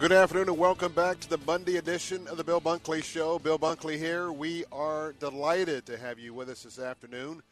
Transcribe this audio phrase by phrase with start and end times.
[0.00, 3.38] Good afternoon and welcome back to the Monday edition of the Bill Bunkley Show.
[3.38, 4.32] Bill Bunkley here.
[4.32, 7.42] We are delighted to have you with us this afternoon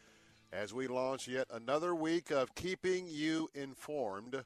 [0.50, 4.42] as we launch yet another week of keeping you informed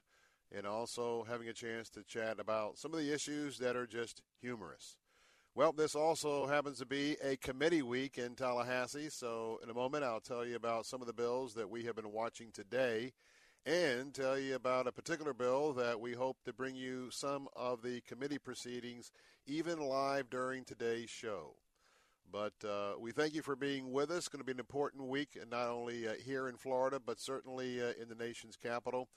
[0.51, 4.21] and also having a chance to chat about some of the issues that are just
[4.41, 4.97] humorous.
[5.55, 10.03] Well, this also happens to be a committee week in Tallahassee, so in a moment
[10.03, 13.13] I'll tell you about some of the bills that we have been watching today
[13.65, 17.81] and tell you about a particular bill that we hope to bring you some of
[17.81, 19.11] the committee proceedings
[19.45, 21.55] even live during today's show.
[22.29, 24.17] But uh, we thank you for being with us.
[24.17, 27.81] It's going to be an important week, not only uh, here in Florida, but certainly
[27.81, 29.07] uh, in the nation's capital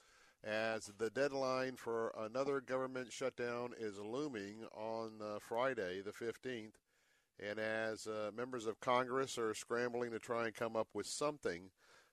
[0.43, 6.75] as the deadline for another government shutdown is looming on uh, Friday, the 15th,
[7.39, 11.71] and as uh, members of Congress are scrambling to try and come up with something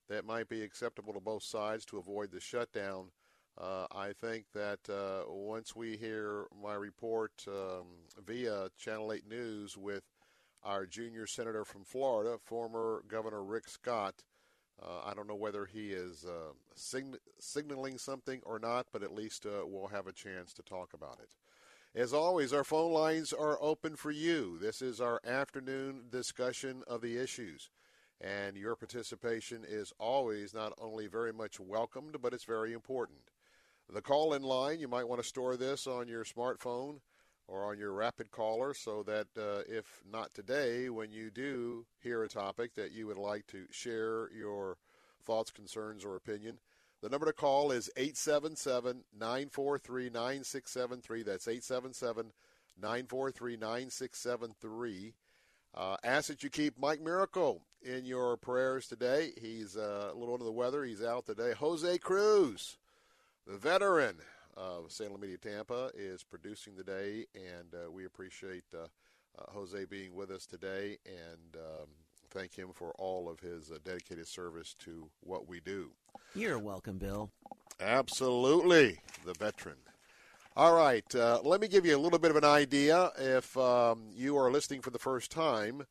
[0.08, 3.10] that might be acceptable to both sides to avoid the shutdown,
[3.56, 7.86] uh, I think that uh, once we hear my report um,
[8.26, 10.02] via Channel 8 News with
[10.62, 14.24] our junior senator from Florida, former Governor Rick Scott,
[14.82, 19.14] uh, I don't know whether he is uh, sign- signaling something or not, but at
[19.14, 21.28] least uh, we'll have a chance to talk about it.
[21.94, 24.58] As always, our phone lines are open for you.
[24.60, 27.70] This is our afternoon discussion of the issues.
[28.24, 33.18] And your participation is always not only very much welcomed, but it's very important.
[33.92, 37.00] The call in line, you might want to store this on your smartphone
[37.46, 42.22] or on your rapid caller so that uh, if not today, when you do hear
[42.22, 44.78] a topic that you would like to share your
[45.22, 46.58] thoughts, concerns, or opinion,
[47.02, 51.22] the number to call is 877 943 9673.
[51.22, 52.32] That's 877
[52.80, 55.14] 943 9673.
[55.74, 59.32] Uh, ask that you keep Mike Miracle in your prayers today.
[59.40, 60.84] He's uh, a little under the weather.
[60.84, 61.52] He's out today.
[61.52, 62.78] Jose Cruz,
[63.46, 64.16] the veteran,
[64.56, 68.86] of Salem Media Tampa is producing today, and uh, we appreciate uh,
[69.38, 71.88] uh, Jose being with us today and um,
[72.30, 75.90] thank him for all of his uh, dedicated service to what we do.
[76.34, 77.30] You're welcome, Bill.
[77.80, 79.76] Absolutely, the veteran.
[80.56, 83.10] All right, uh, let me give you a little bit of an idea.
[83.18, 85.84] If um, you are listening for the first time,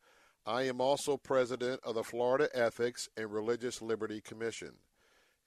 [0.46, 4.74] I am also president of the Florida Ethics and Religious Liberty Commission.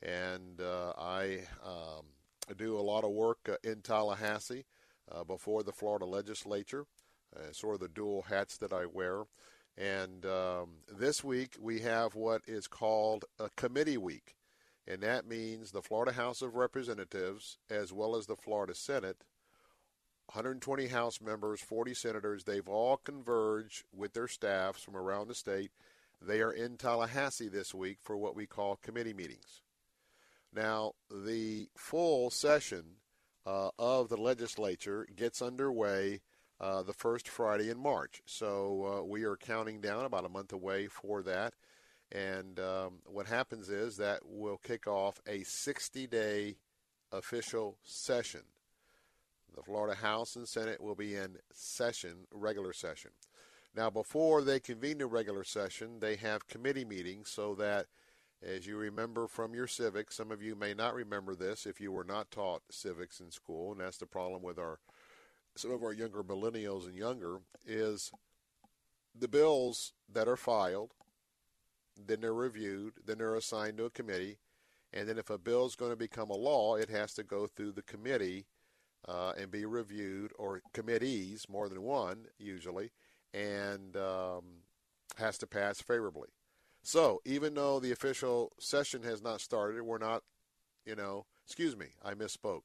[0.02, 2.06] And uh, I um,
[2.56, 4.64] do a lot of work uh, in Tallahassee
[5.12, 6.86] uh, before the Florida legislature,
[7.36, 9.24] uh, sort of the dual hats that I wear.
[9.76, 14.34] And um, this week we have what is called a committee week.
[14.86, 19.18] And that means the Florida House of Representatives, as well as the Florida Senate,
[20.26, 25.70] 120 House members, 40 senators, they've all converged with their staffs from around the state.
[26.20, 29.62] They are in Tallahassee this week for what we call committee meetings.
[30.52, 32.96] Now, the full session
[33.44, 36.20] uh, of the legislature gets underway
[36.60, 38.22] uh, the first Friday in March.
[38.26, 41.54] So uh, we are counting down about a month away for that.
[42.10, 46.56] And um, what happens is that will kick off a 60 day
[47.12, 48.42] official session.
[49.56, 53.10] The Florida House and Senate will be in session, regular session.
[53.74, 57.86] Now, before they convene the regular session, they have committee meetings so that
[58.42, 61.90] As you remember from your civics, some of you may not remember this if you
[61.90, 64.78] were not taught civics in school, and that's the problem with our
[65.56, 68.12] some of our younger millennials and younger is
[69.18, 70.92] the bills that are filed,
[71.96, 74.36] then they're reviewed, then they're assigned to a committee,
[74.92, 77.46] and then if a bill is going to become a law, it has to go
[77.46, 78.44] through the committee
[79.08, 82.90] uh, and be reviewed, or committees, more than one usually,
[83.32, 84.44] and um,
[85.16, 86.28] has to pass favorably.
[86.82, 90.22] So even though the official session has not started, we're not,
[90.84, 92.62] you know, excuse me, I misspoke.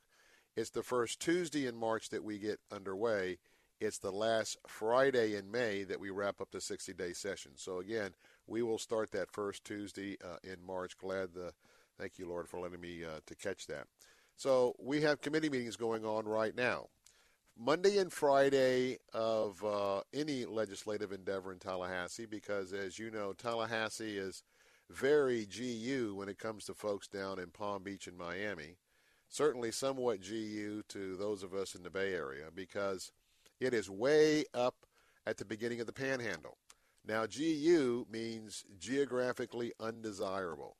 [0.55, 3.37] It's the first Tuesday in March that we get underway.
[3.79, 7.53] It's the last Friday in May that we wrap up the 60 day session.
[7.55, 8.11] So again,
[8.45, 10.97] we will start that first Tuesday uh, in March.
[10.97, 11.53] Glad the,
[11.97, 13.87] thank you, Lord, for letting me uh, to catch that.
[14.41, 16.87] So we have committee meetings going on right now.
[17.55, 24.17] Monday and Friday of uh, any legislative endeavor in Tallahassee because, as you know, Tallahassee
[24.17, 24.41] is
[24.89, 28.77] very GU when it comes to folks down in Palm Beach and Miami.
[29.29, 33.11] Certainly somewhat GU to those of us in the Bay Area because
[33.59, 34.87] it is way up
[35.27, 36.57] at the beginning of the panhandle.
[37.07, 40.77] Now, GU means geographically undesirable.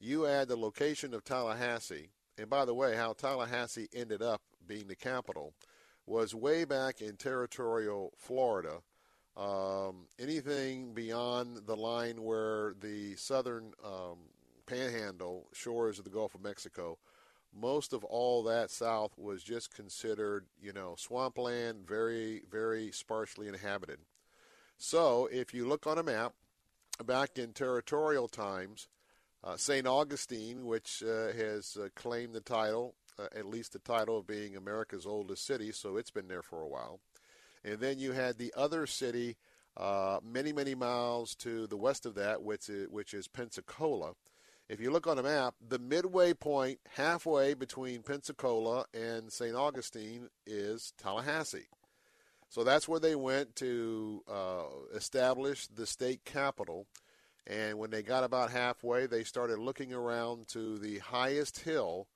[0.00, 4.86] You add the location of Tallahassee, and by the way, how Tallahassee ended up being
[4.86, 5.52] the capital–
[6.08, 8.78] was way back in territorial Florida.
[9.36, 14.18] Um, anything beyond the line where the southern um,
[14.66, 16.98] panhandle shores of the Gulf of Mexico,
[17.54, 23.98] most of all that south was just considered, you know, swampland, very, very sparsely inhabited.
[24.76, 26.32] So if you look on a map,
[27.04, 28.88] back in territorial times,
[29.44, 29.86] uh, St.
[29.86, 34.56] Augustine, which uh, has uh, claimed the title uh, at least the title of being
[34.56, 37.00] America's oldest city, so it's been there for a while.
[37.64, 39.36] And then you had the other city
[39.76, 44.12] uh, many, many miles to the west of that, which is, which is Pensacola.
[44.68, 49.56] If you look on a map, the midway point, halfway between Pensacola and St.
[49.56, 51.68] Augustine, is Tallahassee.
[52.50, 54.22] So that's where they went to
[54.94, 56.86] establish the state capital.
[57.48, 62.06] And when they got about halfway, they started looking around to the highest hill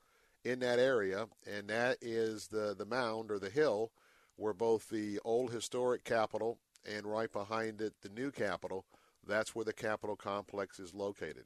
[0.44, 3.92] in that area, and that is the, the mound or the hill
[4.36, 8.84] where both the old historic capital and right behind it the new capital.
[9.26, 11.44] that's where the capitol complex is located.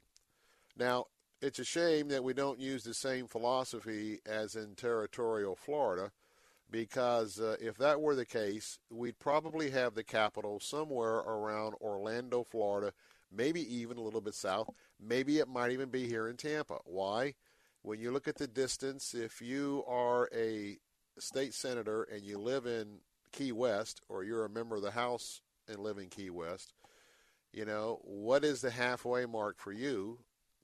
[0.75, 1.05] Now,
[1.41, 6.11] it's a shame that we don't use the same philosophy as in territorial Florida
[6.71, 12.43] because uh, if that were the case, we'd probably have the capital somewhere around Orlando,
[12.43, 12.93] Florida,
[13.31, 14.69] maybe even a little bit south.
[14.99, 16.79] Maybe it might even be here in Tampa.
[16.85, 17.33] Why?
[17.87, 20.77] when you look at the distance, if you are a
[21.19, 22.99] state senator and you live in
[23.31, 26.73] Key West, or you're a member of the House and live in Key West,
[27.53, 30.19] you know, what is the halfway mark for you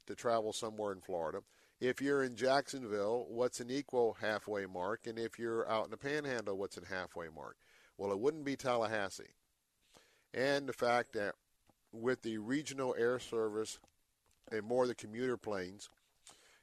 [0.05, 1.39] to travel somewhere in Florida?
[1.79, 5.07] If you're in Jacksonville, what's an equal halfway mark?
[5.07, 7.55] And if you're out in the panhandle, what's a halfway mark?
[7.97, 9.33] Well, it wouldn't be Tallahassee.
[10.33, 11.35] And the fact that
[11.93, 13.79] with the regional air service
[14.51, 15.89] and more of the commuter planes–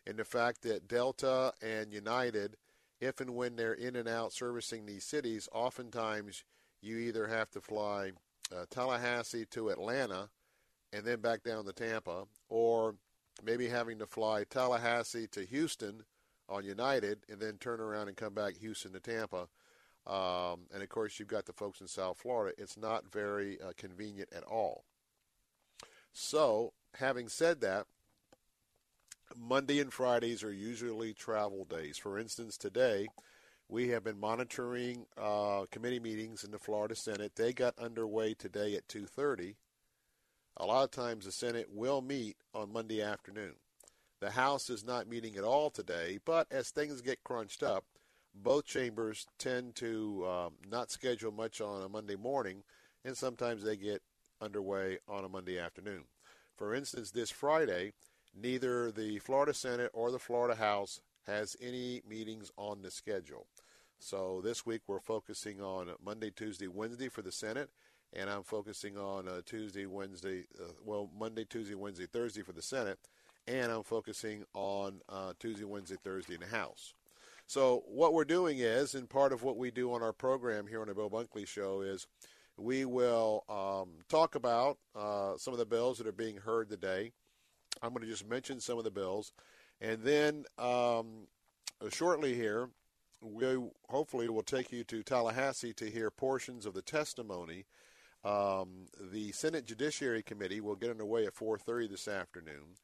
[0.06, 2.56] and the fact that Delta and United,
[3.00, 6.44] if and when they're in and out servicing these cities, oftentimes
[6.80, 8.12] you either have to fly
[8.54, 10.28] uh, Tallahassee to Atlanta
[10.92, 12.96] and then back down to Tampa, or
[13.44, 16.02] maybe having to fly Tallahassee to Houston
[16.48, 19.46] on United and then turn around and come back Houston to Tampa.
[20.06, 22.54] Um, and of course, you've got the folks in South Florida.
[22.58, 24.84] It's not very uh, convenient at all.
[26.12, 27.86] So, having said that,
[29.36, 31.98] Monday and Fridays are usually travel days.
[31.98, 33.08] For instance, today
[33.68, 37.36] we have been monitoring uh, committee meetings in the Florida Senate.
[37.36, 39.54] They got underway today at 2:30.
[40.56, 43.54] A lot of times the Senate will meet on Monday afternoon.
[44.20, 47.84] The House is not meeting at all today, but as things get crunched up,
[48.34, 52.64] both chambers tend to um, not schedule much on a Monday morning,
[53.04, 54.02] and sometimes they get
[54.40, 56.04] underway on a Monday afternoon.
[56.56, 57.92] For instance, this Friday,
[58.34, 63.46] neither the Florida Senate or the Florida House has any meetings on the schedule.
[63.98, 67.70] So this week we're focusing on Monday, Tuesday, Wednesday for the Senate,
[68.12, 72.62] and I'm focusing on uh, Tuesday, Wednesday, uh, well, Monday, Tuesday, Wednesday, Thursday for the
[72.62, 72.98] Senate,
[73.46, 76.94] and I'm focusing on uh, Tuesday, Wednesday, Thursday in the House.
[77.46, 80.80] So what we're doing is, and part of what we do on our program here
[80.80, 82.06] on the Bill Bunkley Show is
[82.60, 87.12] we will um, talk about uh, some of the bills that are being heard today.
[87.82, 89.32] I'm going to just mention some of the bills,
[89.80, 91.28] and then um,
[91.90, 92.68] shortly here,
[93.22, 97.64] we hopefully will take you to Tallahassee to hear portions of the testimony.
[98.24, 102.76] Um, the Senate Judiciary Committee will get underway at 4:30 this afternoon,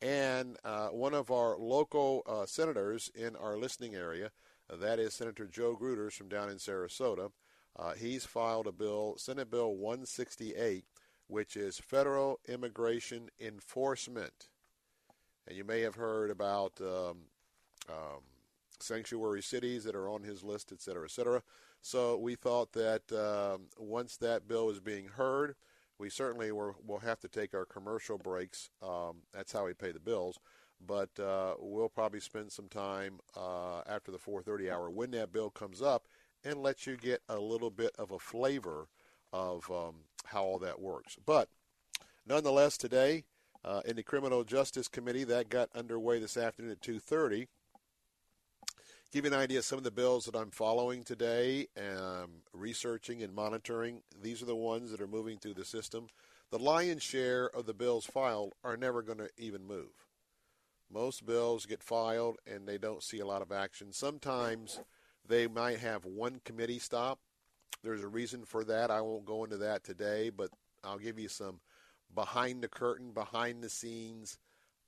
[0.00, 4.30] And uh, one of our local uh, senators in our listening area,
[4.70, 7.30] uh, that is Senator Joe Gruters from down in Sarasota,
[7.78, 10.84] uh, he's filed a bill, Senate Bill 168,
[11.28, 14.48] which is federal immigration enforcement.
[15.46, 17.18] And you may have heard about um,
[17.88, 18.22] um,
[18.80, 21.42] sanctuary cities that are on his list, et cetera, et cetera.
[21.80, 25.54] So we thought that um, once that bill is being heard,
[25.98, 28.70] we certainly were, will have to take our commercial breaks.
[28.82, 30.38] Um, that's how we pay the bills.
[30.84, 35.50] But uh, we'll probably spend some time uh, after the 4:30 hour when that bill
[35.50, 36.06] comes up
[36.44, 38.88] and let you get a little bit of a flavor
[39.32, 39.94] of um,
[40.26, 41.16] how all that works.
[41.24, 41.48] But
[42.26, 43.24] nonetheless, today
[43.64, 47.46] uh, in the Criminal Justice Committee that got underway this afternoon at 2:30
[49.10, 53.22] give you an idea of some of the bills that I'm following today, um, researching
[53.22, 54.02] and monitoring.
[54.20, 56.08] These are the ones that are moving through the system.
[56.50, 60.06] The lion's share of the bills filed are never going to even move.
[60.90, 63.92] Most bills get filed and they don't see a lot of action.
[63.92, 64.80] Sometimes
[65.28, 67.18] they might have one committee stop.
[67.82, 68.90] There's a reason for that.
[68.90, 70.50] I won't go into that today, but
[70.82, 71.60] I'll give you some
[72.14, 74.38] behind the curtain, behind the scenes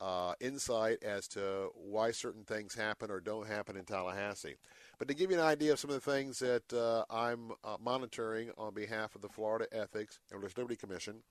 [0.00, 4.56] uh, insight as to why certain things happen or don't happen in Tallahassee.
[4.98, 7.76] But to give you an idea of some of the things that uh, I'm uh,
[7.82, 11.22] monitoring on behalf of the Florida Ethics and Religious Liberty Commission,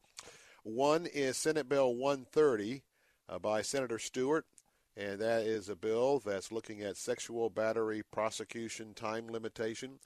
[0.64, 2.84] one is Senate Bill 130
[3.28, 4.46] uh, by Senator Stewart,
[5.00, 10.00] and that is a bill that's looking at sexual battery prosecution time limitation.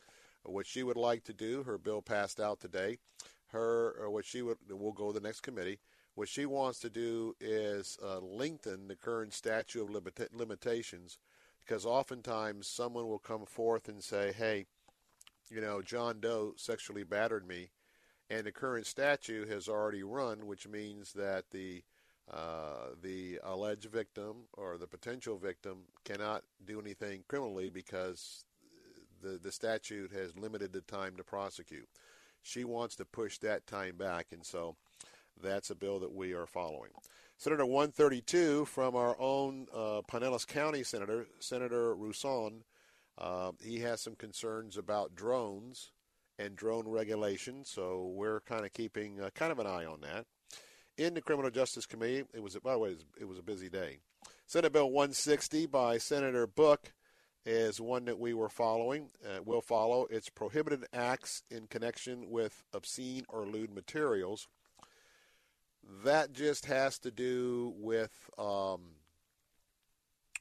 [0.43, 2.97] What she would like to do, her bill passed out today.
[3.47, 5.79] Her, what she would, will go to the next committee
[6.15, 11.17] what she wants to do is uh, lengthen the current statute of limita- limitations
[11.65, 14.65] because oftentimes someone will come forth and say, hey,
[15.49, 17.69] you know, John Doe sexually battered me,
[18.29, 21.83] and the current statute has already run, which means that the
[22.31, 28.45] uh, the alleged victim or the potential victim cannot do anything criminally because
[29.21, 31.87] the the statute has limited the time to prosecute.
[32.41, 34.75] She wants to push that time back, and so
[35.41, 36.91] that's a bill that we are following.
[37.37, 42.61] Senator 132 from our own uh, Pinellas County Senator, Senator Rouson,
[43.17, 45.91] uh, he has some concerns about drones
[46.39, 50.25] and drone regulation, so we're kind of keeping uh, kind of an eye on that.
[50.97, 53.43] In the Criminal Justice Committee, it was by the way it was, it was a
[53.43, 53.99] busy day.
[54.45, 56.93] Senate Bill 160 by Senator Book
[57.45, 59.09] is one that we were following.
[59.25, 60.07] Uh, will follow.
[60.09, 64.47] It's prohibited acts in connection with obscene or lewd materials
[66.03, 68.81] that just has to do with um,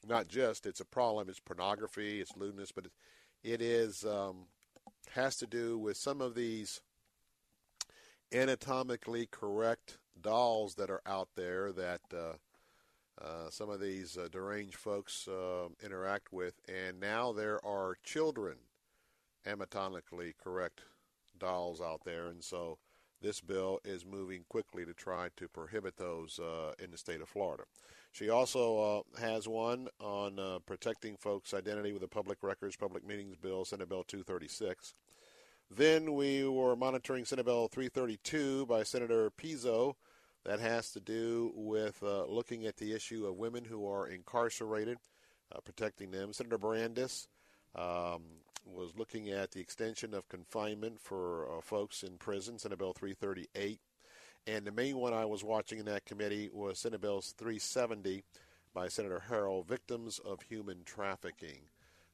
[0.07, 1.29] not just it's a problem.
[1.29, 2.91] It's pornography, it's lewdness, but it,
[3.43, 4.47] it is um,
[5.11, 6.81] has to do with some of these
[8.33, 12.33] anatomically correct dolls that are out there that uh,
[13.21, 18.57] uh, some of these uh, deranged folks um, interact with, and now there are children
[19.45, 20.81] anatomically correct
[21.37, 22.77] dolls out there, and so
[23.21, 27.29] this bill is moving quickly to try to prohibit those uh, in the state of
[27.29, 27.63] Florida.
[28.11, 28.77] She also
[29.17, 33.65] uh, has one on uh, protecting folks' identity with the Public Records Public Meetings Bill,
[33.65, 34.93] Senate Bill 236.
[35.75, 39.95] Then we were monitoring Senate Bill 332 by Senator Pizzo.
[40.45, 44.99] That has to do with uh, looking at the issue of women who are incarcerated,
[45.51, 46.31] uh, protecting them.
[46.31, 47.27] Senator Brandes
[47.75, 48.21] um,
[48.67, 53.79] was looking at the extension of confinement for uh, folks in prison, Senate Bill 338.
[54.45, 58.23] And the main one I was watching in that committee was Senate Bill 370
[58.75, 61.61] by Senator Harrell, Victims of Human Trafficking.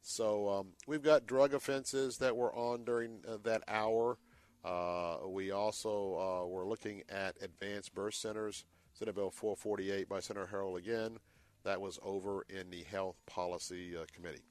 [0.01, 4.17] So um, we've got drug offenses that were on during uh, that hour.
[4.63, 10.49] Uh, we also uh, were looking at advanced birth centers, Senate Bill 448 by Senator
[10.51, 11.17] Harrell again.
[11.63, 14.41] That was over in the Health Policy Committee.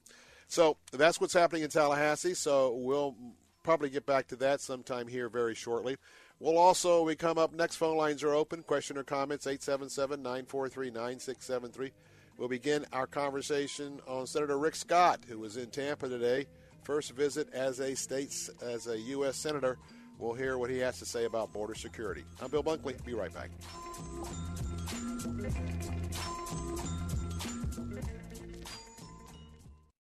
[0.47, 2.35] So that's what's happening in Tallahassee.
[2.35, 3.15] So we'll
[3.63, 5.97] probably get back to that sometime here very shortly.
[6.41, 8.63] We'll also, we come up, next phone lines are open.
[8.63, 11.93] Question or comments, 877 943 9673.
[12.39, 16.47] We'll begin our conversation on Senator Rick Scott, who was in Tampa today.
[16.85, 19.37] First visit as a state, as a U.S.
[19.37, 19.77] Senator.
[20.21, 22.25] We'll hear what he has to say about border security.
[22.41, 23.05] I'm Bill Bunkley.
[23.05, 23.51] Be right back.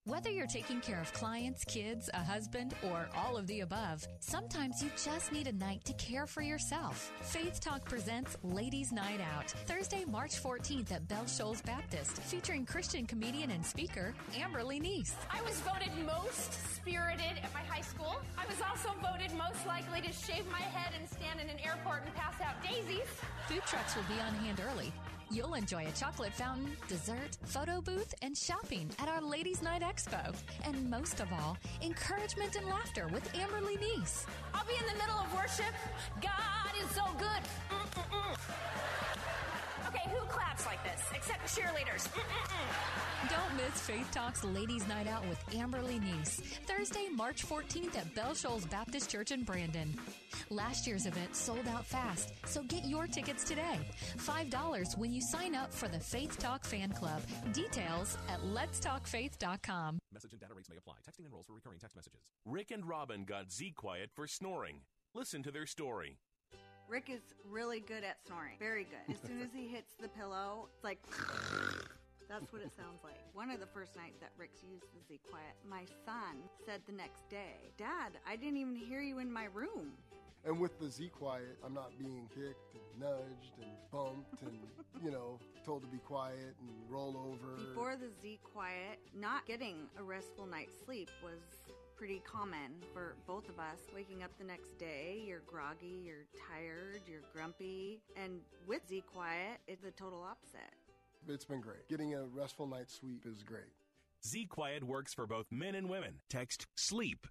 [0.08, 4.82] Whether you're taking care of clients, kids, a husband, or all of the above, sometimes
[4.82, 7.12] you just need a night to care for yourself.
[7.20, 13.04] Faith Talk presents Ladies Night Out, Thursday, March 14th at Bell Shoals Baptist, featuring Christian
[13.04, 15.12] comedian and speaker Amberly Neese.
[15.30, 18.16] I was voted most spirited at my high school.
[18.38, 22.06] I was also voted most likely to shave my head and stand in an airport
[22.06, 23.08] and pass out daisies.
[23.46, 24.90] Food trucks will be on hand early.
[25.30, 30.34] You'll enjoy a chocolate fountain, dessert, photo booth, and shopping at our Ladies Night Expo.
[30.64, 34.24] And most of all, encouragement and laughter with Amberly Neese.
[34.54, 35.74] I'll be in the middle of worship.
[36.22, 37.42] God is so good.
[37.70, 38.38] Mm-mm-mm.
[39.88, 41.02] Okay, who claps like this?
[41.14, 42.08] Except the cheerleaders.
[42.08, 43.30] Mm-mm-mm.
[43.30, 48.34] Don't miss Faith Talks Ladies Night Out with Amberly Neese, Thursday, March 14th at Bell
[48.34, 49.94] Shoals Baptist Church in Brandon.
[50.50, 53.78] Last year's event sold out fast, so get your tickets today.
[54.18, 57.22] $5 when you sign up for the Faith Talk Fan Club.
[57.52, 59.98] Details at letstalkfaith.com.
[60.12, 60.96] Message and data rates may apply.
[61.08, 62.20] Texting enrolls for recurring text messages.
[62.44, 64.82] Rick and Robin got Z quiet for snoring.
[65.14, 66.18] Listen to their story.
[66.88, 68.56] Rick is really good at snoring.
[68.58, 69.14] Very good.
[69.14, 70.98] As soon as he hits the pillow, it's like
[72.28, 73.18] that's what it sounds like.
[73.34, 76.92] One of the first nights that Rick's used the Z Quiet, my son said the
[76.92, 79.92] next day, Dad, I didn't even hear you in my room.
[80.44, 84.58] And with the Z Quiet, I'm not being kicked and nudged and bumped and,
[85.04, 87.62] you know, told to be quiet and roll over.
[87.62, 91.40] Before the Z Quiet, not getting a restful night's sleep was
[91.98, 93.80] pretty common for both of us.
[93.92, 98.00] Waking up the next day, you're groggy, you're tired, you're grumpy.
[98.16, 100.60] And with Z Quiet, it's the total opposite.
[101.26, 101.88] It's been great.
[101.88, 103.72] Getting a restful night's sleep is great.
[104.24, 106.20] Z Quiet works for both men and women.
[106.30, 107.26] Text SLEEP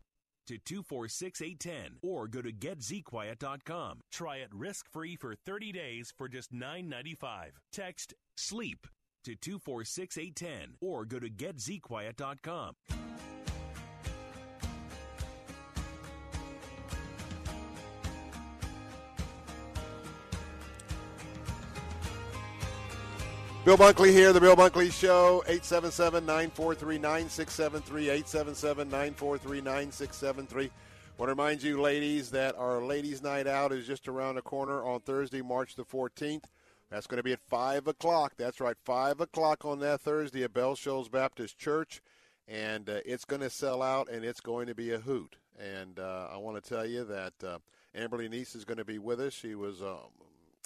[0.47, 4.01] to 246810 or go to getzquiet.com.
[4.12, 7.51] Try it risk-free for 30 days for just $9.95.
[7.71, 8.86] Text SLEEP
[9.24, 12.75] to 246810 or go to getzquiet.com.
[23.67, 30.69] Bill Bunkley here, the Bill Bunkley Show, 877-943-9673, 877-943-9673.
[31.17, 34.86] Want to remind you, ladies, that our Ladies' Night Out is just around the corner
[34.86, 36.45] on Thursday, March the 14th.
[36.89, 38.36] That's going to be at 5 o'clock.
[38.38, 42.01] That's right, 5 o'clock on that Thursday at Bell Shoals Baptist Church.
[42.47, 45.36] And uh, it's going to sell out, and it's going to be a hoot.
[45.59, 47.58] And uh, I want to tell you that uh,
[47.93, 49.34] Amberly Neese is going to be with us.
[49.34, 50.08] She was um,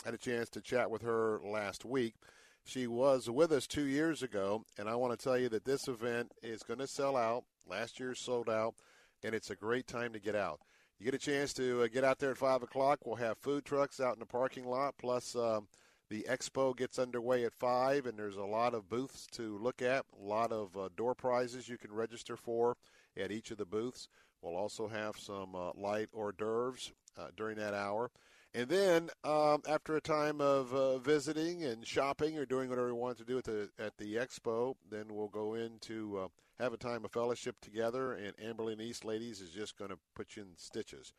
[0.06, 2.14] had a chance to chat with her last week.
[2.63, 5.88] She was with us two years ago, and I want to tell you that this
[5.88, 7.43] event is going to sell out.
[7.67, 8.76] Last year sold out,
[9.24, 10.60] and it's a great time to get out.
[11.00, 13.00] You get a chance to uh, get out there at 5 o'clock.
[13.06, 15.67] We'll have food trucks out in the parking lot, plus um,
[16.10, 20.06] the expo gets underway at 5, and there's a lot of booths to look at,
[20.21, 22.78] a lot of uh, door prizes you can register for
[23.17, 24.08] at each of the booths.
[24.41, 28.12] We'll also have some uh, light hors d'oeuvres uh, during that hour.
[28.54, 33.00] And then um, after a time of uh, visiting and shopping or doing whatever we
[33.00, 36.28] want to do at the at the expo, then we'll go in to uh,
[36.62, 38.14] have a time of fellowship together.
[38.14, 41.14] And Amberly Neese Ladies is just going to put you in stitches.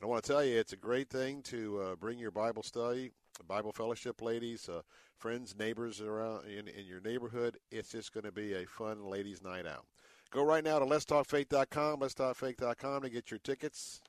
[0.00, 2.62] And I want to tell you, it's a great thing to uh, bring your Bible
[2.62, 3.10] study,
[3.48, 4.82] Bible fellowship, ladies, uh,
[5.16, 7.58] friends, neighbors around in, in your neighborhood.
[7.72, 9.84] It's just going to be a fun ladies' night out.
[10.30, 14.00] Go right now to letstalkfaith.com, letstalkfaith.com to get your tickets.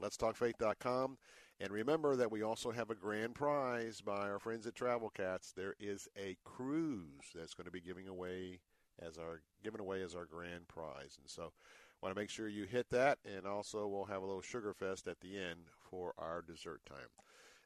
[0.00, 1.16] Letstalkfaith.com.
[1.60, 5.52] And remember that we also have a grand prize by our friends at Travel Cats.
[5.52, 8.60] There is a cruise that's going to be giving away
[9.00, 11.18] as our given away as our grand prize.
[11.20, 11.52] And so
[12.04, 15.08] want to make sure you hit that and also we'll have a little sugar fest
[15.08, 17.08] at the end for our dessert time.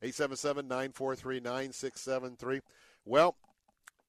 [0.05, 2.61] 877-943-9673.
[3.05, 3.35] Well,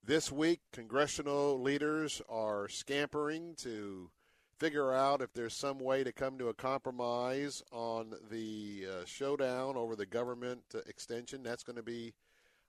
[0.05, 4.11] this week congressional leaders are scampering to
[4.59, 9.77] figure out if there's some way to come to a compromise on the uh, showdown
[9.77, 11.41] over the government uh, extension.
[11.41, 12.13] That's going to be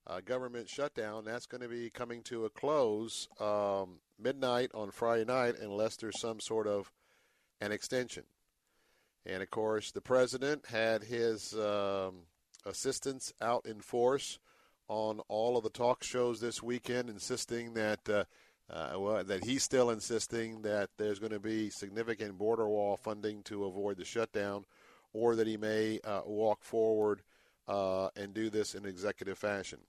[0.07, 1.24] uh, government shutdown.
[1.24, 6.20] That's going to be coming to a close um, midnight on Friday night unless there's
[6.20, 6.92] some sort of
[7.61, 8.22] an extension.
[9.26, 12.22] And of course, the president had his um,
[12.64, 14.38] assistants out in force
[14.88, 18.24] on all of the talk shows this weekend, insisting that uh,
[18.72, 23.42] uh, well, that he's still insisting that there's going to be significant border wall funding
[23.42, 24.64] to avoid the shutdown,
[25.12, 27.22] or that he may uh, walk forward
[27.66, 29.80] uh, and do this in executive fashion.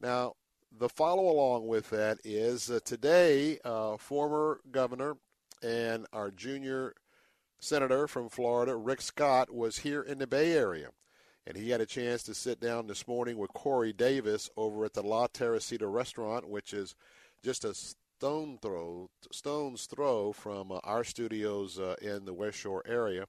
[0.00, 0.34] Now,
[0.76, 5.16] the follow along with that is uh, today, uh, former governor
[5.62, 6.94] and our junior
[7.58, 10.90] senator from Florida, Rick Scott, was here in the Bay Area.
[11.46, 14.92] And he had a chance to sit down this morning with Corey Davis over at
[14.92, 16.94] the La Teresita restaurant, which is
[17.42, 17.74] just a
[18.18, 23.26] stone throw, stone's throw from uh, our studios uh, in the West Shore area,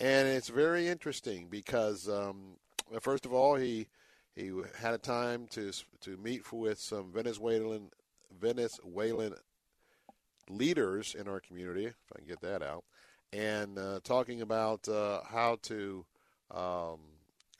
[0.00, 2.56] and it's very interesting because um,
[3.00, 3.86] first of all he
[4.34, 5.70] he had a time to
[6.00, 7.90] to meet with some Venezuelan
[8.40, 9.34] Venezuelan
[10.50, 12.82] leaders in our community, if I can get that out,
[13.32, 16.04] and uh, talking about uh, how to
[16.50, 16.98] um,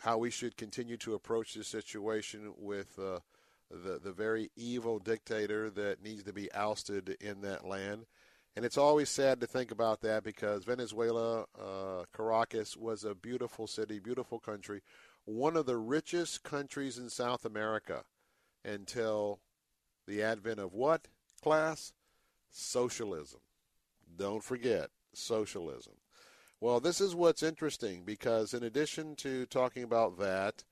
[0.01, 3.21] how we should continue to approach this situation with uh,
[3.70, 8.07] the the very evil dictator that needs to be ousted in that land.
[8.57, 13.66] And it's always sad to think about that because Venezuela, uh, Caracas, was a beautiful
[13.66, 14.81] city, beautiful country,
[15.24, 18.05] one of the richest countries in South America
[18.64, 19.40] until
[20.07, 21.09] the advent of what
[21.42, 21.92] class?
[22.50, 23.40] Socialism.
[24.16, 25.94] Don't forget socialism.
[26.61, 30.64] Well, this is what's interesting because in addition to talking about that,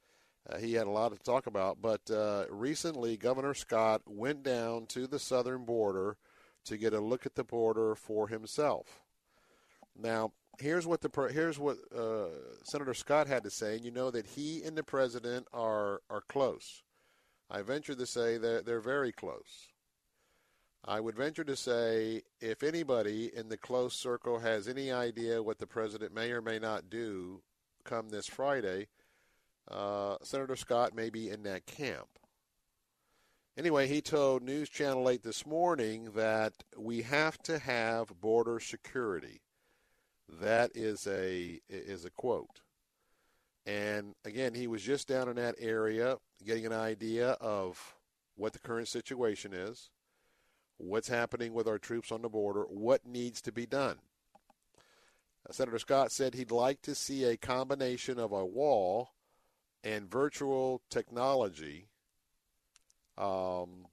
[0.48, 1.80] uh, he had a lot to talk about.
[1.80, 6.16] But uh, recently, Governor Scott went down to the southern border
[6.64, 9.00] to get a look at the border for himself.
[9.96, 12.26] Now, here's what the here's what uh,
[12.64, 16.22] Senator Scott had to say, and you know that he and the president are are
[16.28, 16.82] close.
[17.50, 19.68] I venture to say that they're very close.
[20.84, 25.58] I would venture to say if anybody in the close circle has any idea what
[25.58, 27.42] the president may or may not do
[27.84, 28.88] come this Friday,
[29.72, 32.08] uh, Senator Scott may be in that camp.
[33.56, 39.42] Anyway, he told News Channel 8 this morning that we have to have border security.
[40.40, 42.62] That is a is a quote.
[43.66, 47.94] And again, he was just down in that area getting an idea of
[48.34, 49.90] what the current situation is,
[50.78, 53.98] what's happening with our troops on the border, what needs to be done.
[55.50, 59.10] Senator Scott said he'd like to see a combination of a wall
[59.84, 61.86] and virtual technology
[63.18, 63.86] um,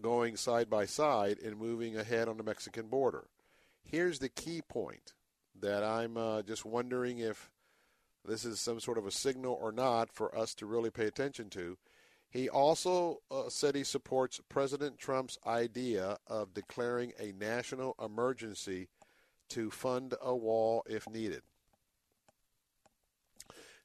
[0.00, 3.24] going side by side and moving ahead on the Mexican border.
[3.82, 5.14] Here's the key point
[5.60, 7.50] that I'm uh, just wondering if
[8.24, 11.48] this is some sort of a signal or not for us to really pay attention
[11.50, 11.78] to.
[12.28, 18.88] He also uh, said he supports President Trump's idea of declaring a national emergency
[19.50, 21.42] to fund a wall if needed.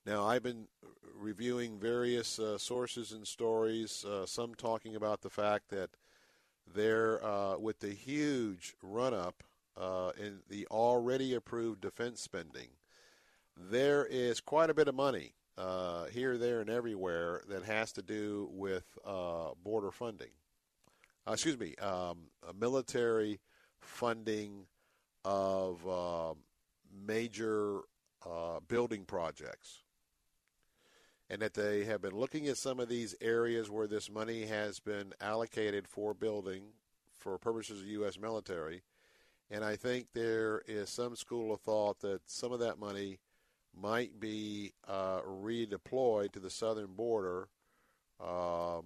[0.06, 0.66] Now, I've been
[1.16, 5.92] reviewing various uh, sources and stories, uh, some talking about the fact that
[6.74, 9.44] there, uh, with the huge run up
[9.78, 12.70] uh, in the already approved defense spending,
[13.56, 18.02] there is quite a bit of money uh, here, there, and everywhere that has to
[18.02, 20.32] do with uh, border funding.
[21.28, 22.18] excuse me, um,
[22.60, 23.40] military
[23.82, 24.66] funding
[25.24, 26.38] of um,
[27.06, 27.82] major
[28.68, 29.84] building projects
[31.32, 34.82] and that they have been looking at some of these areas where this money has
[34.82, 36.64] been allocated for building
[37.18, 38.20] for purposes of U.S.
[38.20, 38.82] military.
[39.50, 43.20] And I think there is some school of thought that some of that money
[43.74, 47.48] might be uh, redeployed to the southern border
[48.20, 48.84] um,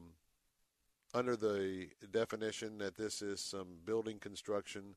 [1.15, 4.95] under the definition that this is some building construction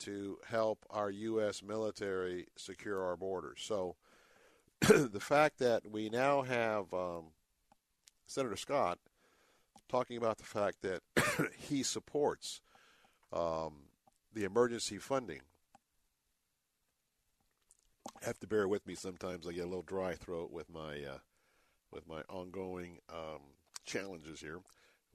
[0.00, 1.62] to help our U.S.
[1.62, 3.60] military secure our borders.
[3.62, 3.96] So
[5.12, 7.24] the fact that we now have um,
[8.26, 8.98] Senator Scott
[9.88, 11.00] talking about the fact that
[11.58, 12.60] he supports
[13.32, 13.74] um,
[14.34, 15.40] the emergency funding.
[18.22, 19.46] I have to bear with me sometimes.
[19.46, 21.18] I get a little dry throat with my uh,
[21.90, 23.40] with my ongoing um,
[23.86, 24.58] challenges here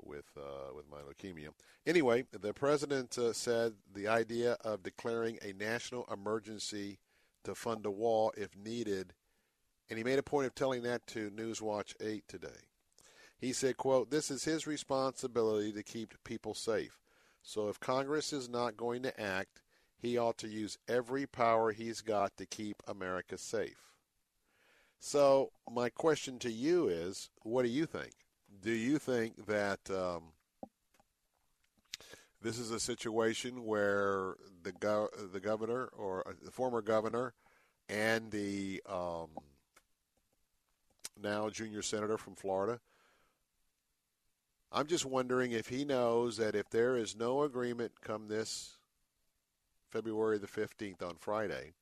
[0.02, 1.50] with uh, with my leukemia.
[1.86, 6.98] Anyway, the president uh, said the idea of declaring a national emergency
[7.44, 9.14] to fund a wall if needed
[9.90, 12.48] and he made a point of telling that to Newswatch 8 today.
[13.38, 17.00] He said, quote, this is his responsibility to keep people safe.
[17.42, 19.62] So if Congress is not going to act,
[19.98, 23.90] he ought to use every power he's got to keep America safe.
[25.00, 28.12] So my question to you is, what do you think?
[28.62, 30.34] Do you think that um,
[32.42, 37.34] this is a situation where the go- the governor or uh, the former governor
[37.88, 39.30] and the um,
[41.22, 42.80] now junior senator from Florida.
[44.72, 48.78] I'm just wondering if he knows that if there is no agreement come this
[49.90, 51.74] February the 15th on Friday,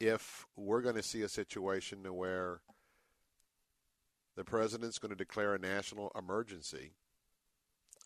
[0.00, 2.60] if we're going to see a situation where
[4.36, 6.92] the president's going to declare a national emergency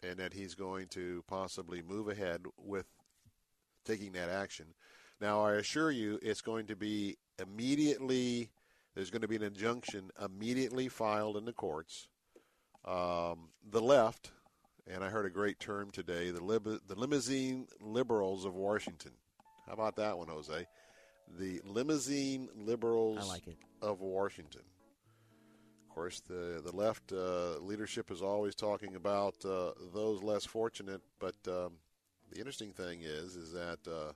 [0.03, 2.87] and that he's going to possibly move ahead with
[3.85, 4.67] taking that action.
[5.21, 8.51] Now, I assure you, it's going to be immediately
[8.95, 12.09] there's going to be an injunction immediately filed in the courts.
[12.85, 14.33] Um, the left,
[14.87, 19.13] and I heard a great term today, the, lib- the limousine liberals of Washington.
[19.67, 20.67] How about that one, Jose?
[21.39, 23.45] The limousine liberals like
[23.81, 24.63] of Washington.
[25.89, 31.01] Of course, the the left uh, leadership is always talking about uh, those less fortunate,
[31.21, 31.75] but um,
[32.31, 34.13] the interesting thing is, is that uh,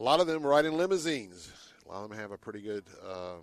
[0.00, 1.52] a lot of them ride in limousines.
[1.84, 3.42] A lot of them have a pretty good um,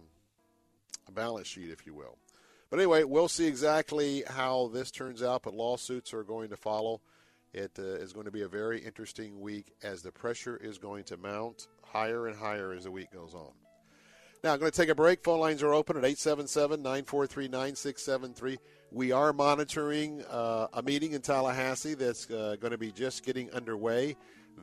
[1.13, 2.17] balance sheet, if you will.
[2.72, 5.43] But anyway, we'll see exactly how this turns out.
[5.43, 7.02] But lawsuits are going to follow.
[7.54, 11.04] It uh, is going to be a very interesting week as the pressure is going
[11.06, 13.52] to mount higher and higher as the week goes on.
[14.43, 15.24] Now, I'm going to take a break.
[15.24, 18.58] Phone lines are open at 877 943 9673.
[18.91, 23.52] We are monitoring uh, a meeting in Tallahassee that's uh, going to be just getting
[23.52, 24.15] underway.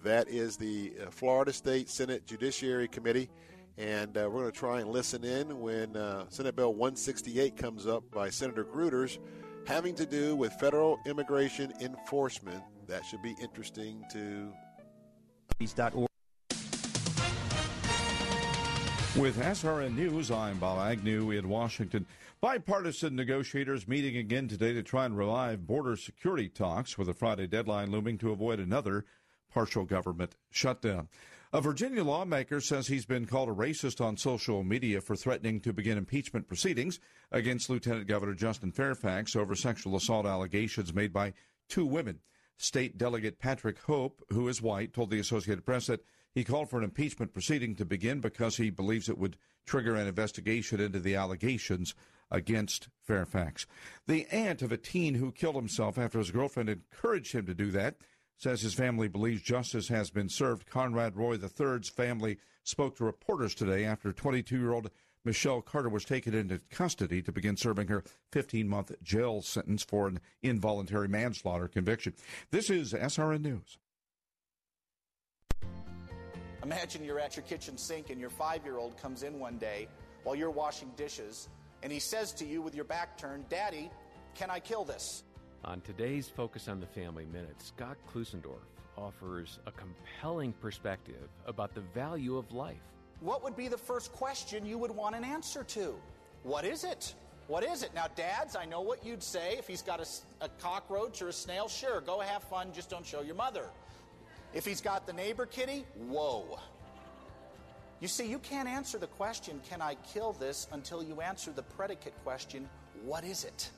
[0.02, 3.30] That is the uh, Florida State Senate Judiciary Committee.
[3.76, 7.86] And uh, we're going to try and listen in when uh, Senate Bill 168 comes
[7.86, 9.18] up by Senator Gruters,
[9.66, 12.62] having to do with federal immigration enforcement.
[12.86, 14.52] That should be interesting to.
[19.16, 22.04] With SRN News, I'm Bob Agnew in Washington.
[22.40, 27.46] Bipartisan negotiators meeting again today to try and revive border security talks with a Friday
[27.46, 29.04] deadline looming to avoid another
[29.54, 31.08] partial government shutdown.
[31.52, 35.72] A Virginia lawmaker says he's been called a racist on social media for threatening to
[35.72, 36.98] begin impeachment proceedings
[37.30, 41.32] against Lieutenant Governor Justin Fairfax over sexual assault allegations made by
[41.68, 42.18] two women.
[42.56, 46.78] State Delegate Patrick Hope, who is white, told the Associated Press that he called for
[46.78, 51.14] an impeachment proceeding to begin because he believes it would trigger an investigation into the
[51.14, 51.94] allegations
[52.32, 53.66] against Fairfax.
[54.08, 57.70] The aunt of a teen who killed himself after his girlfriend encouraged him to do
[57.70, 57.96] that
[58.36, 60.66] says his family believes justice has been served.
[60.66, 64.90] Conrad Roy III's family spoke to reporters today after 22 year old
[65.24, 70.06] Michelle Carter was taken into custody to begin serving her 15 month jail sentence for
[70.06, 72.12] an involuntary manslaughter conviction.
[72.50, 73.78] This is SRN News.
[76.62, 79.88] Imagine you're at your kitchen sink and your five year old comes in one day
[80.24, 81.48] while you're washing dishes
[81.82, 83.90] and he says to you with your back turned, Daddy,
[84.34, 85.22] can I kill this?
[85.66, 91.80] On today's Focus on the Family Minute, Scott Klusendorf offers a compelling perspective about the
[91.80, 92.82] value of life.
[93.20, 95.94] What would be the first question you would want an answer to?
[96.42, 97.14] What is it?
[97.46, 97.94] What is it?
[97.94, 99.56] Now, dads, I know what you'd say.
[99.58, 103.06] If he's got a, a, cockroach or a snail, sure, go have fun, just don't
[103.06, 103.64] show your mother.
[104.52, 106.58] If he's got the neighbor kitty, whoa.
[108.00, 111.62] You see, you can't answer the question, can I kill this, until you answer the
[111.62, 112.68] predicate question,
[113.02, 113.70] what is it?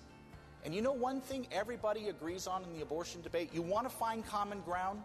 [0.65, 3.51] And you know one thing everybody agrees on in the abortion debate?
[3.53, 5.01] You want to find common ground?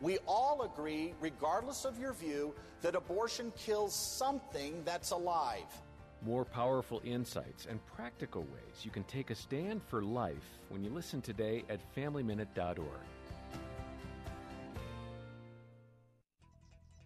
[0.00, 5.66] We all agree, regardless of your view, that abortion kills something that's alive.
[6.22, 10.90] More powerful insights and practical ways you can take a stand for life when you
[10.90, 12.78] listen today at FamilyMinute.org.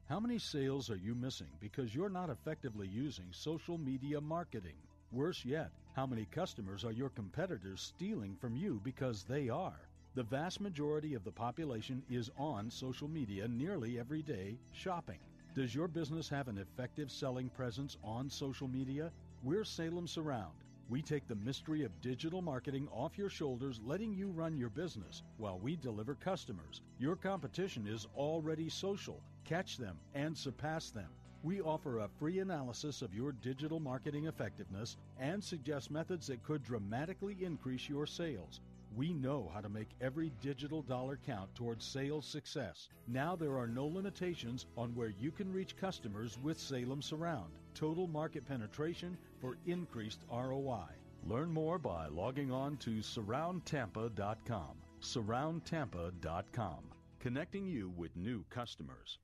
[0.09, 4.77] How many sales are you missing because you're not effectively using social media marketing?
[5.15, 9.79] Worse yet, how many customers are your competitors stealing from you because they are?
[10.17, 15.21] The vast majority of the population is on social media nearly every day shopping.
[15.55, 19.13] Does your business have an effective selling presence on social media?
[19.45, 20.65] We're Salem Surround.
[20.89, 25.23] We take the mystery of digital marketing off your shoulders, letting you run your business
[25.39, 26.83] while we deliver customers.
[26.99, 29.21] Your competition is already social.
[29.45, 31.09] Catch them and surpass them.
[31.45, 36.63] We offer a free analysis of your digital marketing effectiveness and suggest methods that could
[36.63, 38.63] dramatically increase your sales.
[38.97, 42.89] We know how to make every digital dollar count towards sales success.
[43.07, 47.53] Now there are no limitations on where you can reach customers with Salem Surround.
[47.75, 50.87] Total market penetration for increased ROI.
[51.27, 54.79] Learn more by logging on to surroundtampa.com.
[55.03, 56.85] Surroundtampa.com,
[57.21, 59.19] connecting you with new customers.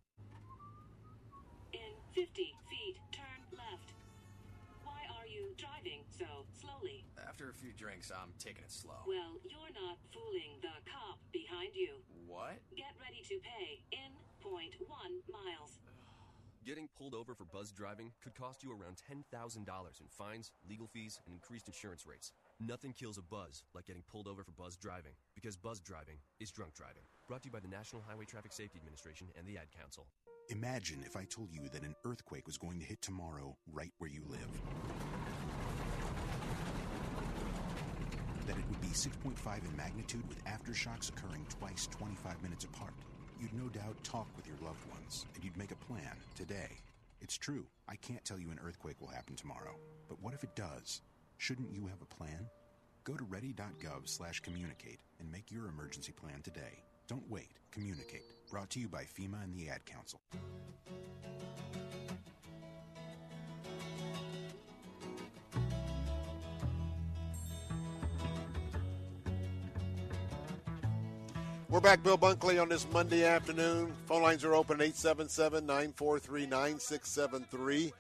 [2.14, 2.27] 50
[2.68, 3.94] feet, turn left.
[4.83, 6.27] Why are you driving so
[6.59, 7.05] slowly?
[7.16, 8.99] After a few drinks, I'm taking it slow.
[9.07, 12.03] Well, you're not fooling the cop behind you.
[12.27, 12.59] What?
[12.75, 14.11] Get ready to pay in
[14.42, 15.79] point one miles.
[16.62, 21.18] Getting pulled over for buzz driving could cost you around $10,000 in fines, legal fees,
[21.25, 22.33] and increased insurance rates.
[22.61, 26.51] Nothing kills a buzz like getting pulled over for buzz driving, because buzz driving is
[26.51, 27.05] drunk driving.
[27.27, 30.07] Brought to you by the National Highway Traffic Safety Administration and the Ad Council.
[30.51, 34.11] Imagine if I told you that an earthquake was going to hit tomorrow right where
[34.11, 34.51] you live.
[38.46, 42.92] That it would be 6.5 in magnitude with aftershocks occurring twice 25 minutes apart.
[43.40, 46.76] You'd no doubt talk with your loved ones and you'd make a plan today.
[47.22, 49.76] It's true, I can't tell you an earthquake will happen tomorrow.
[50.09, 51.00] But what if it does?
[51.38, 52.46] Shouldn't you have a plan?
[53.05, 56.85] Go to ready.gov/communicate and make your emergency plan today.
[57.09, 57.48] Don't wait.
[57.70, 58.24] Communicate.
[58.50, 60.20] Brought to you by FEMA and the Ad Council.
[71.70, 73.92] We're back, Bill Bunkley, on this Monday afternoon.
[74.06, 77.92] Phone lines are open 877 943 9673.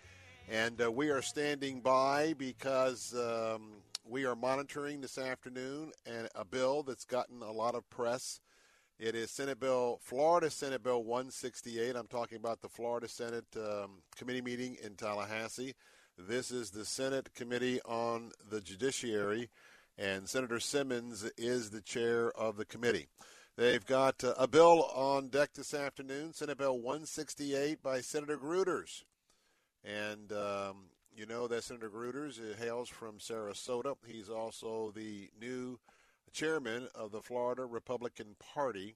[0.50, 3.68] And uh, we are standing by because um,
[4.04, 8.40] we are monitoring this afternoon and a bill that's gotten a lot of press.
[8.98, 11.94] It is Senate Bill, Florida Senate Bill 168.
[11.94, 15.74] I'm talking about the Florida Senate um, committee meeting in Tallahassee.
[16.18, 19.48] This is the Senate Committee on the Judiciary,
[19.96, 23.06] and Senator Simmons is the chair of the committee.
[23.60, 29.04] They've got uh, a bill on deck this afternoon, Senate Bill 168 by Senator Gruters.
[29.84, 30.76] And um,
[31.14, 33.96] you know that Senator Gruters hails from Sarasota.
[34.06, 35.78] He's also the new
[36.32, 38.94] chairman of the Florida Republican Party.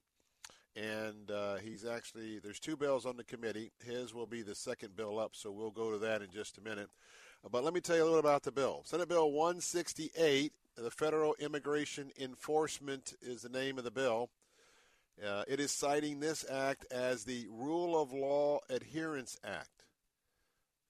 [0.75, 3.69] And uh, he's actually, there's two bills on the committee.
[3.85, 6.61] His will be the second bill up, so we'll go to that in just a
[6.61, 6.89] minute.
[7.51, 8.81] But let me tell you a little about the bill.
[8.83, 14.31] Senate Bill 168, the Federal Immigration Enforcement is the name of the bill.
[15.23, 19.85] Uh, it is citing this act as the Rule of Law Adherence Act.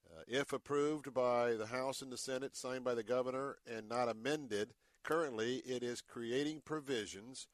[0.10, 4.10] Uh, if approved by the House and the Senate, signed by the governor, and not
[4.10, 7.48] amended, currently it is creating provisions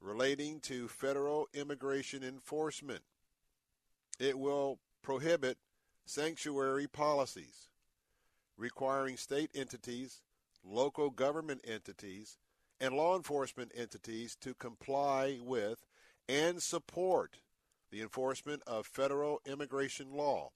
[0.00, 3.02] relating to federal immigration enforcement.
[4.20, 5.56] It will prohibit
[6.04, 7.68] sanctuary policies
[8.58, 10.20] requiring state entities,
[10.64, 12.36] local government entities,
[12.80, 15.78] and law enforcement entities to comply with
[16.28, 17.38] and support
[17.90, 20.50] the enforcement of federal immigration law.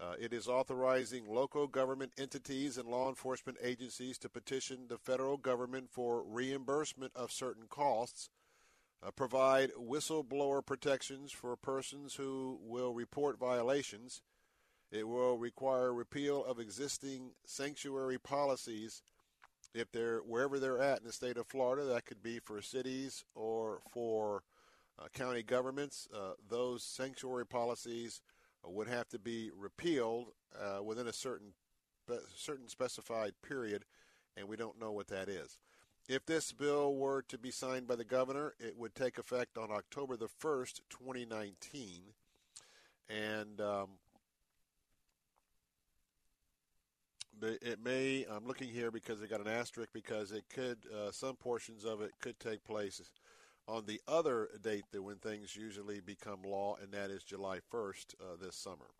[0.00, 5.36] Uh, it is authorizing local government entities and law enforcement agencies to petition the federal
[5.36, 8.30] government for reimbursement of certain costs,
[9.02, 14.22] uh, provide whistleblower protections for persons who will report violations.
[14.90, 19.02] It will require repeal of existing sanctuary policies
[19.74, 21.84] if they're wherever they're at in the state of Florida.
[21.84, 24.42] That could be for cities or for
[25.08, 26.08] county governments.
[26.14, 28.20] Uh, those sanctuary policies
[28.64, 31.52] would have to be repealed uh, within a certain
[32.34, 33.84] certain specified period,
[34.36, 35.58] and we don't know what that is.
[36.08, 39.70] If this bill were to be signed by the governor, it would take effect on
[39.70, 42.02] October the 1st, 2019.
[43.08, 43.88] And um,
[47.40, 51.36] it may, I'm looking here because they got an asterisk because it could, uh, some
[51.36, 53.00] portions of it could take place
[53.70, 58.14] on the other date that when things usually become law, and that is July 1st
[58.20, 58.90] uh, this summer.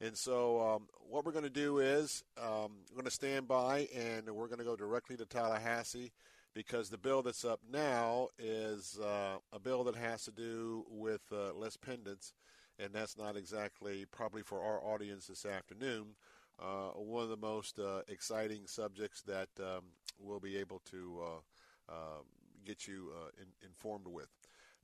[0.00, 3.88] And so, um, what we're going to do is um, we're going to stand by
[3.94, 6.12] and we're going to go directly to Tallahassee
[6.54, 11.22] because the bill that's up now is uh, a bill that has to do with
[11.32, 12.32] uh, lis pendens,
[12.78, 16.14] and that's not exactly probably for our audience this afternoon.
[16.60, 19.82] Uh, one of the most uh, exciting subjects that um,
[20.18, 22.24] we'll be able to uh, um,
[22.64, 24.28] get you uh, in, informed with.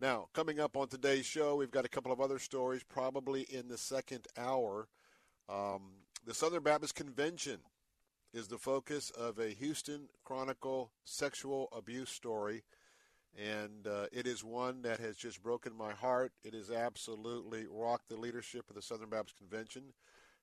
[0.01, 3.69] Now, coming up on today's show, we've got a couple of other stories, probably in
[3.69, 4.89] the second hour.
[5.49, 5.83] Um,
[6.27, 7.59] the Southern Baptist Convention
[8.33, 12.65] is the focus of a Houston Chronicle sexual abuse story,
[13.39, 16.33] and uh, it is one that has just broken my heart.
[16.43, 19.93] It has absolutely rocked the leadership of the Southern Baptist Convention,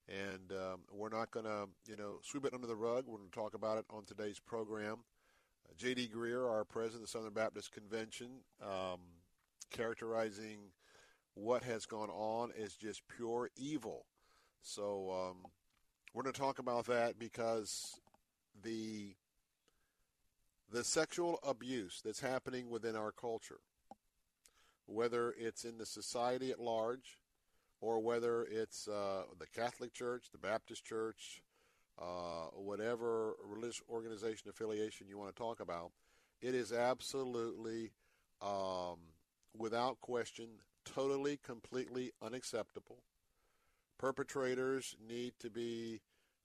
[0.07, 3.03] and um, we're not going to, you know, sweep it under the rug.
[3.05, 4.99] We're going to talk about it on today's program.
[5.77, 6.09] J.D.
[6.15, 8.27] Greear, our president of the Southern Baptist Convention,
[8.61, 8.99] um,
[9.71, 10.59] characterizing
[11.33, 14.05] what has gone on as just pure evil.
[14.61, 15.45] So um,
[16.13, 17.99] we're going to talk about that because
[18.63, 19.15] the
[20.71, 23.59] the sexual abuse that's happening within our culture,
[24.85, 27.19] whether it's in the society at large,
[27.81, 31.41] or whether it's uh, the Catholic Church, the Baptist Church,
[32.01, 35.91] uh, whatever religious organization affiliation you want to talk about,
[36.41, 37.91] it is absolutely,
[38.41, 38.97] um,
[39.55, 40.47] without question,
[40.83, 43.03] totally, completely unacceptable.
[43.99, 46.01] Perpetrators need to be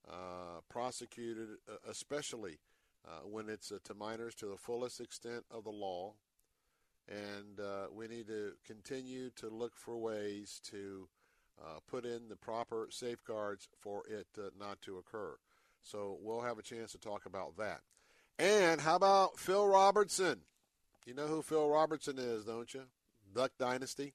[0.09, 2.59] uh, prosecuted, uh, especially
[3.07, 6.13] uh, when it's uh, to minors, to the fullest extent of the law.
[7.09, 7.61] And
[7.95, 11.09] we need to continue to look for ways to
[11.89, 14.27] put in the proper safeguards for it
[14.59, 15.37] not to occur.
[15.87, 17.81] So we'll have a chance to talk about that.
[18.41, 20.41] And how about Phil Robertson?
[21.07, 22.83] You know who Phil Robertson is, don't you?
[23.33, 24.13] Duck Dynasty.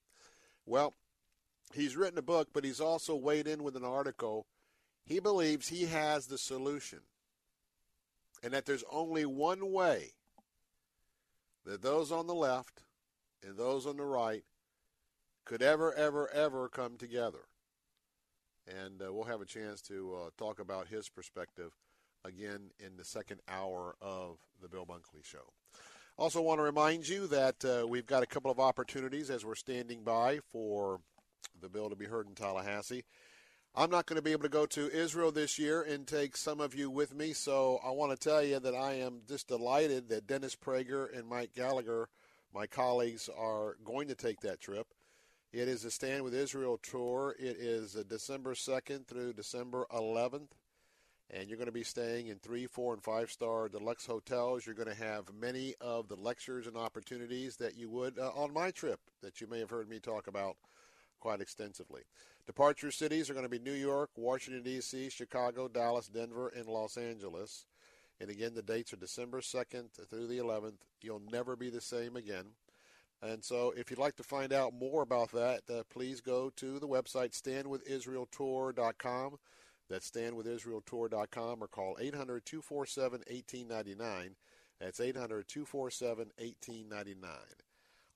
[0.65, 0.93] Well,
[1.73, 4.47] he's written a book, but he's also weighed in with an article.
[5.05, 6.99] He believes he has the solution,
[8.43, 10.11] and that there's only one way
[11.65, 12.83] that those on the left
[13.41, 14.43] and those on the right
[15.45, 17.45] could ever, ever, ever come together.
[18.79, 21.71] And uh, we'll have a chance to uh, talk about his perspective
[22.23, 25.53] again in the second hour of the Bill Bunkley Show.
[26.17, 29.55] Also, want to remind you that uh, we've got a couple of opportunities as we're
[29.55, 30.99] standing by for
[31.61, 33.03] the bill to be heard in Tallahassee.
[33.73, 36.59] I'm not going to be able to go to Israel this year and take some
[36.59, 40.09] of you with me, so I want to tell you that I am just delighted
[40.09, 42.09] that Dennis Prager and Mike Gallagher,
[42.53, 44.87] my colleagues, are going to take that trip.
[45.53, 47.35] It is a Stand with Israel tour.
[47.37, 50.47] It is uh, December 2nd through December 11th,
[51.29, 54.65] and you're going to be staying in three, four, and five star deluxe hotels.
[54.65, 58.53] You're going to have many of the lectures and opportunities that you would uh, on
[58.53, 60.55] my trip that you may have heard me talk about
[61.19, 62.03] quite extensively.
[62.47, 66.95] Departure cities are going to be New York, Washington, D.C., Chicago, Dallas, Denver, and Los
[66.95, 67.65] Angeles.
[68.21, 70.77] And again, the dates are December 2nd through the 11th.
[71.01, 72.45] You'll never be the same again.
[73.23, 76.79] And so, if you'd like to find out more about that, uh, please go to
[76.79, 79.37] the website standwithisraeltour.com.
[79.89, 84.35] That's standwithisraeltour.com or call 800 247 1899.
[84.79, 87.31] That's 800 247 1899.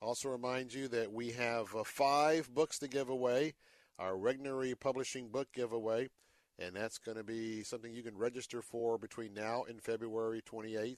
[0.01, 3.53] Also, remind you that we have uh, five books to give away
[3.99, 6.09] our Regnery Publishing book giveaway,
[6.57, 10.97] and that's going to be something you can register for between now and February 28th.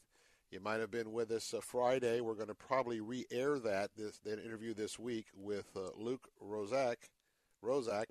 [0.49, 2.21] You might have been with us uh, Friday.
[2.21, 6.95] We're going to probably re-air that this that interview this week with uh, Luke Rosiak,
[7.61, 8.05] Rosiak,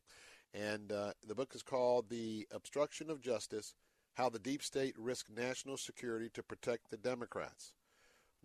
[0.53, 3.74] and uh, the book is called "The Obstruction of Justice:
[4.14, 7.72] How the Deep State Risked National Security to Protect the Democrats."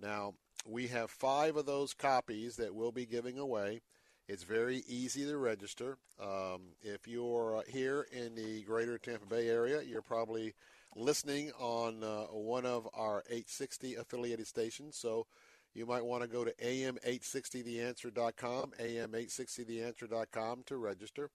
[0.02, 0.36] Now
[0.66, 3.82] we have five of those copies that we'll be giving away.
[4.30, 5.98] It's very easy to register.
[6.18, 10.54] Um, if you're here in the greater Tampa Bay area, you're probably
[10.96, 14.98] listening on uh, one of our 860 affiliated stations.
[14.98, 15.26] So
[15.74, 21.30] you might want to go to am860theanswer.com, am860theanswer.com to register.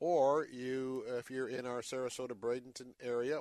[0.00, 3.38] Or you, if you're in our Sarasota Bradenton area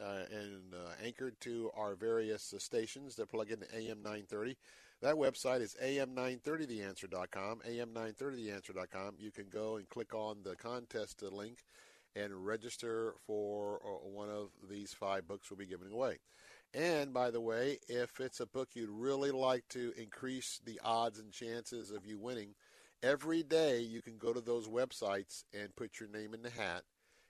[0.00, 4.56] uh, and uh, anchored to our various uh, stations that plug into AM 930,
[5.02, 9.16] that website is am930theanswer.com, am930theanswer.com.
[9.18, 11.64] You can go and click on the contest link
[12.16, 16.18] and register for uh, one of these five books we'll be giving away.
[16.72, 21.18] And by the way, if it's a book you'd really like to increase the odds
[21.18, 22.54] and chances of you winning,
[23.02, 26.82] every day you can go to those websites and put your name in the hat,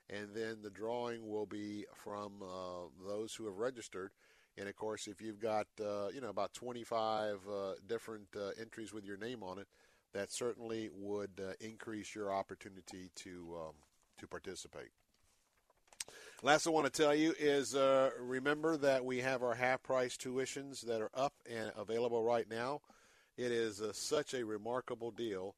[0.09, 4.13] and then the drawing will be from uh, those who have registered.
[4.57, 8.93] And of course, if you've got uh, you know about 25 uh, different uh, entries
[8.93, 9.67] with your name on it,
[10.15, 13.75] that certainly would uh, increase your opportunity to um,
[14.25, 14.89] to participate.
[16.43, 20.17] Last I want to tell you is uh, remember that we have our half price
[20.17, 22.81] tuitions that are up and available right now.
[23.37, 25.55] It is uh, such a remarkable deal,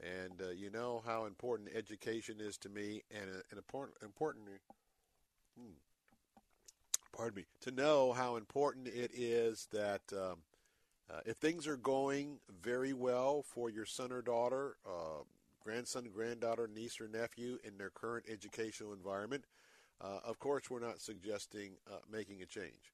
[0.00, 4.46] and uh, you know how important education is to me, and an important important.
[5.58, 5.74] Hmm,
[7.12, 7.44] pardon me.
[7.62, 10.38] To know how important it is that um,
[11.10, 15.22] uh, if things are going very well for your son or daughter, uh,
[15.70, 19.44] grandson, granddaughter, niece, or nephew in their current educational environment.
[20.00, 22.92] Uh, of course, we're not suggesting uh, making a change.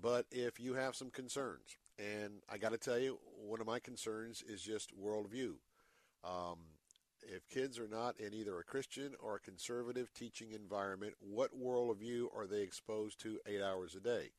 [0.00, 3.78] But if you have some concerns, and I got to tell you, one of my
[3.78, 5.52] concerns is just worldview.
[6.24, 6.60] Um,
[7.22, 12.34] if kids are not in either a Christian or a conservative teaching environment, what worldview
[12.34, 14.30] are they exposed to eight hours a day?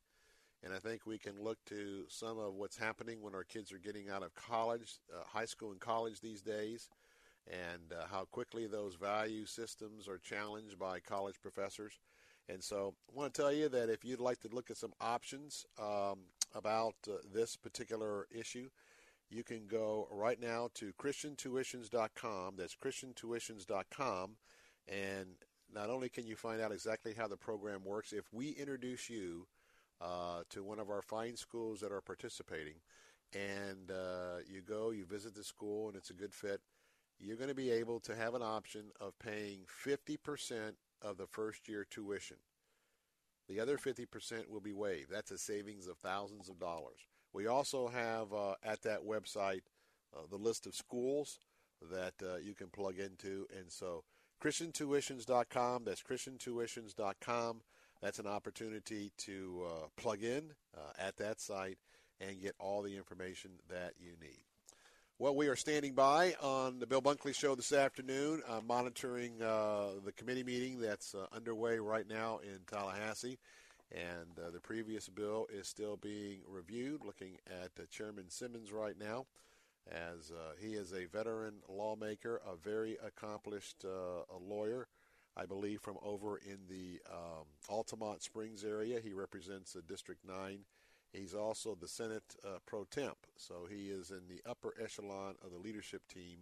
[0.63, 3.77] And I think we can look to some of what's happening when our kids are
[3.77, 6.89] getting out of college, uh, high school and college these days
[7.47, 11.99] and uh, how quickly those value systems are challenged by college professors.
[12.49, 14.93] And so I want to tell you that if you'd like to look at some
[15.01, 16.19] options um,
[16.53, 18.69] about uh, this particular issue,
[19.29, 22.55] you can go right now to christiantuitions.com.
[22.57, 24.31] That's christiantuitions.com.
[24.87, 25.27] And
[25.73, 29.47] not only can you find out exactly how the program works, if we introduce you
[29.99, 32.75] uh, to one of our fine schools that are participating,
[33.33, 36.61] and uh, you go, you visit the school, and it's a good fit,
[37.19, 41.67] you're going to be able to have an option of paying 50% of the first
[41.67, 42.37] year tuition.
[43.47, 45.11] The other 50% will be waived.
[45.11, 47.07] That's a savings of thousands of dollars.
[47.33, 49.61] We also have uh, at that website
[50.15, 51.39] uh, the list of schools
[51.91, 53.45] that uh, you can plug into.
[53.55, 54.03] And so,
[54.43, 57.61] ChristianTuitions.com, that's ChristianTuitions.com.
[58.01, 61.77] That's an opportunity to uh, plug in uh, at that site
[62.19, 64.43] and get all the information that you need.
[65.17, 69.91] Well, we are standing by on the Bill Bunkley Show this afternoon, uh, monitoring uh,
[70.03, 73.39] the committee meeting that's uh, underway right now in Tallahassee.
[73.93, 78.99] And uh, the previous bill is still being reviewed, looking at uh, Chairman Simmons right
[78.99, 79.25] now,
[79.89, 83.85] as uh, he is a veteran lawmaker, a very accomplished
[84.41, 84.89] lawyer,
[85.37, 88.99] I believe, from over in the um, Altamonte Springs area.
[89.01, 90.65] He represents District 9
[91.15, 95.51] He's also the Senate uh, pro tem, so he is in the upper echelon of
[95.51, 96.39] the leadership team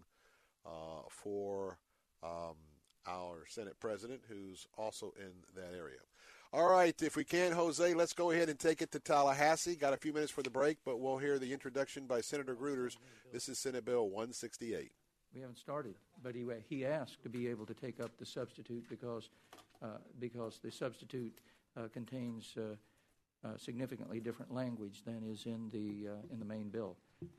[0.65, 1.77] uh, for
[2.23, 2.55] um,
[3.07, 5.99] our Senate president, who's also in that area.
[6.51, 9.75] All right, if we can, Jose, let's go ahead and take it to Tallahassee.
[9.75, 12.97] Got a few minutes for the break, but we'll hear the introduction by Senator Gruters.
[13.31, 14.91] This is Senate Bill 168.
[15.33, 18.87] We haven't started, but he, he asked to be able to take up the substitute
[18.87, 19.29] because,
[19.81, 21.39] uh, because the substitute
[21.75, 22.55] uh, contains
[23.43, 26.95] uh, uh significantly different language than is in the, uh, in the main bill.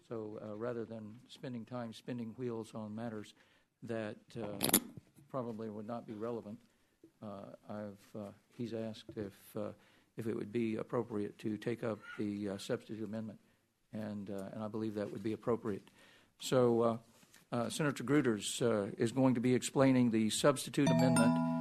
[0.08, 3.34] So uh, rather than spending time spinning wheels on matters
[3.82, 4.16] that
[5.30, 6.58] probably would not be relevant,
[7.22, 9.32] I've, he's asked if,
[10.16, 13.38] if it would be appropriate to take up the substitute amendment,
[13.92, 15.90] and, and I believe that would be appropriate.
[16.38, 17.00] So
[17.54, 21.53] uh, Senator Gruters uh, is going to be explaining the substitute amendment,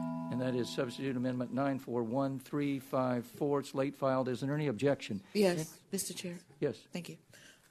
[0.44, 3.60] that is substitute amendment 941354.
[3.60, 4.28] It's late filed.
[4.28, 5.22] Is there any objection?
[5.34, 6.14] Yes, Mr.
[6.16, 6.36] Chair.
[6.60, 6.76] Yes.
[6.92, 7.18] Thank you.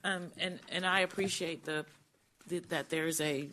[0.04, 1.84] Um, and, and I appreciate the,
[2.46, 3.50] the, that there's a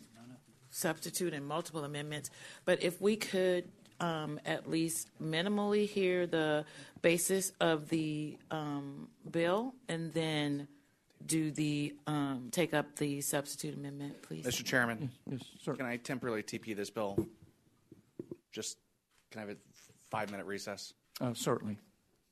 [0.70, 2.30] substitute and multiple amendments,
[2.64, 3.68] but if we could
[4.00, 6.64] um, at least minimally hear the
[7.02, 10.66] basis of the um, bill and then
[11.26, 14.46] do the um, take up the substitute amendment, please?
[14.46, 14.64] Mr.
[14.64, 15.74] Chairman, yes, sir.
[15.74, 17.28] can I temporarily TP this bill?
[18.52, 18.78] Just
[19.30, 19.56] can I have a
[20.10, 20.94] five minute recess?
[21.20, 21.78] Uh, certainly.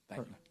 [0.09, 0.39] Thank certainly.
[0.41, 0.49] you.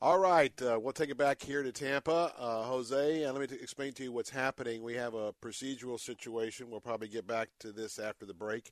[0.00, 2.32] All right, uh, we'll take it back here to Tampa.
[2.38, 4.84] Uh, Jose, and let me t- explain to you what's happening.
[4.84, 6.70] We have a procedural situation.
[6.70, 8.70] We'll probably get back to this after the break.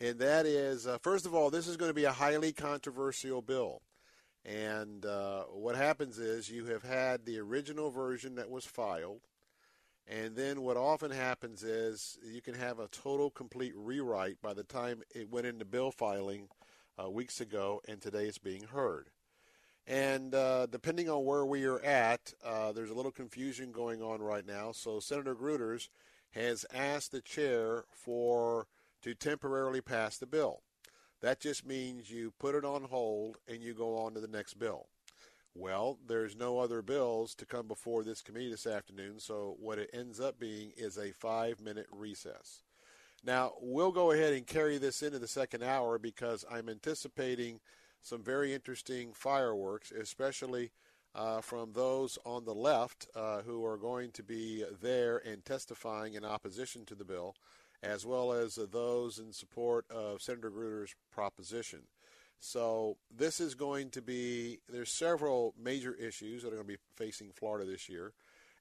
[0.00, 3.42] And that is, uh, first of all, this is going to be a highly controversial
[3.42, 3.82] bill.
[4.44, 9.20] And uh, what happens is you have had the original version that was filed,
[10.06, 14.64] and then what often happens is you can have a total, complete rewrite by the
[14.64, 16.48] time it went into bill filing
[17.02, 19.10] uh, weeks ago, and today it's being heard.
[19.86, 24.20] And uh, depending on where we are at, uh, there's a little confusion going on
[24.20, 24.72] right now.
[24.72, 25.88] So Senator Gruters
[26.32, 28.68] has asked the chair for
[29.02, 30.62] to temporarily pass the bill.
[31.20, 34.54] That just means you put it on hold and you go on to the next
[34.54, 34.88] bill.
[35.54, 39.90] Well, there's no other bills to come before this committee this afternoon, so what it
[39.92, 42.62] ends up being is a five minute recess.
[43.24, 47.60] Now, we'll go ahead and carry this into the second hour because I'm anticipating
[48.00, 50.72] some very interesting fireworks, especially
[51.14, 56.14] uh, from those on the left uh, who are going to be there and testifying
[56.14, 57.36] in opposition to the bill
[57.82, 61.80] as well as those in support of Senator Gruters' proposition.
[62.44, 66.80] So this is going to be there's several major issues that are going to be
[66.96, 68.14] facing Florida this year,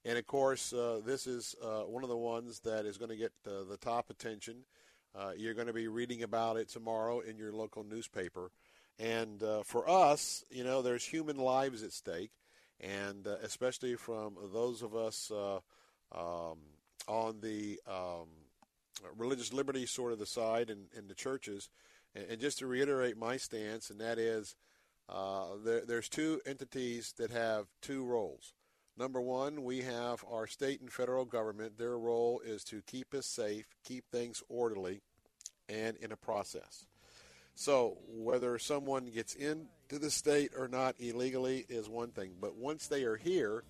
[0.06, 3.18] and of course uh, this is uh, one of the ones that is going to
[3.18, 4.66] get uh, the top attention.
[5.16, 8.52] Uh, you're going to be reading about it tomorrow in your local newspaper,
[9.00, 12.34] and uh, for us, you know, there's human lives at stake,
[12.80, 16.60] and uh, especially from those of us um,
[17.08, 18.28] on the um,
[19.18, 21.72] religious liberty sort of the side in, in the churches.
[22.16, 24.56] And, and, just to reiterate my stance, and that is
[25.10, 28.54] uh, there, there's two entities that have two roles.
[28.98, 31.78] Number one, we have our state and federal government.
[31.78, 35.02] Their role is to keep us safe, keep things orderly,
[35.70, 36.86] and in a process.
[37.56, 42.34] So whether someone gets into the state or not illegally is one thing.
[42.40, 43.64] But once they are here,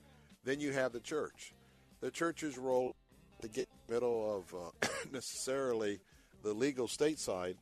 [0.44, 1.54] then you have the church.
[2.00, 2.96] The church's role
[3.42, 6.00] to get in the middle of uh, necessarily
[6.44, 7.58] the legal state side.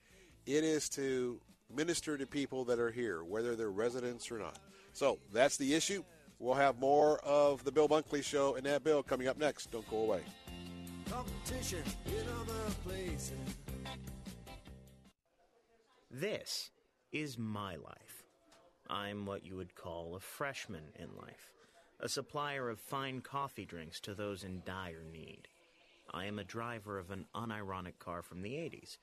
[0.50, 1.40] It is to
[1.72, 4.58] minister to people that are here, whether they're residents or not.
[4.94, 6.04] So that's the issue.
[6.40, 9.70] We'll have more of the Bill Bunkley Show and that bill coming up next.
[9.70, 10.22] Don't go away.
[11.08, 13.38] Competition in other places.
[16.10, 16.72] This
[17.12, 18.24] is my life.
[18.90, 21.52] I'm what you would call a freshman in life,
[22.00, 25.48] a supplier of fine coffee drinks to those in dire need.
[26.12, 28.98] I am a driver of an unironic car from the 80s.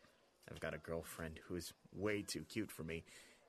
[0.50, 3.04] I've got a girlfriend who is way too cute for me,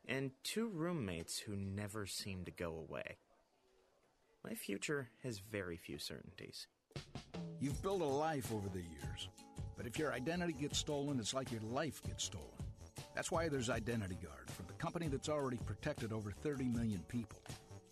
[0.07, 3.17] and two roommates who never seem to go away.
[4.43, 6.67] My future has very few certainties.
[7.59, 9.29] You've built a life over the years,
[9.75, 12.47] but if your identity gets stolen, it's like your life gets stolen.
[13.13, 17.39] That's why there's Identity Guard, from the company that's already protected over 30 million people.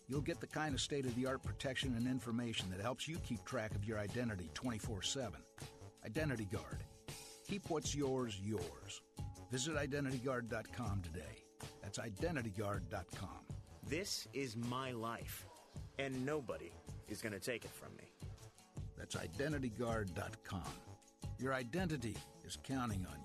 [0.08, 3.18] You'll get the kind of state of the art protection and information that helps you
[3.20, 5.34] keep track of your identity 24 7.
[6.06, 6.84] Identity Guard.
[7.48, 9.02] Keep what's yours, yours.
[9.52, 11.44] Visit IdentityGuard.com today.
[11.82, 13.40] That's IdentityGuard.com.
[13.88, 15.46] This is my life,
[16.00, 16.72] and nobody
[17.08, 18.06] is going to take it from me.
[18.98, 20.64] That's IdentityGuard.com.
[21.40, 23.25] Your identity is counting on you.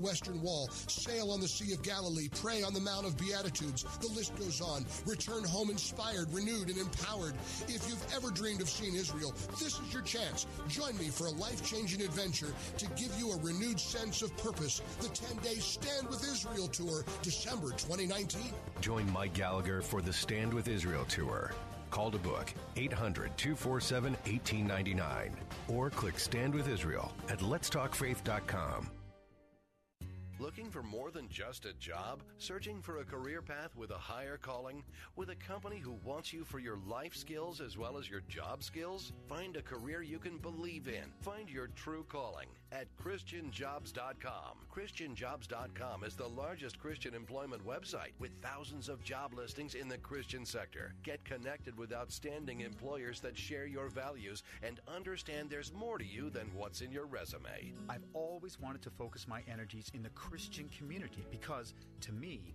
[0.00, 3.84] Western Wall, sail on the Sea of Galilee, pray on the Mount of Beatitudes.
[4.00, 4.84] The list goes on.
[5.06, 7.34] Return home inspired, renewed, and empowered.
[7.68, 10.46] If you've ever dreamed of seeing Israel, this is your chance.
[10.68, 14.82] Join me for a life changing adventure to give you a renewed sense of purpose.
[15.00, 18.52] The 10 day Stand with Israel Tour, December 2019.
[18.80, 21.52] Join Mike Gallagher for the Stand with Israel Tour.
[21.90, 25.36] Call to book 800 247 1899
[25.68, 28.99] or click Stand with Israel at letstalkfaith.com.
[30.40, 32.22] Looking for more than just a job?
[32.38, 34.82] Searching for a career path with a higher calling?
[35.14, 38.62] With a company who wants you for your life skills as well as your job
[38.62, 39.12] skills?
[39.28, 41.12] Find a career you can believe in.
[41.20, 44.58] Find your true calling at ChristianJobs.com.
[44.74, 50.44] ChristianJobs.com is the largest Christian employment website with thousands of job listings in the Christian
[50.44, 50.94] sector.
[51.02, 56.30] Get connected with outstanding employers that share your values and understand there's more to you
[56.30, 57.72] than what's in your resume.
[57.88, 62.54] I've always wanted to focus my energies in the Christian community because, to me,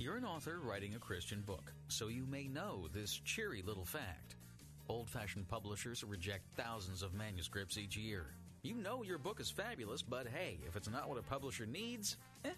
[0.00, 4.36] You're an author writing a Christian book, so you may know this cheery little fact.
[4.88, 8.26] Old fashioned publishers reject thousands of manuscripts each year.
[8.62, 12.16] You know your book is fabulous, but hey, if it's not what a publisher needs,
[12.44, 12.52] eh.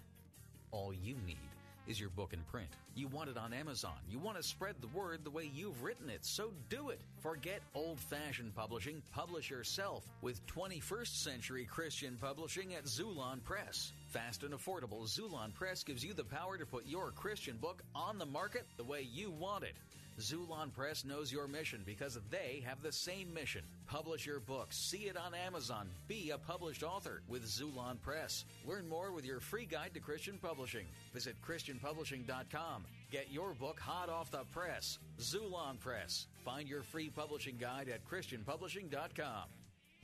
[0.70, 1.49] All you need
[1.86, 2.68] is your book in print.
[2.94, 3.96] You want it on Amazon.
[4.08, 7.00] You want to spread the word the way you've written it, so do it.
[7.20, 9.02] Forget old fashioned publishing.
[9.12, 13.92] Publish yourself with 21st century Christian publishing at Xulon Press.
[14.08, 18.18] Fast and affordable, Xulon Press gives you the power to put your Christian book on
[18.18, 19.74] the market the way you want it.
[20.20, 23.62] Xulon Press knows your mission because they have the same mission.
[23.86, 28.44] Publish your book, see it on Amazon, be a published author with Xulon Press.
[28.66, 30.84] Learn more with your free guide to Christian publishing.
[31.14, 32.84] Visit ChristianPublishing.com.
[33.10, 34.98] Get your book hot off the press.
[35.18, 36.26] Xulon Press.
[36.44, 39.44] Find your free publishing guide at ChristianPublishing.com.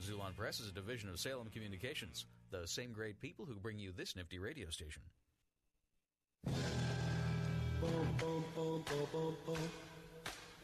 [0.03, 3.91] Xulon Press is a division of Salem Communications, the same great people who bring you
[3.95, 5.03] this nifty radio station.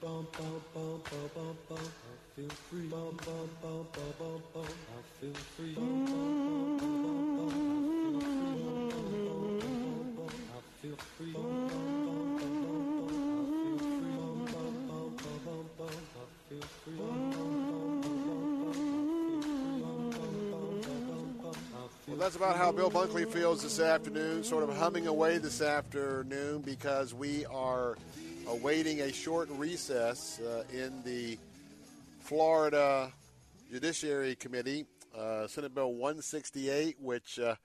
[0.03, 1.77] Bum, bum, bum, bum, bum, bum.
[1.79, 2.87] I feel free.
[2.87, 4.65] Bum, bum, bum, bum, bum, bum.
[4.65, 5.73] I feel free.
[5.75, 7.53] Bum, bum, bum, bum.
[10.27, 11.31] I feel free.
[11.31, 12.59] Bum, bum, bum,
[14.87, 15.87] bum, bum, bum.
[15.87, 16.97] I feel free.
[16.97, 17.33] Bum,
[22.09, 26.61] Well, that's about how Bill Bunkley feels this afternoon, sort of humming away this afternoon
[26.61, 27.95] because we are
[28.53, 31.39] awaiting a short recess uh, in the
[32.19, 33.11] Florida
[33.71, 34.85] Judiciary Committee,
[35.17, 37.55] uh, Senate Bill 168, which, uh,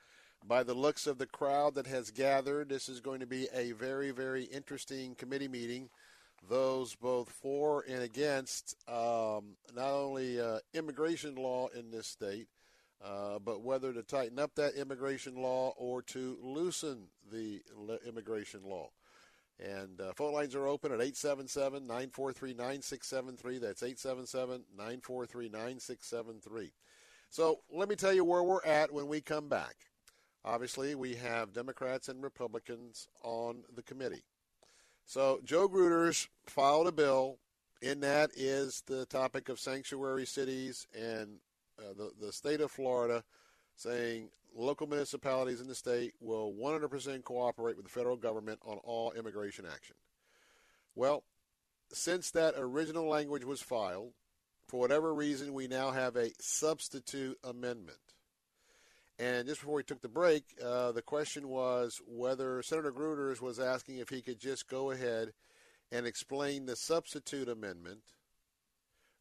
[0.46, 3.72] by the looks of the crowd that has gathered, this is going to be a
[3.72, 5.90] very, very interesting committee meeting.
[6.48, 12.48] Those both for and against um, not only uh, immigration law in this state,
[13.04, 17.60] uh, but whether to tighten up that immigration law or to loosen the
[18.06, 18.88] immigration law.
[19.60, 23.58] And uh, phone lines are open at 877 943 9673.
[23.58, 26.72] That's 877 943 9673.
[27.30, 29.74] So let me tell you where we're at when we come back.
[30.44, 34.22] Obviously, we have Democrats and Republicans on the committee.
[35.04, 37.38] So Joe Gruters filed a bill.
[37.80, 41.38] In that is the topic of sanctuary cities and
[41.78, 43.22] uh, the, the state of Florida
[43.76, 49.12] saying local municipalities in the state will 100% cooperate with the federal government on all
[49.12, 49.96] immigration action.
[50.94, 51.22] Well,
[51.92, 54.12] since that original language was filed,
[54.66, 57.98] for whatever reason, we now have a substitute amendment.
[59.18, 63.58] And just before we took the break, uh, the question was whether Senator Gruters was
[63.58, 65.32] asking if he could just go ahead
[65.90, 68.02] and explain the substitute amendment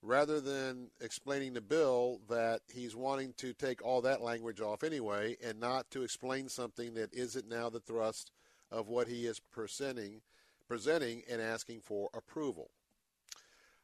[0.07, 5.35] rather than explaining the bill that he's wanting to take all that language off anyway
[5.43, 8.31] and not to explain something that isn't now the thrust
[8.71, 10.21] of what he is presenting,
[10.65, 12.69] presenting and asking for approval.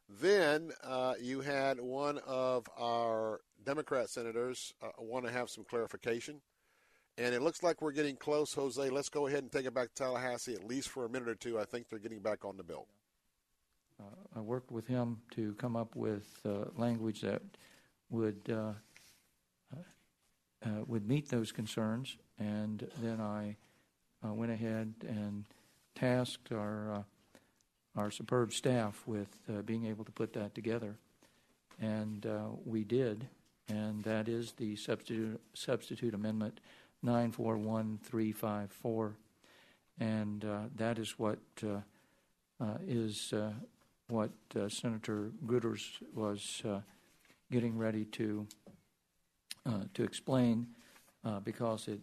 [0.07, 6.39] Then uh, you had one of our Democrat senators uh, want to have some clarification.
[7.17, 8.89] And it looks like we're getting close, Jose.
[8.89, 11.36] Let's go ahead and take it back to Tallahassee, at least for a minute or
[11.36, 11.59] two.
[11.59, 12.88] I think they're getting back on the bill.
[12.88, 13.03] Uh,
[14.36, 17.41] I worked with him to come up with uh, language that
[18.10, 18.74] would uh,
[20.66, 23.58] uh would meet those concerns, and then I
[24.26, 25.45] uh, went ahead and
[25.95, 27.04] tasked our uh,
[27.95, 29.30] our superb staff with
[29.66, 30.95] being able to put that together,
[31.80, 32.26] and
[32.66, 33.28] we did,
[33.70, 36.60] and that is the substitute substitute amendment
[37.04, 39.16] 941354.
[39.99, 41.82] And uh, that is what uh,
[42.60, 43.51] uh, is uh,
[44.10, 45.82] what uh, Senator Gruters
[46.14, 46.62] was
[47.51, 48.47] getting ready to
[49.93, 50.68] to explain,
[51.43, 52.01] because it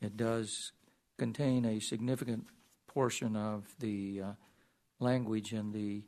[0.00, 0.72] it does
[1.18, 2.46] contain a significant
[2.86, 4.22] portion of the
[5.00, 6.02] language in the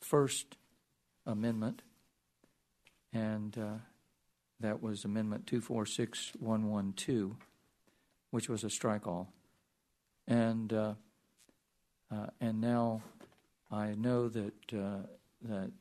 [0.00, 0.56] first
[1.26, 1.82] amendment,
[3.12, 3.58] and
[4.60, 7.36] that was Amendment 246112,
[8.30, 9.32] which was a strike all.
[10.26, 10.94] And, uh,
[12.10, 13.02] uh, and now
[13.70, 15.06] I know that, uh,
[15.42, 15.72] that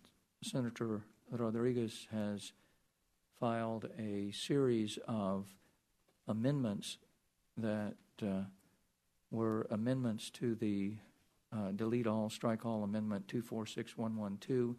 [0.44, 2.52] Senator Rodriguez has
[3.40, 5.48] filed a series of
[6.28, 6.98] amendments
[7.56, 8.44] that uh,
[9.32, 10.96] were amendments to the
[11.56, 14.76] uh, delete all, strike all amendment 246112.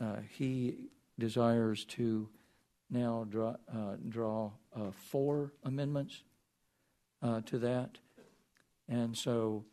[0.00, 2.28] Uh, he desires to
[2.90, 6.22] now draw, uh, draw uh, four amendments
[7.44, 7.98] to that.
[8.88, 9.64] And so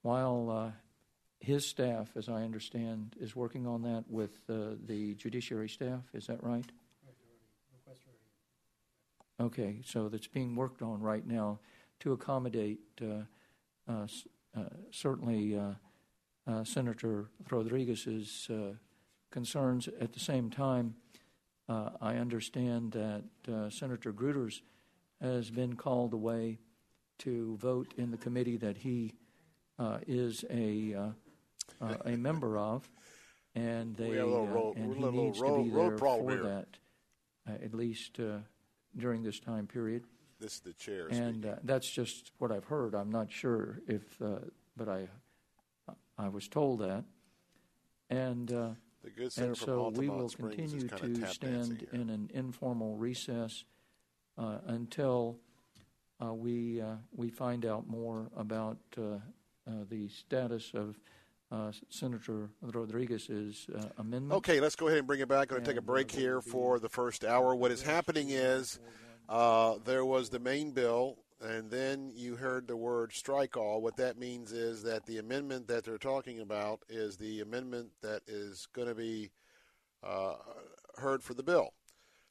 [0.00, 0.72] while
[1.40, 6.26] his staff, as I understand, is working on that with uh, the judiciary staff, is
[6.26, 6.64] that right?
[9.38, 11.58] Okay, so that's being worked on right now
[12.00, 14.06] to accommodate uh,
[14.90, 15.60] certainly
[16.64, 18.50] Senator Rodriguez's
[19.30, 19.88] concerns.
[20.00, 20.94] At the same time,
[21.68, 24.60] uh, I understand that uh, Senator Gruters
[25.20, 26.58] has been called away
[27.18, 29.14] to vote in the committee that he
[29.78, 31.12] uh, is a
[31.80, 32.88] uh, uh, a member of,
[33.54, 36.42] and they road, and he needs road, to be there for here.
[36.42, 36.68] that
[37.46, 38.18] at least
[38.96, 40.04] during this time period.
[40.38, 42.94] This is the chair, and that's just what I've heard.
[42.94, 44.02] I'm not sure if,
[44.76, 45.08] but I
[46.18, 47.04] I was told that,
[48.10, 48.50] and
[49.36, 53.64] and so we will Springs continue to stand in an informal recess
[54.36, 55.38] uh, until
[56.22, 59.18] uh, we uh, we find out more about uh, uh,
[59.88, 60.98] the status of
[61.50, 64.32] uh, Senator Rodriguez's uh, amendment.
[64.38, 65.50] Okay, let's go ahead and bring it back.
[65.50, 67.54] I'm going to take a break here for the first hour.
[67.54, 68.80] What is happening is
[69.28, 73.80] uh, there was the main bill, and then you heard the word strike all.
[73.80, 78.22] What that means is that the amendment that they're talking about is the amendment that
[78.26, 79.30] is going to be
[80.02, 80.34] uh,
[80.96, 81.70] heard for the bill.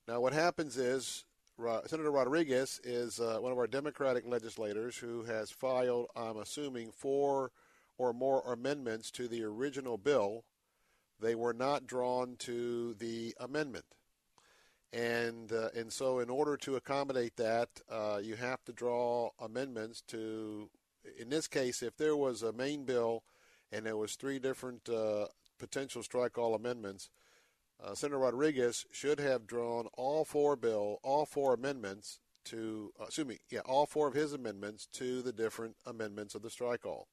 [0.07, 1.26] Now, what happens is
[1.86, 7.51] Senator Rodriguez is uh, one of our Democratic legislators who has filed, I'm assuming, four
[7.98, 10.43] or more amendments to the original bill.
[11.20, 13.86] They were not drawn to the amendment.
[14.91, 20.02] And, uh, and so, in order to accommodate that, uh, you have to draw amendments
[20.08, 20.70] to,
[21.20, 23.24] in this case, if there was a main bill
[23.72, 25.28] and there was three different uh,
[25.60, 27.10] potential strike all amendments,
[27.84, 33.28] uh, Senator Rodriguez should have drawn all four bill, all four amendments to, uh, excuse
[33.28, 37.08] me, yeah, all four of his amendments to the different amendments of the strike all.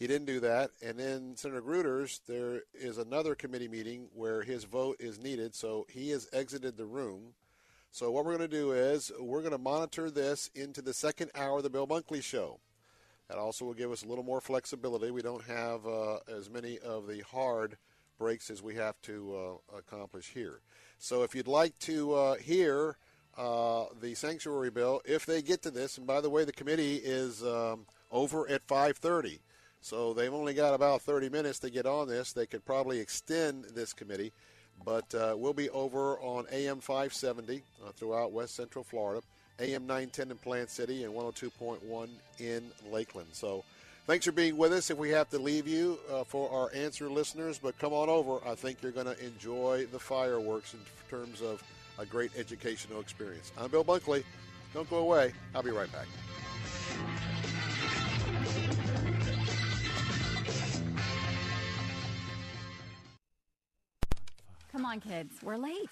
[0.00, 4.64] He didn't do that, and then Senator Gruters, there is another committee meeting where his
[4.64, 7.34] vote is needed, so he has exited the room.
[7.90, 11.30] So what we're going to do is we're going to monitor this into the second
[11.34, 12.60] hour of the Bill Bunkley Show.
[13.28, 15.10] That also will give us a little more flexibility.
[15.10, 17.76] We don't have uh, as many of the hard
[18.18, 20.60] breaks as we have to uh, accomplish here.
[20.96, 22.96] So if you'd like to uh, hear
[23.36, 26.96] uh, the sanctuary bill, if they get to this, and by the way, the committee
[26.96, 29.40] is um, over at 5:30,
[29.80, 32.32] so they've only got about 30 minutes to get on this.
[32.32, 34.32] They could probably extend this committee,
[34.84, 39.22] but uh, we'll be over on AM 570 uh, throughout West Central Florida,
[39.58, 42.08] AM 910 in Plant City, and 102.1
[42.38, 43.28] in Lakeland.
[43.32, 43.64] So.
[44.06, 44.90] Thanks for being with us.
[44.90, 48.40] If we have to leave you uh, for our answer listeners, but come on over.
[48.44, 51.62] I think you're going to enjoy the fireworks in terms of
[51.96, 53.52] a great educational experience.
[53.56, 54.24] I'm Bill Bunkley.
[54.74, 55.32] Don't go away.
[55.54, 56.06] I'll be right back.
[64.70, 65.36] Come on, kids.
[65.42, 65.90] We're late.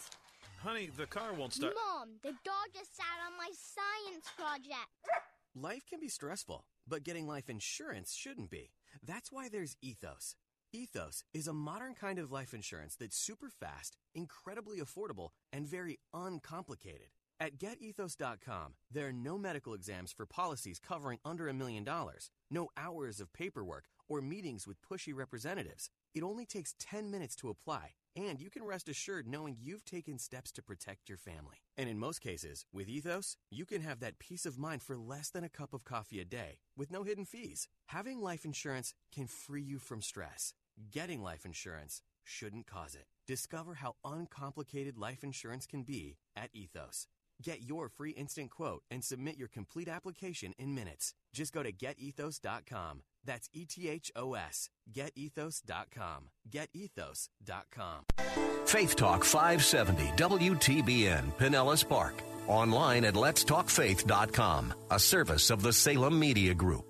[0.62, 1.74] Honey, the car won't start.
[1.74, 5.24] Mom, the dog just sat on my science project.
[5.54, 8.70] Life can be stressful, but getting life insurance shouldn't be.
[9.04, 10.36] That's why there's Ethos.
[10.72, 15.98] Ethos is a modern kind of life insurance that's super fast, incredibly affordable, and very
[16.12, 17.08] uncomplicated.
[17.40, 22.68] At getethos.com, there are no medical exams for policies covering under a million dollars, no
[22.76, 25.90] hours of paperwork, or meetings with pushy representatives.
[26.14, 30.18] It only takes 10 minutes to apply, and you can rest assured knowing you've taken
[30.18, 31.58] steps to protect your family.
[31.76, 35.30] And in most cases, with Ethos, you can have that peace of mind for less
[35.30, 37.68] than a cup of coffee a day with no hidden fees.
[37.86, 40.52] Having life insurance can free you from stress.
[40.90, 43.06] Getting life insurance shouldn't cause it.
[43.26, 47.06] Discover how uncomplicated life insurance can be at Ethos.
[47.42, 51.14] Get your free instant quote and submit your complete application in minutes.
[51.32, 53.02] Just go to getethos.com.
[53.24, 54.70] That's E T H O S.
[54.92, 56.30] Getethos.com.
[56.50, 58.04] Getethos.com.
[58.66, 62.14] Faith Talk 570 WTBN Pinellas Park.
[62.48, 66.88] Online at letstalkfaith.com, a service of the Salem Media Group.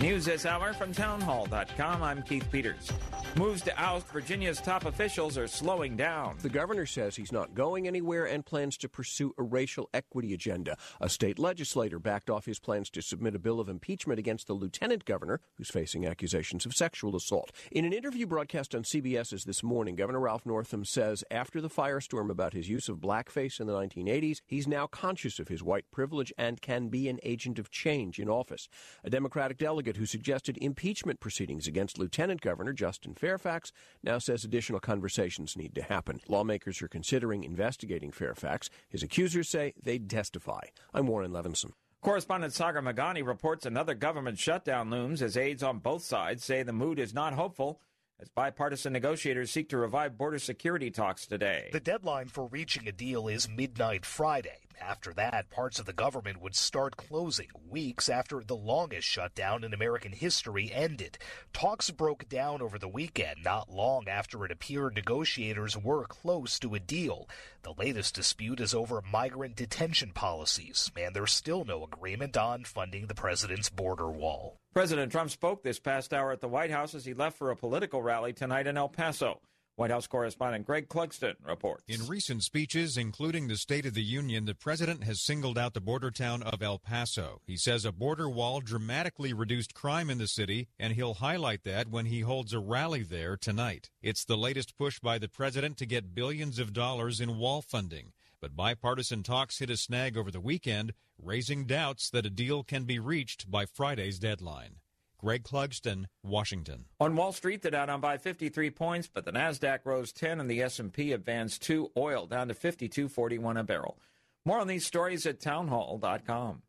[0.00, 2.02] News this hour from townhall.com.
[2.02, 2.92] I'm Keith Peters.
[3.36, 6.36] Moves to oust Virginia's top officials are slowing down.
[6.40, 10.76] The governor says he's not going anywhere and plans to pursue a racial equity agenda.
[11.00, 14.54] A state legislator backed off his plans to submit a bill of impeachment against the
[14.54, 17.52] lieutenant governor, who's facing accusations of sexual assault.
[17.70, 22.30] In an interview broadcast on CBS's This Morning, Governor Ralph Northam says after the firestorm
[22.30, 26.32] about his use of blackface in the 1980s, he's now conscious of his white privilege
[26.38, 28.68] and can be an agent of change in office.
[29.04, 34.80] A Democratic delegate who suggested impeachment proceedings against Lieutenant Governor Justin Fairfax now says additional
[34.80, 36.20] conversations need to happen.
[36.28, 38.70] Lawmakers are considering investigating Fairfax.
[38.88, 40.60] His accusers say they'd testify.
[40.94, 41.72] I'm Warren Levinson.
[42.00, 46.72] Correspondent Sagar Meghani reports another government shutdown looms as aides on both sides say the
[46.72, 47.80] mood is not hopeful
[48.20, 51.70] as bipartisan negotiators seek to revive border security talks today.
[51.72, 54.58] The deadline for reaching a deal is midnight Friday.
[54.80, 59.74] After that, parts of the government would start closing weeks after the longest shutdown in
[59.74, 61.18] American history ended.
[61.52, 66.74] Talks broke down over the weekend, not long after it appeared negotiators were close to
[66.74, 67.28] a deal.
[67.62, 73.06] The latest dispute is over migrant detention policies, and there's still no agreement on funding
[73.06, 74.56] the president's border wall.
[74.72, 77.56] President Trump spoke this past hour at the White House as he left for a
[77.56, 79.40] political rally tonight in El Paso.
[79.78, 81.84] White House correspondent Greg Clugston reports.
[81.86, 85.80] In recent speeches, including the State of the Union, the president has singled out the
[85.80, 87.42] border town of El Paso.
[87.46, 91.88] He says a border wall dramatically reduced crime in the city, and he'll highlight that
[91.90, 93.90] when he holds a rally there tonight.
[94.02, 98.10] It's the latest push by the president to get billions of dollars in wall funding.
[98.40, 102.82] But bipartisan talks hit a snag over the weekend, raising doubts that a deal can
[102.82, 104.80] be reached by Friday's deadline.
[105.18, 106.84] Greg Clugston, Washington.
[107.00, 110.48] On Wall Street, the Dow down by 53 points, but the Nasdaq rose 10 and
[110.48, 111.90] the S&P advanced 2.
[111.96, 113.98] Oil down to 52.41 a barrel.
[114.44, 116.62] More on these stories at townhall.com.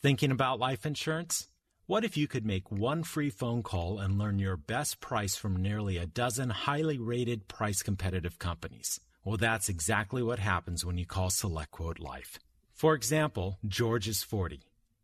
[0.00, 1.48] Thinking about life insurance?
[1.86, 5.60] What if you could make one free phone call and learn your best price from
[5.60, 9.00] nearly a dozen highly rated price competitive companies?
[9.24, 12.38] Well, that's exactly what happens when you call SelectQuote Life.
[12.72, 14.60] For example, George is 40.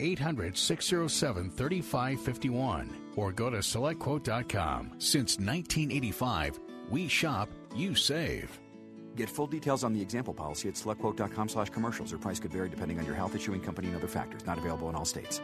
[0.00, 4.92] 800 607 3551 or go to selectquote.com.
[4.98, 8.58] Since 1985, we shop, you save.
[9.16, 12.12] Get full details on the example policy at selectquote.com slash commercials.
[12.12, 14.44] Or price could vary depending on your health issuing company and other factors.
[14.44, 15.40] Not available in all states.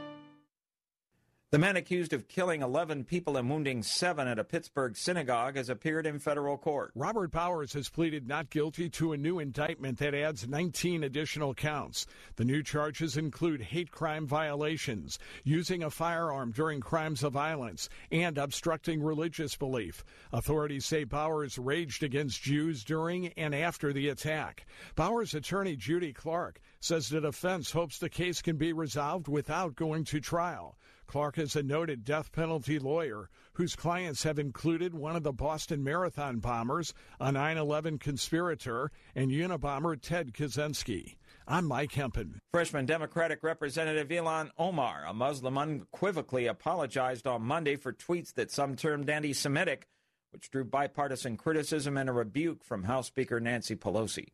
[1.52, 5.68] The man accused of killing 11 people and wounding seven at a Pittsburgh synagogue has
[5.68, 6.92] appeared in federal court.
[6.94, 12.06] Robert Bowers has pleaded not guilty to a new indictment that adds 19 additional counts.
[12.36, 18.38] The new charges include hate crime violations, using a firearm during crimes of violence, and
[18.38, 20.04] obstructing religious belief.
[20.32, 24.66] Authorities say Bowers raged against Jews during and after the attack.
[24.94, 30.04] Bowers' attorney Judy Clarke says the defense hopes the case can be resolved without going
[30.04, 30.76] to trial.
[31.10, 35.82] Clarke is a noted death penalty lawyer whose clients have included one of the Boston
[35.82, 41.16] Marathon bombers, a 9 11 conspirator, and Unabomber Ted Kaczynski.
[41.48, 42.38] I'm Mike Hempen.
[42.52, 48.76] Freshman Democratic Representative Ilhan Omar, a Muslim, unequivocally apologized on Monday for tweets that some
[48.76, 49.88] termed anti Semitic,
[50.30, 54.28] which drew bipartisan criticism and a rebuke from House Speaker Nancy Pelosi.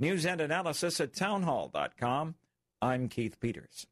[0.00, 2.36] News and analysis at townhall.com.
[2.80, 3.86] I'm Keith Peters.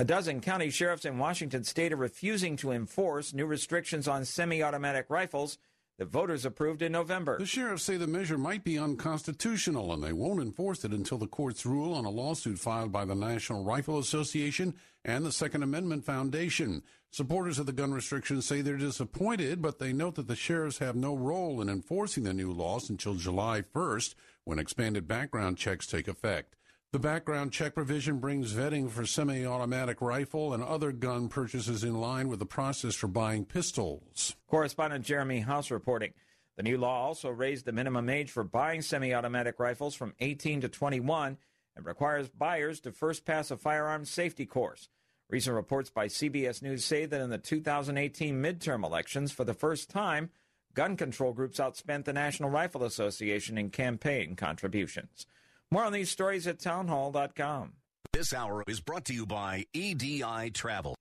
[0.00, 4.62] A dozen county sheriffs in Washington state are refusing to enforce new restrictions on semi
[4.62, 5.58] automatic rifles
[5.98, 7.36] that voters approved in November.
[7.38, 11.26] The sheriffs say the measure might be unconstitutional and they won't enforce it until the
[11.26, 14.74] courts rule on a lawsuit filed by the National Rifle Association
[15.04, 16.82] and the Second Amendment Foundation.
[17.10, 20.96] Supporters of the gun restrictions say they're disappointed, but they note that the sheriffs have
[20.96, 26.08] no role in enforcing the new laws until July 1st, when expanded background checks take
[26.08, 26.56] effect.
[26.92, 32.00] The background check provision brings vetting for semi automatic rifle and other gun purchases in
[32.00, 34.34] line with the process for buying pistols.
[34.48, 36.14] Correspondent Jeremy House reporting.
[36.56, 40.62] The new law also raised the minimum age for buying semi automatic rifles from 18
[40.62, 41.38] to 21
[41.76, 44.88] and requires buyers to first pass a firearms safety course.
[45.28, 49.90] Recent reports by CBS News say that in the 2018 midterm elections, for the first
[49.90, 50.30] time,
[50.74, 55.26] gun control groups outspent the National Rifle Association in campaign contributions.
[55.72, 57.74] More on these stories at townhall.com.
[58.12, 60.96] This hour is brought to you by EDI Travel.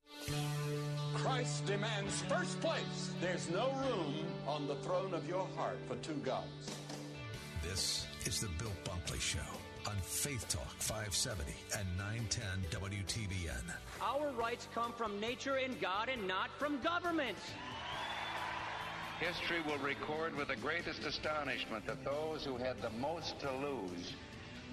[1.15, 3.11] Christ demands first place.
[3.19, 4.13] There's no room
[4.47, 6.77] on the throne of your heart for two gods.
[7.63, 9.39] This is the Bill Bunkley Show
[9.87, 13.73] on Faith Talk 570 and 910 WTBN.
[14.03, 17.39] Our rights come from nature and God and not from government.
[19.19, 24.13] History will record with the greatest astonishment that those who had the most to lose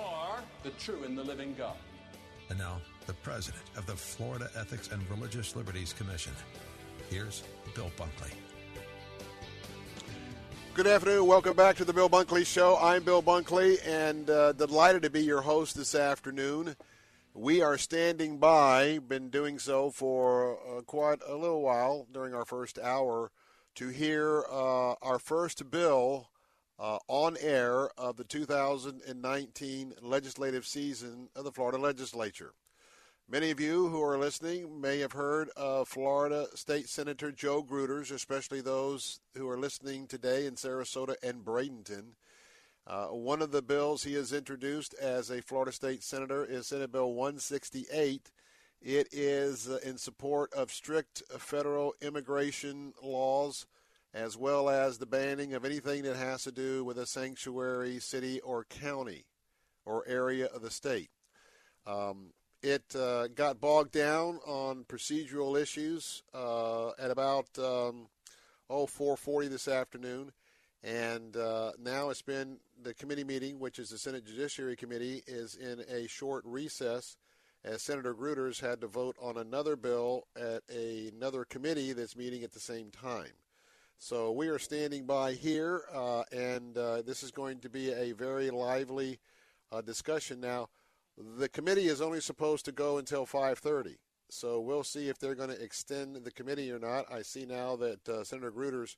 [0.00, 1.76] or the true and the living God.
[2.48, 6.32] And now, the president of the Florida Ethics and Religious Liberties Commission.
[7.08, 7.42] Here's
[7.74, 8.32] Bill Bunkley.
[10.74, 11.26] Good afternoon.
[11.26, 12.78] Welcome back to the Bill Bunkley Show.
[12.80, 16.76] I'm Bill Bunkley and uh, delighted to be your host this afternoon.
[17.34, 22.44] We are standing by, been doing so for uh, quite a little while during our
[22.44, 23.30] first hour,
[23.76, 26.28] to hear uh, our first bill
[26.80, 32.54] uh, on air of the 2019 legislative season of the Florida legislature.
[33.28, 38.10] Many of you who are listening may have heard of Florida State Senator Joe Gruters,
[38.10, 42.14] especially those who are listening today in Sarasota and Bradenton.
[42.86, 46.90] Uh, one of the bills he has introduced as a Florida State Senator is Senate
[46.90, 48.32] Bill 168.
[48.80, 53.66] It is uh, in support of strict federal immigration laws
[54.12, 58.40] as well as the banning of anything that has to do with a sanctuary city
[58.40, 59.24] or county
[59.84, 61.10] or area of the state.
[61.86, 62.32] Um,
[62.62, 68.08] it uh, got bogged down on procedural issues uh, at about um,
[68.68, 70.32] oh 4:40 this afternoon,
[70.82, 75.54] and uh, now it's been the committee meeting, which is the Senate Judiciary Committee, is
[75.54, 77.16] in a short recess,
[77.64, 82.44] as Senator Gruters had to vote on another bill at a, another committee that's meeting
[82.44, 83.32] at the same time.
[84.00, 88.12] So we are standing by here, uh, and uh, this is going to be a
[88.12, 89.20] very lively
[89.70, 90.68] uh, discussion now
[91.38, 93.96] the committee is only supposed to go until 5:30.
[94.30, 97.10] So we'll see if they're going to extend the committee or not.
[97.12, 98.96] I see now that uh, Senator Gruters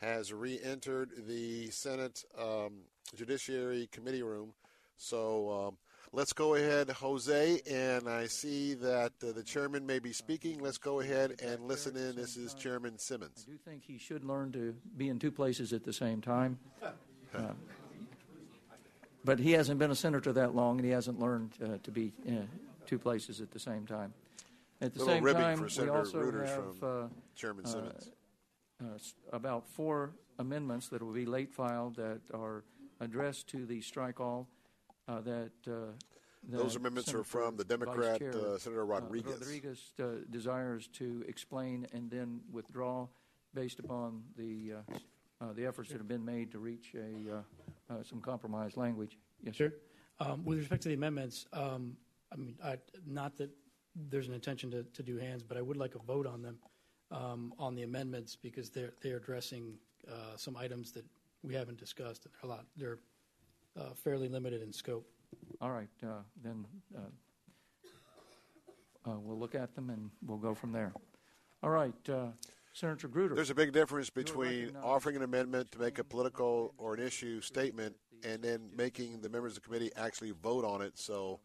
[0.00, 2.82] has re-entered the Senate um,
[3.14, 4.54] Judiciary Committee room.
[4.96, 5.78] So um,
[6.12, 7.60] let's go ahead, Jose.
[7.70, 10.60] And I see that uh, the chairman may be speaking.
[10.60, 12.14] Let's go ahead and listen in.
[12.14, 13.46] This is Chairman Simmons.
[13.48, 16.58] I do think he should learn to be in two places at the same time.
[17.34, 17.40] Uh,
[19.24, 22.12] but he hasn't been a senator that long, and he hasn't learned uh, to be
[22.24, 22.48] in
[22.86, 24.12] two places at the same time.
[24.80, 28.10] At the Little same time, for we also Reuters have from uh, Chairman uh, Simmons.
[28.82, 30.10] uh, about four
[30.40, 32.64] amendments that will be late filed that are
[33.00, 34.48] addressed to the strike all.
[35.12, 35.72] Uh, that, uh,
[36.48, 39.32] Those that amendments are from the Democrat, Chair, uh, Senator Rodriguez.
[39.40, 43.06] Rodriguez uh, desires to explain and then withdraw
[43.54, 44.94] based upon the uh,
[45.42, 49.18] uh, the efforts that have been made to reach a uh, uh, some compromise language.
[49.42, 49.72] Yes, Sure.
[50.20, 51.96] Um, with respect to the amendments, um,
[52.32, 53.50] I mean, I, not that
[53.96, 56.58] there's an intention to, to do hands, but I would like a vote on them
[57.10, 59.74] um, on the amendments because they're they're addressing
[60.08, 61.04] uh, some items that
[61.42, 62.24] we haven't discussed.
[62.24, 62.64] They're a lot.
[62.76, 63.00] They're
[63.78, 65.06] uh, fairly limited in scope.
[65.60, 66.66] All right, uh, then
[66.96, 67.00] uh,
[69.10, 70.92] uh, we'll look at them and we'll go from there.
[71.62, 72.28] All right, uh,
[72.72, 73.34] Senator Gruder.
[73.34, 77.40] There's a big difference between offering an amendment to make a political or an issue
[77.40, 77.94] statement
[78.24, 80.98] and then making the members of the committee actually vote on it.
[80.98, 81.40] So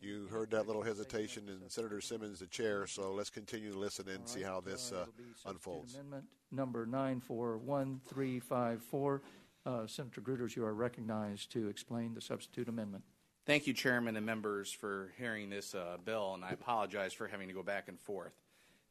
[0.00, 2.86] You heard that little hesitation in Senator Simmons, the chair.
[2.88, 5.06] So let's continue to listen and see how this uh,
[5.46, 5.94] unfolds.
[5.94, 9.22] Amendment number 941354.
[9.64, 13.04] Uh, Senator Gruters, you are recognized to explain the substitute amendment.
[13.46, 17.46] Thank you, Chairman and members, for hearing this uh, bill, and I apologize for having
[17.46, 18.32] to go back and forth.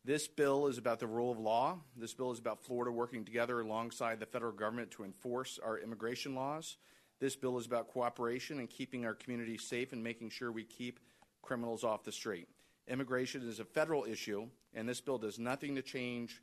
[0.05, 1.77] This bill is about the rule of law.
[1.97, 6.35] This bill is about Florida working together alongside the federal government to enforce our immigration
[6.35, 6.77] laws.
[7.19, 10.99] This bill is about cooperation and keeping our communities safe and making sure we keep
[11.41, 12.47] criminals off the street.
[12.87, 16.41] Immigration is a federal issue, and this bill does nothing to change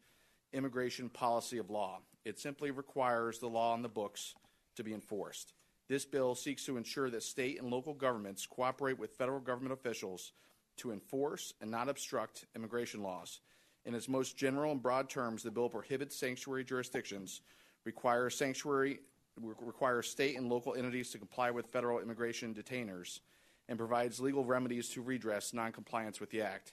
[0.52, 2.00] immigration policy of law.
[2.24, 4.34] It simply requires the law on the books
[4.76, 5.54] to be enforced.
[5.88, 10.32] This bill seeks to ensure that state and local governments cooperate with federal government officials
[10.76, 13.40] to enforce and not obstruct immigration laws.
[13.86, 17.40] In its most general and broad terms, the bill prohibits sanctuary jurisdictions,
[17.84, 19.00] requires sanctuary
[19.40, 23.20] requires state and local entities to comply with federal immigration detainers,
[23.68, 26.72] and provides legal remedies to redress noncompliance with the act.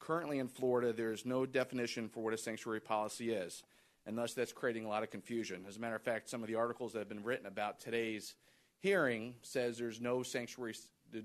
[0.00, 3.62] Currently in Florida, there is no definition for what a sanctuary policy is,
[4.06, 5.64] and thus that's creating a lot of confusion.
[5.68, 8.34] As a matter of fact, some of the articles that have been written about today's
[8.80, 10.74] hearing says there's no sanctuary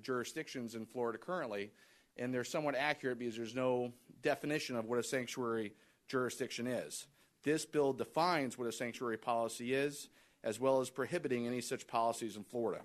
[0.01, 1.71] jurisdictions in Florida currently,
[2.17, 5.73] and they're somewhat accurate because there's no definition of what a sanctuary
[6.07, 7.07] jurisdiction is.
[7.43, 10.09] This bill defines what a sanctuary policy is,
[10.43, 12.81] as well as prohibiting any such policies in Florida.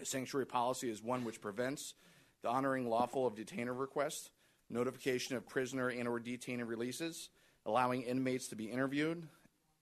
[0.00, 1.94] A sanctuary policy is one which prevents
[2.42, 4.30] the honoring lawful of detainer requests,
[4.70, 7.28] notification of prisoner and or detainee releases,
[7.66, 9.26] allowing inmates to be interviewed,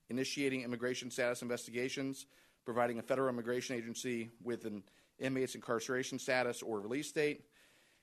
[0.09, 2.27] initiating immigration status investigations,
[2.65, 4.83] providing a federal immigration agency with an
[5.19, 7.43] inmate's incarceration status or release date.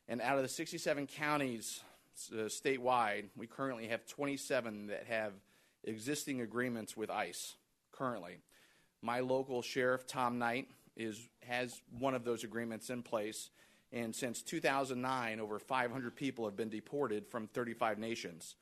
[0.07, 1.81] And out of the 67 counties
[2.31, 5.33] uh, statewide, we currently have 27 that have
[5.83, 7.55] existing agreements with ICE
[7.91, 8.37] currently.
[9.01, 13.49] My local sheriff, Tom Knight, is, has one of those agreements in place.
[13.91, 18.55] And since 2009, over 500 people have been deported from 35 nations.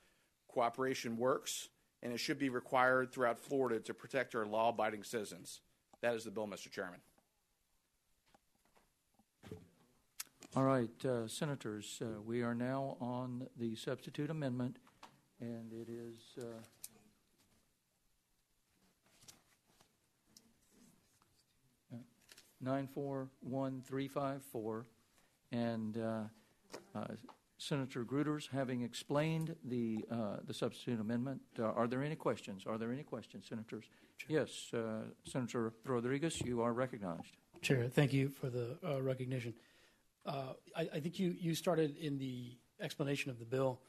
[0.53, 1.69] Cooperation works,
[2.03, 5.61] and it should be required throughout Florida to protect our law abiding citizens.
[6.01, 6.69] That is the bill, Mr.
[6.69, 6.99] Chairman.
[10.55, 14.77] All right, uh, Senators, uh, we are now on the substitute amendment,
[15.41, 16.43] and it is.
[16.43, 16.43] Uh,
[22.61, 24.85] Nine four one three five four,
[25.51, 26.21] and uh,
[26.95, 27.07] uh,
[27.67, 32.63] Senator Gruters, having explained the uh, the substitute amendment, are there any questions?
[32.67, 33.85] Are there any questions, Senators?
[34.27, 34.71] Yes,
[35.25, 37.37] Senator Rodriguez, you are recognized.
[37.61, 39.53] Chair, thank you for the recognition.
[40.25, 43.81] Uh, I, I, think you, you started in the explanation of the bill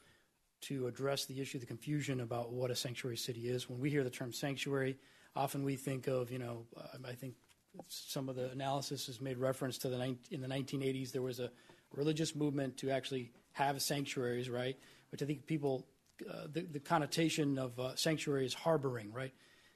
[0.61, 3.69] to address the issue, the confusion about what a sanctuary city is.
[3.69, 4.97] When we hear the term sanctuary,
[5.35, 7.35] often we think of, you know, uh, I think
[7.87, 11.51] some of the analysis has made reference to the in the 1980s there was a
[11.93, 14.77] religious movement to actually have sanctuaries, right?
[15.11, 15.87] Which I think people,
[16.29, 19.33] uh, the, the, connotation of uh, sanctuary is harboring, right?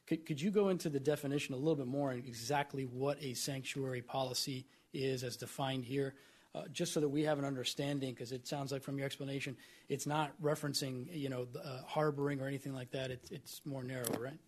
[0.08, 3.34] Could, could you go into the definition a little bit more and exactly what a
[3.34, 6.16] sanctuary policy is as defined here?
[6.56, 9.56] uh, just so that we have an understanding, because it sounds like from your explanation,
[9.88, 13.12] it's not referencing, you know, uh, harboring or anything like that.
[13.12, 14.40] It's, it's more narrow, right?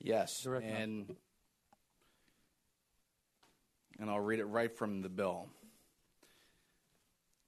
[0.00, 1.14] Yes, Direct and
[3.98, 5.46] and I'll read it right from the bill.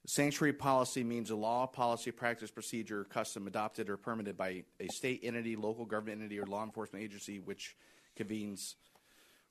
[0.09, 5.19] Sanctuary policy means a law, policy, practice, procedure, custom adopted or permitted by a state
[5.21, 7.77] entity, local government entity, or law enforcement agency which
[8.15, 8.75] convenes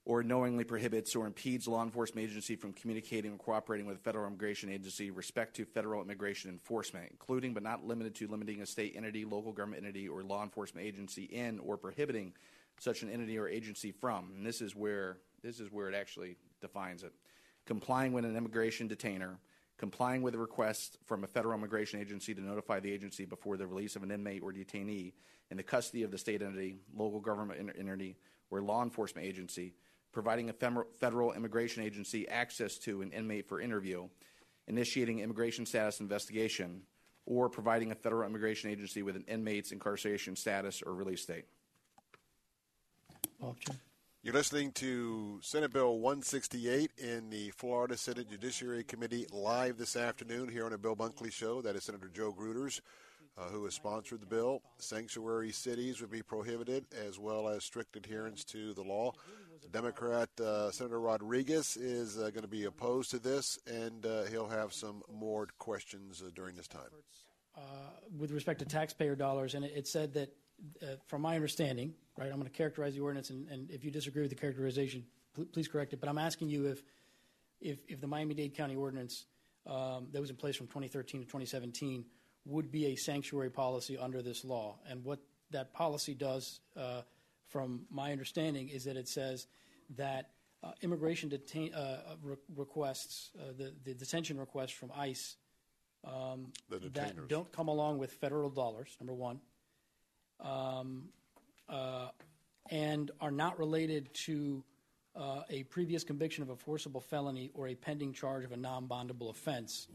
[0.04, 4.26] or knowingly prohibits or impedes law enforcement agency from communicating or cooperating with a federal
[4.26, 8.94] immigration agency respect to federal immigration enforcement, including but not limited to limiting a state
[8.96, 12.32] entity, local government entity, or law enforcement agency in or prohibiting
[12.80, 14.32] such an entity or agency from.
[14.36, 17.12] And this is where this is where it actually defines it.
[17.64, 19.38] Complying with an immigration detainer,
[19.78, 23.66] complying with a request from a federal immigration agency to notify the agency before the
[23.66, 25.12] release of an inmate or detainee
[25.50, 28.16] in the custody of the state entity, local government entity,
[28.50, 29.74] or law enforcement agency
[30.12, 34.08] providing a federal immigration agency access to an inmate for interview,
[34.66, 36.82] initiating immigration status investigation,
[37.26, 41.44] or providing a federal immigration agency with an inmate's incarceration status or release date.
[44.20, 50.48] You're listening to Senate Bill 168 in the Florida Senate Judiciary Committee live this afternoon
[50.48, 51.62] here on the Bill Bunkley Show.
[51.62, 52.80] That is Senator Joe Gruters,
[53.38, 54.60] uh, who has sponsored the bill.
[54.78, 59.12] Sanctuary cities would be prohibited, as well as strict adherence to the law.
[59.70, 64.48] Democrat uh, Senator Rodriguez is uh, going to be opposed to this, and uh, he'll
[64.48, 66.90] have some more questions uh, during this time.
[67.56, 67.60] Uh,
[68.18, 70.34] with respect to taxpayer dollars, and it, it said that,
[70.82, 73.90] uh, from my understanding, right, I'm going to characterize the ordinance, and, and, if you
[73.90, 75.04] disagree with the characterization,
[75.34, 76.00] pl- please correct it.
[76.00, 76.82] But I'm asking you if,
[77.60, 79.26] if, if the Miami-Dade County ordinance
[79.66, 82.04] um, that was in place from 2013 to 2017
[82.44, 84.78] would be a sanctuary policy under this law.
[84.88, 85.20] And what
[85.50, 87.02] that policy does, uh,
[87.48, 89.46] from my understanding, is that it says
[89.96, 90.30] that
[90.62, 95.36] uh, immigration detain, uh, re- requests, uh, the, the detention requests from ICE
[96.04, 99.40] um, that don't come along with federal dollars, number one,
[100.40, 101.08] um,
[101.68, 102.08] uh,
[102.70, 104.62] and are not related to
[105.16, 109.30] uh, a previous conviction of a forcible felony or a pending charge of a non-bondable
[109.30, 109.88] offense,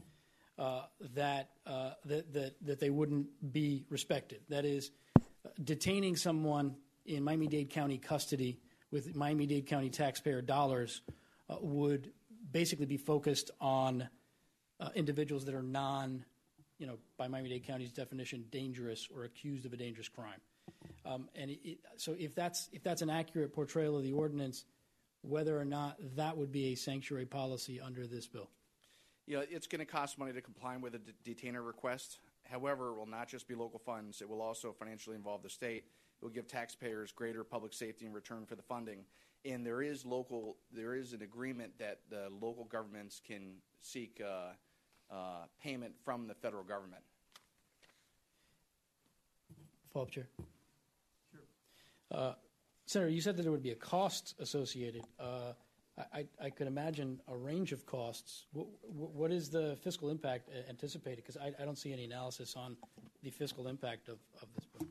[0.58, 0.82] uh,
[1.14, 4.40] that, uh, that, that, that they wouldn't be respected.
[4.48, 4.90] That is,
[5.62, 6.76] detaining someone
[7.06, 8.58] in Miami-Dade County custody
[8.90, 11.02] with Miami-Dade County taxpayer dollars
[11.50, 12.12] uh, would
[12.50, 14.08] basically be focused on
[14.80, 16.24] uh, individuals that are non,
[16.78, 20.40] you know, by Miami-Dade County's definition, dangerous or accused of a dangerous crime.
[21.06, 24.64] Um, and it, so, if that's if that's an accurate portrayal of the ordinance,
[25.22, 28.50] whether or not that would be a sanctuary policy under this bill.
[29.26, 32.18] Know, it's going to cost money to comply with a detainer request.
[32.44, 34.20] However, it will not just be local funds.
[34.20, 35.84] It will also financially involve the state.
[36.20, 39.04] It will give taxpayers greater public safety in return for the funding.
[39.46, 44.52] And there is local, there is an agreement that the local governments can seek uh,
[45.14, 47.02] uh, payment from the federal government.
[49.92, 50.26] Follow up, Chair.
[51.30, 51.40] Sure.
[52.10, 52.32] Uh,
[52.86, 55.04] Senator, you said that there would be a cost associated.
[55.18, 55.52] Uh,
[55.96, 58.46] I, I, I could imagine a range of costs.
[58.52, 61.24] What, what is the fiscal impact uh, anticipated?
[61.24, 62.76] Because I, I don't see any analysis on
[63.22, 64.88] the fiscal impact of, of this bill.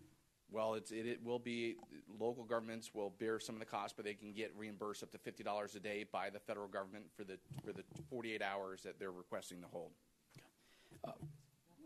[0.51, 1.75] Well, it's, it, it will be,
[2.19, 5.17] local governments will bear some of the cost, but they can get reimbursed up to
[5.17, 9.11] $50 a day by the federal government for the, for the 48 hours that they're
[9.11, 9.91] requesting to hold.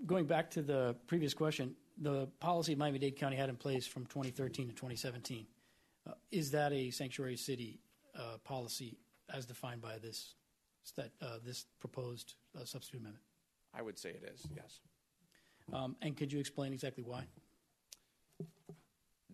[0.05, 4.67] Going back to the previous question, the policy Miami-Dade County had in place from 2013
[4.67, 5.45] to 2017,
[6.07, 7.79] uh, is that a sanctuary city
[8.15, 8.97] uh, policy
[9.33, 10.35] as defined by this
[10.97, 11.03] uh,
[11.43, 13.23] this proposed uh, substitute amendment?
[13.73, 14.79] I would say it is, yes.
[15.73, 17.25] Um, and could you explain exactly why?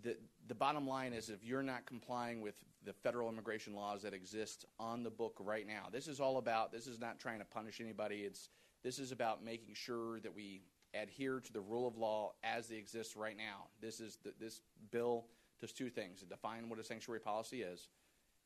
[0.03, 2.55] the, the bottom line is if you're not complying with
[2.85, 6.71] the federal immigration laws that exist on the book right now, this is all about,
[6.71, 8.17] this is not trying to punish anybody.
[8.17, 8.49] It's,
[8.83, 10.61] this is about making sure that we
[10.93, 13.67] adhere to the rule of law as they exist right now.
[13.81, 14.61] This is the, this
[14.91, 15.25] bill
[15.59, 17.87] does two things: it defines what a sanctuary policy is,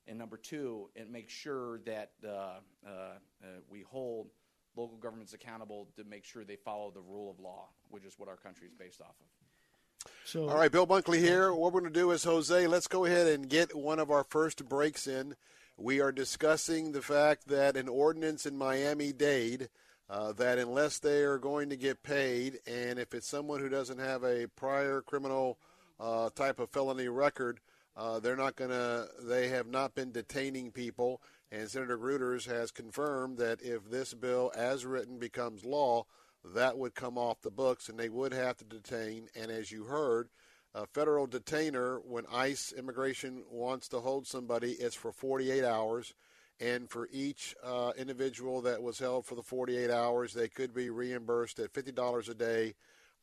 [0.08, 4.30] and number two, it makes sure that uh, uh, uh, we hold
[4.76, 8.30] local governments accountable to make sure they follow the rule of law, which is what
[8.30, 10.12] our country is based off of.
[10.24, 11.54] So, All right, Bill Bunkley here.
[11.54, 14.24] What we're going to do is, Jose, let's go ahead and get one of our
[14.24, 15.36] first breaks in.
[15.78, 19.70] We are discussing the fact that an ordinance in Miami Dade
[20.10, 24.00] uh, that unless they are going to get paid, and if it's someone who doesn't
[24.00, 25.58] have a prior criminal
[26.00, 27.60] uh, type of felony record,
[27.96, 29.08] uh, they're not going to.
[29.24, 31.22] They have not been detaining people,
[31.52, 36.06] and Senator Gruters has confirmed that if this bill, as written, becomes law,
[36.54, 39.28] that would come off the books, and they would have to detain.
[39.36, 40.30] And as you heard,
[40.76, 46.14] a federal detainer, when ICE immigration wants to hold somebody, it's for 48 hours.
[46.60, 50.90] And for each uh, individual that was held for the 48 hours, they could be
[50.90, 52.74] reimbursed at $50 a day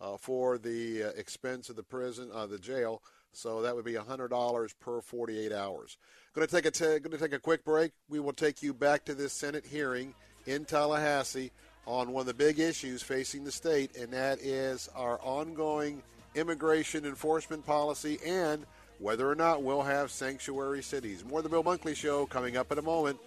[0.01, 3.03] uh, for the uh, expense of the prison, uh, the jail.
[3.33, 5.99] So that would be $100 per 48 hours.
[6.35, 7.93] Going to take a t- going to take a quick break.
[8.09, 10.15] We will take you back to this Senate hearing
[10.47, 11.51] in Tallahassee
[11.87, 16.03] on one of the big issues facing the state, and that is our ongoing
[16.35, 18.67] immigration enforcement policy and
[19.05, 21.27] whether or not we'll have sanctuary cities.
[21.27, 23.19] More of the Bill Bunkley Show coming up in a moment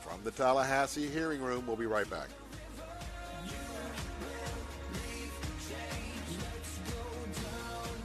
[0.00, 1.64] from the Tallahassee hearing room.
[1.64, 2.26] We'll be right back.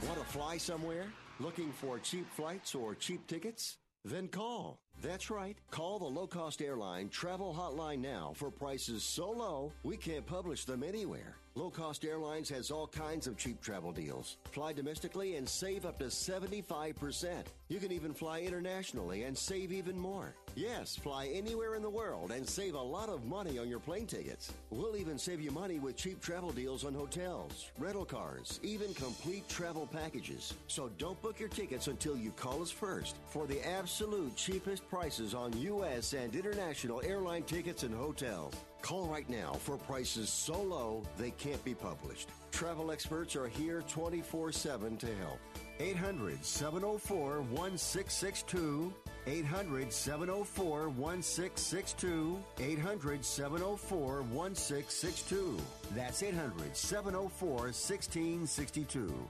[0.06, 1.06] Want to fly somewhere?
[1.40, 3.78] Looking for cheap flights or cheap tickets?
[4.04, 4.78] Then call.
[5.02, 5.58] That's right.
[5.72, 10.64] Call the low cost airline travel hotline now for prices so low we can't publish
[10.64, 11.34] them anywhere.
[11.58, 14.36] Low Cost Airlines has all kinds of cheap travel deals.
[14.52, 17.46] Fly domestically and save up to 75%.
[17.66, 20.36] You can even fly internationally and save even more.
[20.58, 24.06] Yes, fly anywhere in the world and save a lot of money on your plane
[24.06, 24.52] tickets.
[24.70, 29.48] We'll even save you money with cheap travel deals on hotels, rental cars, even complete
[29.48, 30.54] travel packages.
[30.66, 35.32] So don't book your tickets until you call us first for the absolute cheapest prices
[35.32, 36.12] on U.S.
[36.12, 38.54] and international airline tickets and hotels.
[38.82, 42.30] Call right now for prices so low they can't be published.
[42.50, 45.38] Travel experts are here 24 7 to help.
[45.78, 48.92] 800 704 1662.
[49.28, 52.38] 800 704 1662.
[52.58, 55.58] 800 704 1662.
[55.94, 59.28] That's 800 704 1662.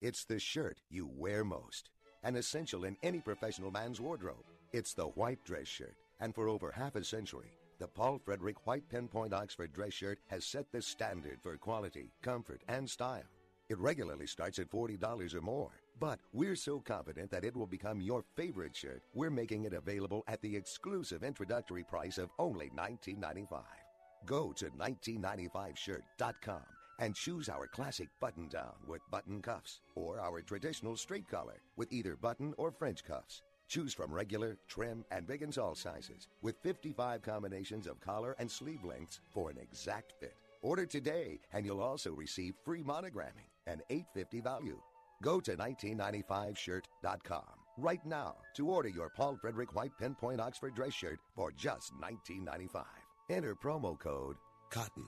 [0.00, 1.90] It's the shirt you wear most,
[2.22, 4.44] an essential in any professional man's wardrobe.
[4.72, 8.88] It's the white dress shirt, and for over half a century, The Paul Frederick White
[8.88, 13.28] Pinpoint Oxford dress shirt has set the standard for quality, comfort, and style.
[13.68, 15.72] It regularly starts at $40 or more.
[15.98, 20.24] But we're so confident that it will become your favorite shirt, we're making it available
[20.28, 23.62] at the exclusive introductory price of only $19.95.
[24.26, 26.62] Go to 1995shirt.com
[26.98, 31.92] and choose our classic button down with button cuffs or our traditional straight collar with
[31.92, 33.42] either button or French cuffs.
[33.68, 38.50] Choose from regular, trim, and big and tall sizes with 55 combinations of collar and
[38.50, 40.36] sleeve lengths for an exact fit.
[40.60, 44.78] Order today and you'll also receive free monogramming and 850 value.
[45.22, 47.44] Go to 1995shirt.com
[47.78, 52.84] right now to order your Paul Frederick White Pinpoint Oxford dress shirt for just $19.95.
[53.30, 54.36] Enter promo code
[54.70, 55.06] COTTON.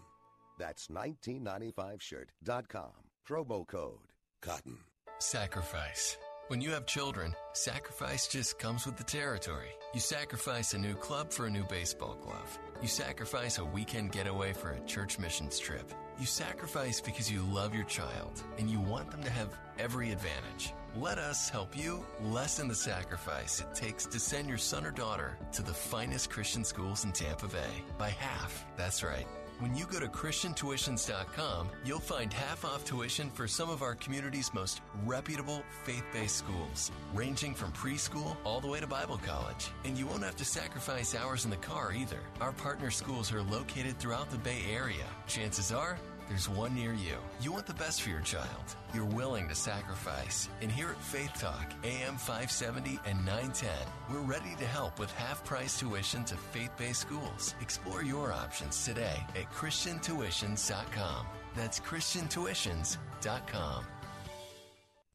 [0.59, 2.91] That's 1995shirt.com.
[3.29, 3.99] Promo code
[4.43, 4.79] COTTON.
[5.19, 6.17] Sacrifice.
[6.49, 9.69] When you have children, sacrifice just comes with the territory.
[9.93, 12.59] You sacrifice a new club for a new baseball glove.
[12.81, 15.93] You sacrifice a weekend getaway for a church missions trip.
[16.21, 19.49] You sacrifice because you love your child and you want them to have
[19.81, 20.73] every advantage.
[20.97, 25.37] Let us help you lessen the sacrifice it takes to send your son or daughter
[25.53, 28.65] to the finest Christian schools in Tampa Bay by half.
[28.77, 29.27] That's right.
[29.59, 34.55] When you go to ChristianTuitions.com, you'll find half off tuition for some of our community's
[34.55, 39.71] most reputable faith based schools, ranging from preschool all the way to Bible college.
[39.85, 42.21] And you won't have to sacrifice hours in the car either.
[42.41, 45.07] Our partner schools are located throughout the Bay Area.
[45.27, 45.99] Chances are,
[46.29, 47.17] there's one near you.
[47.41, 48.77] You want the best for your child.
[48.95, 50.49] You're willing to sacrifice.
[50.61, 53.71] And here at Faith Talk, AM 570 and 910,
[54.11, 57.55] we're ready to help with half price tuition to faith based schools.
[57.61, 61.27] Explore your options today at ChristianTuitions.com.
[61.55, 63.98] That's ChristianTuitions.com.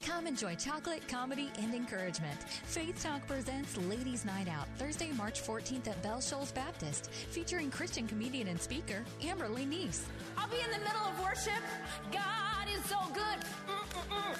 [0.05, 2.37] Come enjoy chocolate, comedy, and encouragement.
[2.65, 8.05] Faith Talk presents Ladies Night Out, Thursday, March 14th at Bell Shoals Baptist, featuring Christian
[8.05, 10.01] comedian and speaker Amberly Neese.
[10.37, 11.63] I'll be in the middle of worship.
[12.11, 13.39] God is so good.
[13.67, 14.37] Mm-mm-mm.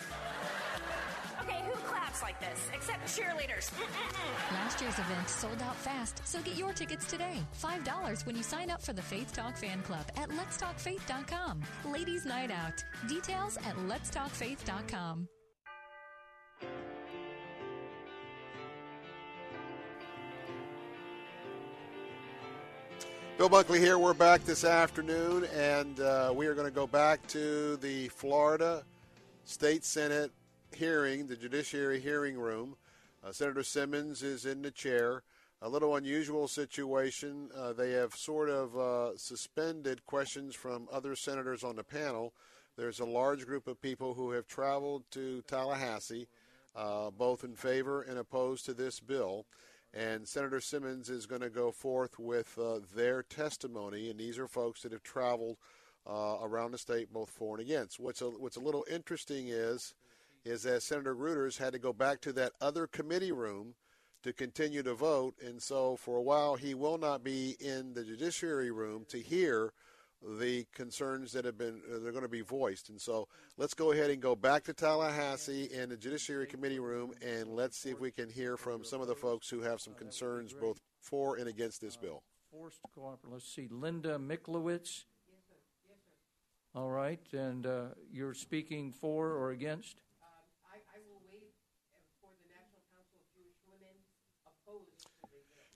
[1.43, 2.69] Okay, who claps like this?
[2.73, 3.69] Except cheerleaders.
[3.71, 4.51] Mm-mm-mm.
[4.51, 7.37] Last year's event sold out fast, so get your tickets today.
[7.61, 11.61] $5 when you sign up for the Faith Talk Fan Club at letstalkfaith.com.
[11.89, 12.83] Ladies Night Out.
[13.07, 15.29] Details at letstalkfaith.com.
[23.43, 23.99] Bill Bunkley here.
[23.99, 28.83] We're back this afternoon, and uh, we are going to go back to the Florida
[29.43, 30.31] State Senate
[30.73, 32.77] hearing, the Judiciary hearing room.
[33.21, 35.23] Uh, Senator Simmons is in the chair.
[35.61, 37.49] A little unusual situation.
[37.53, 42.33] Uh, they have sort of uh, suspended questions from other senators on the panel.
[42.77, 46.27] There's a large group of people who have traveled to Tallahassee,
[46.75, 49.45] uh, both in favor and opposed to this bill
[49.93, 54.09] and Senator Simmons is going to go forth with uh, their testimony.
[54.09, 55.57] And these are folks that have traveled
[56.09, 57.99] uh, around the state, both for and against.
[57.99, 59.93] What's a, what's a little interesting is
[60.45, 63.75] is that Senator Gruters had to go back to that other committee room
[64.23, 68.03] to continue to vote, and so for a while he will not be in the
[68.03, 69.71] Judiciary room to hear
[70.39, 72.89] the concerns that have been uh, they're going to be voiced.
[72.89, 73.27] And so
[73.57, 77.77] let's go ahead and go back to Tallahassee in the Judiciary Committee room and let's
[77.77, 80.79] see if we can hear from some of the folks who have some concerns both
[81.01, 82.23] for and against this bill.
[82.51, 83.33] Forced cooperate.
[83.33, 85.05] Let's see, Linda Miklowitz.
[86.75, 87.81] All right, and uh,
[88.11, 90.02] you're speaking for or against?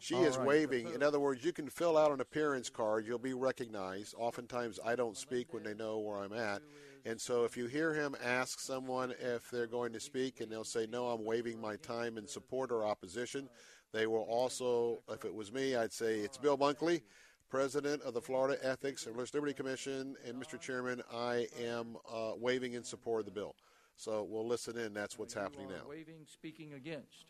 [0.08, 0.48] She All is right.
[0.48, 0.94] waving.
[0.94, 3.06] In other words, you can fill out an appearance card.
[3.06, 4.16] You'll be recognized.
[4.18, 6.62] Oftentimes, I don't speak when they know where I'm at.
[7.04, 10.64] And so, if you hear him ask someone if they're going to speak and they'll
[10.64, 13.50] say, No, I'm waiving my time in support or opposition,
[13.92, 17.02] they will also, if it was me, I'd say, It's Bill Bunkley,
[17.50, 20.16] President of the Florida Ethics and Religious Liberty Commission.
[20.26, 20.58] And Mr.
[20.58, 23.56] Chairman, I am uh, waiving in support of the bill.
[23.98, 24.94] So, we'll listen in.
[24.94, 25.90] That's what's happening now.
[25.90, 27.26] Waiving, speaking against.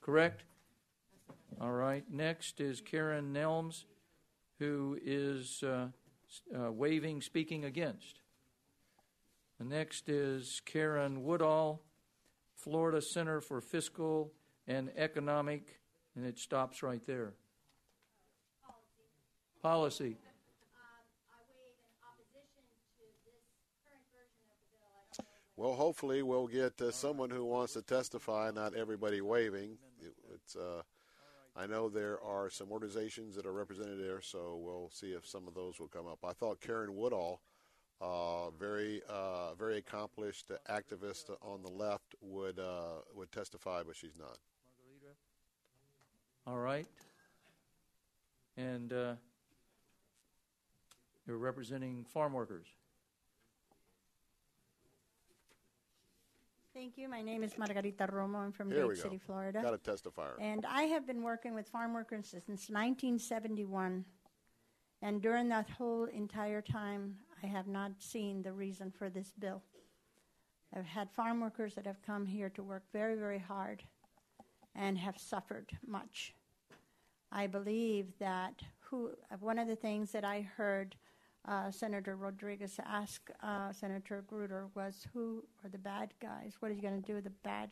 [0.00, 0.44] Correct?
[1.60, 2.04] All right.
[2.10, 3.84] Next is Karen Nelms,
[4.58, 5.88] who is uh,
[6.54, 8.20] uh, waiving speaking against.
[9.58, 11.82] The next is Karen Woodall,
[12.54, 14.32] Florida Center for Fiscal
[14.68, 15.80] and Economic,
[16.14, 17.32] and it stops right there.
[19.62, 20.16] Policy.
[25.56, 29.76] Well, hopefully we'll get uh, someone who wants to testify, not everybody waving.
[30.00, 30.82] It, it's uh,
[31.58, 35.48] I know there are some organizations that are represented there, so we'll see if some
[35.48, 36.20] of those will come up.
[36.24, 37.40] I thought Karen Woodall,
[38.00, 44.16] uh, very uh, very accomplished activist on the left, would uh, would testify, but she's
[44.16, 44.38] not.
[46.46, 46.86] All right.
[48.56, 49.14] and uh,
[51.26, 52.66] you're representing farm workers.
[56.78, 57.08] Thank you.
[57.08, 58.36] My name is Margarita Romo.
[58.36, 59.02] I'm from Here we Dade.
[59.02, 59.60] City, Florida.
[59.60, 60.34] Got a testifier.
[60.38, 64.04] And I have been working with farm workers since 1971.
[65.02, 69.60] And during that whole entire time, I have not seen the reason for this bill.
[70.72, 73.82] I've had farm workers that have come here to work very, very hard
[74.76, 76.32] and have suffered much.
[77.32, 80.94] I believe that who one of the things that I heard
[81.46, 86.54] uh, Senator Rodriguez asked uh, Senator Gruder was, "Who are the bad guys?
[86.60, 87.70] What are you going to do with the bad?"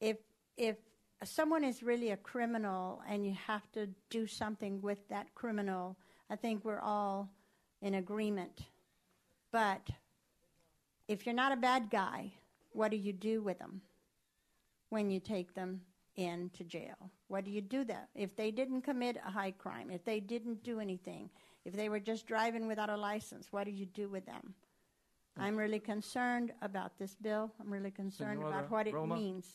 [0.00, 0.18] If
[0.56, 0.76] if
[1.24, 5.96] someone is really a criminal and you have to do something with that criminal,
[6.28, 7.30] I think we're all
[7.82, 8.62] in agreement.
[9.52, 9.88] But
[11.08, 12.32] if you're not a bad guy,
[12.72, 13.82] what do you do with them
[14.90, 15.80] when you take them
[16.16, 17.10] into jail?
[17.28, 18.08] What do you do that?
[18.14, 21.30] If they didn't commit a high crime, if they didn't do anything,
[21.64, 24.54] if they were just driving without a license, what do you do with them?
[25.38, 27.50] I'm really concerned about this bill.
[27.60, 29.46] I'm really concerned Senora about what it Romo, means.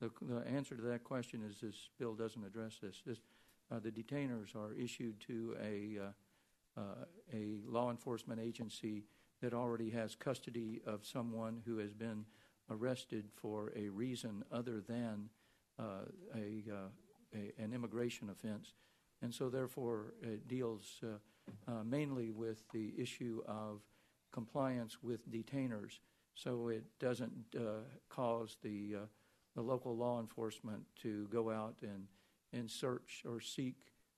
[0.00, 3.02] The, the answer to that question is this bill doesn't address this.
[3.06, 3.18] this
[3.70, 7.04] uh, the detainers are issued to a, uh, uh,
[7.34, 9.04] a law enforcement agency
[9.42, 12.24] that already has custody of someone who has been
[12.70, 15.28] arrested for a reason other than
[15.78, 16.76] uh, a, uh,
[17.34, 18.74] a, an immigration offense.
[19.20, 21.02] And so, therefore, it deals
[21.66, 23.80] uh, mainly with the issue of
[24.32, 25.98] compliance with detainers.
[26.34, 29.06] So it doesn't uh, cause the, uh,
[29.56, 32.06] the local law enforcement to go out and,
[32.52, 33.76] and search or seek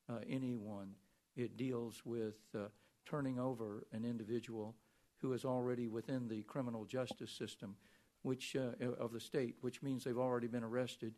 [0.08, 0.90] uh, anyone.
[1.36, 2.68] It deals with uh,
[3.06, 4.74] turning over an individual
[5.18, 7.76] who is already within the criminal justice system
[8.22, 11.14] which, of the state, which means they've already been arrested.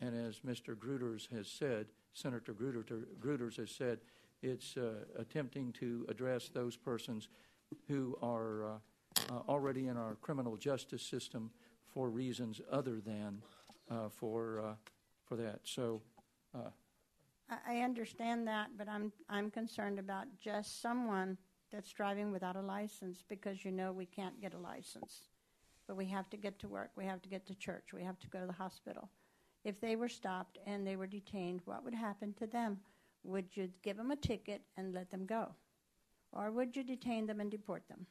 [0.00, 0.74] And as Mr.
[0.74, 3.98] Gruters has said, Senator Gruter, Gruters has said,
[4.46, 7.28] it's uh, attempting to address those persons
[7.88, 8.68] who are uh,
[9.30, 11.50] uh, already in our criminal justice system
[11.92, 13.42] for reasons other than
[14.10, 14.76] for
[15.24, 15.60] for that.
[15.64, 16.02] So.
[16.54, 21.38] I I understand that, but I'm I'm concerned about just someone
[21.72, 25.28] that's driving without a license because you know we can't get a license.
[25.86, 28.18] But we have to get to work, we have to get to church, we have
[28.18, 29.08] to go to the hospital.
[29.64, 32.78] If they were stopped and they were detained, what would happen to them?
[33.26, 35.48] Would you give them a ticket and let them go?
[36.32, 38.06] Or would you detain them and deport them?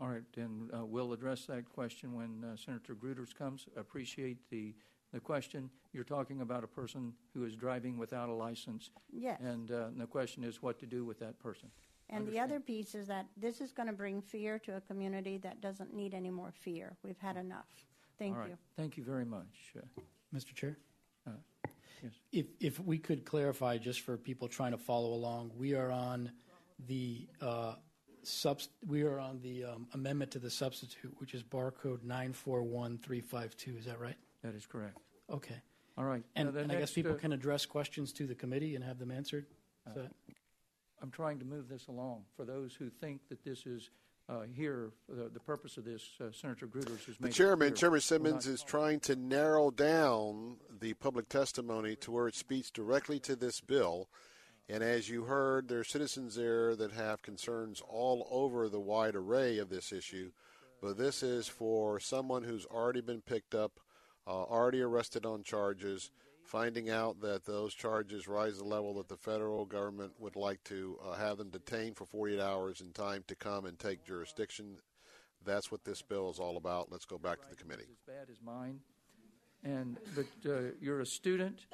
[0.00, 3.66] All right, and uh, we'll address that question when uh, Senator Gruters comes.
[3.76, 4.74] Appreciate the,
[5.12, 5.70] the question.
[5.92, 8.90] You're talking about a person who is driving without a license.
[9.12, 9.40] Yes.
[9.40, 11.70] And uh, the question is what to do with that person.
[12.10, 15.36] And the other piece is that this is going to bring fear to a community
[15.38, 16.96] that doesn't need any more fear.
[17.02, 17.66] We've had enough.
[18.18, 18.50] Thank All right.
[18.50, 18.58] you.
[18.76, 19.74] Thank you very much.
[19.76, 20.00] Uh,
[20.34, 20.54] Mr.
[20.54, 20.78] Chair?
[21.98, 22.12] Uh, yes.
[22.32, 26.30] If, if we could clarify, just for people trying to follow along, we are on
[26.86, 27.74] the uh,
[28.24, 33.76] subst- we are on the um, amendment to the substitute, which is barcode 941352.
[33.78, 34.16] Is that right?
[34.42, 34.98] That is correct.
[35.30, 35.56] Okay.
[35.96, 36.22] All right.
[36.36, 39.10] And, Uh, I guess people uh, can address questions to the committee and have them
[39.10, 39.46] answered?
[39.88, 40.12] Is that-
[41.00, 42.24] I'm trying to move this along.
[42.36, 43.90] For those who think that this is
[44.28, 47.74] uh, here, the, the purpose of this, uh, Senator Gruters has The made it chairman.
[47.74, 53.18] Chairman Simmons, is trying to narrow down the public testimony to where it speaks directly
[53.20, 54.08] to this bill.
[54.68, 59.16] And as you heard, there are citizens there that have concerns all over the wide
[59.16, 60.30] array of this issue.
[60.82, 63.80] But this is for someone who's already been picked up,
[64.26, 66.10] uh, already arrested on charges,
[66.52, 70.64] finding out that those charges rise to the level that the federal government would like
[70.64, 74.76] to uh, have them detained for 48 hours in time to come and take jurisdiction.
[75.44, 76.90] That's what this bill is all about.
[76.90, 77.84] Let's go back to the committee.
[77.90, 78.80] as bad as mine.
[79.62, 81.66] And but uh, you're a student,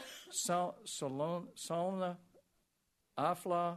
[0.49, 2.17] Salna,
[3.17, 3.77] Afla.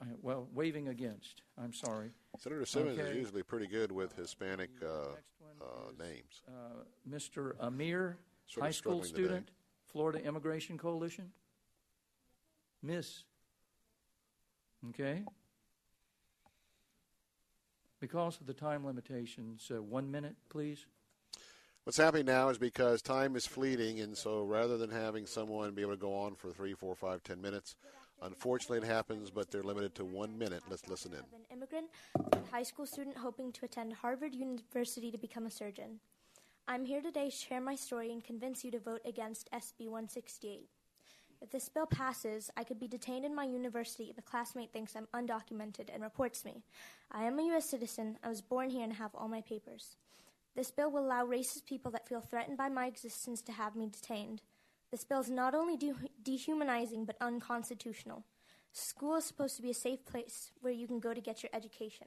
[0.00, 1.42] uh, Well, waving against.
[1.62, 2.12] I'm sorry.
[2.38, 3.10] Senator Simmons Okay.
[3.10, 5.16] is usually pretty good with Hispanic uh,
[5.60, 6.42] uh, names.
[6.46, 7.52] Uh, Mr.
[7.60, 9.08] Amir, Sort high school today.
[9.08, 9.50] student,
[9.86, 11.30] Florida Immigration Coalition.
[12.82, 13.24] Miss.
[14.90, 15.22] Okay.
[18.00, 20.86] Because of the time limitations, uh, one minute, please.
[21.82, 25.82] What's happening now is because time is fleeting, and so rather than having someone be
[25.82, 27.76] able to go on for three, four, five, ten minutes,
[28.22, 30.62] unfortunately it happens, but they're limited to one minute.
[30.68, 31.18] Let's listen in.
[31.18, 31.86] An immigrant,
[32.50, 36.00] high school student hoping to attend Harvard University to become a surgeon.
[36.66, 40.68] I'm here today to share my story and convince you to vote against SB 168.
[41.40, 44.94] If this bill passes, I could be detained in my university if a classmate thinks
[44.96, 46.62] I'm undocumented and reports me.
[47.12, 47.70] I am a U.S.
[47.70, 48.18] citizen.
[48.24, 49.96] I was born here and have all my papers.
[50.56, 53.86] This bill will allow racist people that feel threatened by my existence to have me
[53.86, 54.42] detained.
[54.90, 58.24] This bill is not only de- dehumanizing but unconstitutional.
[58.72, 61.50] School is supposed to be a safe place where you can go to get your
[61.52, 62.06] education.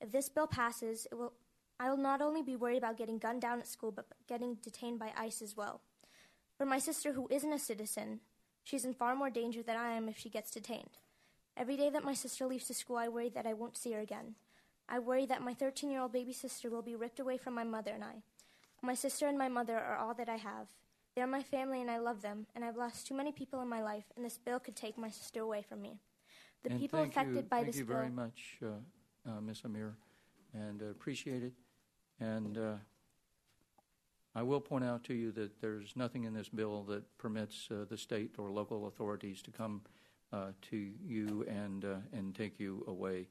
[0.00, 1.32] If this bill passes, it will
[1.80, 5.00] I will not only be worried about getting gunned down at school, but getting detained
[5.00, 5.80] by ICE as well.
[6.56, 8.20] For my sister, who isn't a citizen,
[8.62, 10.98] she's in far more danger than I am if she gets detained.
[11.56, 14.00] Every day that my sister leaves to school, I worry that I won't see her
[14.00, 14.36] again.
[14.88, 17.64] I worry that my 13 year old baby sister will be ripped away from my
[17.64, 18.22] mother and I.
[18.80, 20.68] My sister and my mother are all that I have.
[21.14, 23.82] They're my family and I love them, and I've lost too many people in my
[23.82, 26.00] life, and this bill could take my sister away from me.
[26.62, 29.62] The and people thank affected you, by thank this you very much, uh, uh, Ms.
[29.64, 29.94] Amir,
[30.54, 31.52] and uh, appreciate it.
[32.18, 32.74] And uh,
[34.34, 37.84] I will point out to you that there's nothing in this bill that permits uh,
[37.90, 39.82] the state or local authorities to come
[40.32, 43.28] uh, to you and uh, and take you away.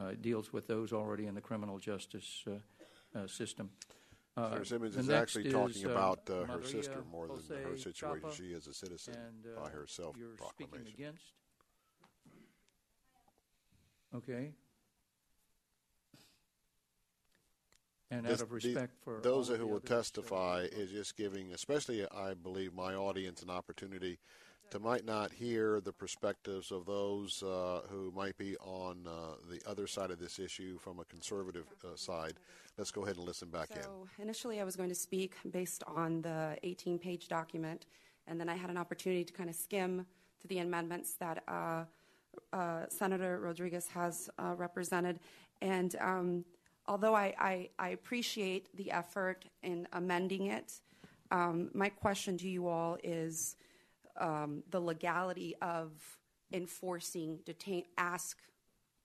[0.00, 3.70] Uh, it deals with those already in the criminal justice uh, uh, system.
[4.34, 8.22] Uh, Sir Simmons is actually talking is, about uh, her sister more than her situation.
[8.22, 10.94] Chapa, She is a citizen and, uh, by herself You're speaking proclamation.
[10.94, 11.24] against.
[14.14, 14.52] Okay.
[18.10, 21.16] And This- out of the- respect for those who the will uh, testify is just
[21.16, 24.18] giving, especially I believe, my audience an opportunity
[24.72, 29.60] to might not hear the perspectives of those uh, who might be on uh, the
[29.68, 32.34] other side of this issue from a conservative uh, side.
[32.78, 33.82] Let's go ahead and listen back in.
[33.82, 37.84] So initially, I was going to speak based on the 18 page document,
[38.26, 40.06] and then I had an opportunity to kind of skim
[40.40, 41.84] to the amendments that uh,
[42.54, 45.20] uh, Senator Rodriguez has uh, represented.
[45.60, 46.46] And um,
[46.88, 50.80] although I, I, I appreciate the effort in amending it,
[51.30, 53.56] um, my question to you all is
[54.18, 55.92] um, the legality of
[56.52, 58.38] enforcing detain ask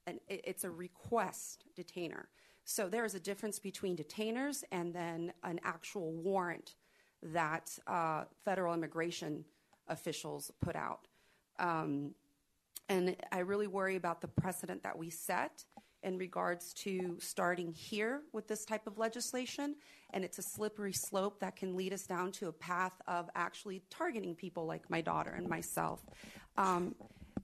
[0.07, 2.29] and it's a request detainer.
[2.63, 6.75] So there is a difference between detainers and then an actual warrant
[7.21, 9.43] that uh, federal immigration
[9.87, 11.07] officials put out.
[11.59, 12.15] Um,
[12.89, 15.65] and I really worry about the precedent that we set
[16.07, 19.75] in regards to starting here with this type of legislation.
[20.11, 23.81] And it's a slippery slope that can lead us down to a path of actually
[23.89, 25.99] targeting people like my daughter and myself.
[26.57, 26.95] Um,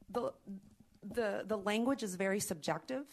[0.09, 0.31] the,
[1.03, 3.03] the, the language is very subjective.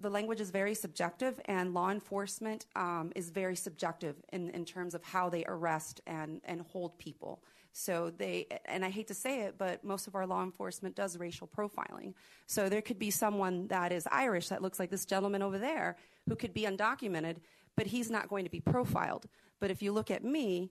[0.00, 4.94] The language is very subjective, and law enforcement um, is very subjective in, in terms
[4.94, 7.42] of how they arrest and, and hold people.
[7.76, 11.18] So they, and I hate to say it, but most of our law enforcement does
[11.18, 12.14] racial profiling.
[12.46, 15.96] So there could be someone that is Irish that looks like this gentleman over there
[16.28, 17.38] who could be undocumented,
[17.76, 19.26] but he's not going to be profiled.
[19.60, 20.70] But if you look at me,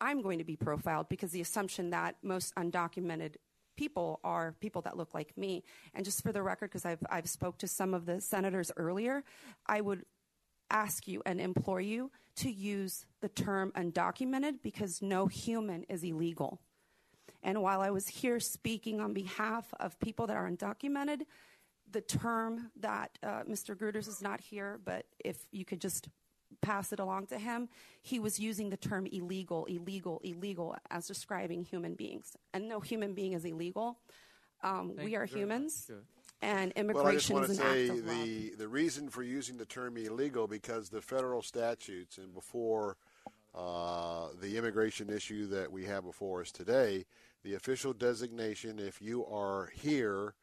[0.00, 3.36] I'm going to be profiled because the assumption that most undocumented
[3.76, 5.62] people are people that look like me.
[5.94, 9.22] And just for the record, because I've, I've spoke to some of the senators earlier,
[9.68, 10.04] I would
[10.70, 16.60] ask you and implore you to use the term undocumented because no human is illegal.
[17.42, 21.22] And while I was here speaking on behalf of people that are undocumented,
[21.90, 23.76] the term that uh, Mr.
[23.76, 26.08] Gruters is not here, but if you could just
[26.62, 27.68] pass it along to him,
[28.02, 32.36] he was using the term illegal, illegal, illegal as describing human beings.
[32.52, 33.98] And no human being is illegal.
[34.62, 35.90] Um, we are humans.
[36.44, 38.18] And Well, I just immigration want to is an say act of love.
[38.24, 42.96] the, the reason for using the term illegal because the federal statutes and before
[43.54, 47.04] uh, the immigration issue that we have before us today,
[47.44, 50.34] the official designation, if you are here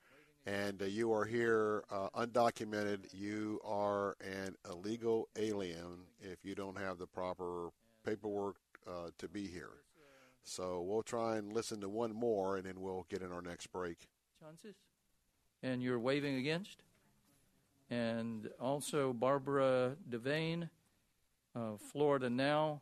[0.46, 6.78] and uh, you are here uh, undocumented, you are an illegal alien if you don't
[6.78, 7.70] have the proper
[8.06, 8.56] paperwork
[8.88, 9.70] uh, to be here.
[10.44, 13.68] So we'll try and listen to one more and then we'll get in our next
[13.72, 14.08] break.
[14.40, 14.76] Chances?
[15.64, 16.84] And you're waving against?
[17.90, 20.70] And also Barbara Devane,
[21.56, 22.82] uh, Florida Now,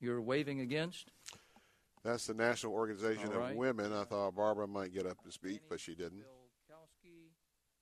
[0.00, 1.10] you're waving against?
[2.02, 3.54] That's the National Organization All of.
[3.54, 3.92] Women.
[3.92, 6.24] I thought Barbara might get up to speak, but she didn't.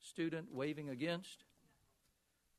[0.00, 1.44] Student waving against?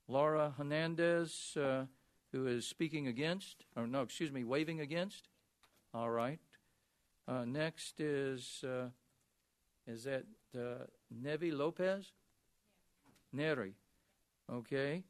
[0.07, 1.85] Laura Hernandez, uh,
[2.31, 5.27] who is speaking against, or no, excuse me, waving against?
[5.93, 6.39] All right.
[7.27, 8.89] Uh, next is, uh,
[9.85, 10.23] is that
[10.55, 12.11] uh, Nevi Lopez?
[13.31, 13.73] Neri.
[14.51, 15.03] Okay.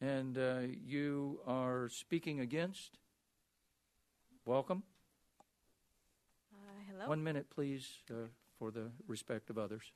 [0.00, 2.98] And uh, you are speaking against?
[4.44, 4.82] Welcome.
[6.52, 6.58] Uh,
[6.88, 7.08] hello.
[7.08, 8.28] One minute, please, uh,
[8.58, 9.92] for the respect of others.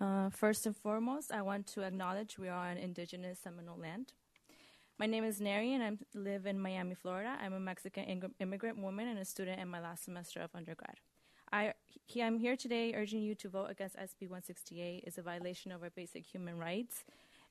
[0.00, 4.12] Uh, first and foremost, I want to acknowledge we are on indigenous Seminole land.
[4.98, 7.36] My name is Neri, and I live in Miami, Florida.
[7.40, 10.96] I'm a Mexican immigrant woman and a student in my last semester of undergrad.
[11.52, 11.74] I,
[12.06, 15.04] he, I'm here today urging you to vote against SB 168.
[15.06, 17.04] It's a violation of our basic human rights,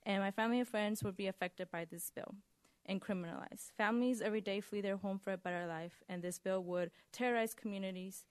[0.06, 2.36] and my family and friends will be affected by this bill.
[2.84, 3.72] and criminalized.
[3.78, 7.54] Families every day flee their home for a better life, and this bill would terrorize
[7.54, 8.26] communities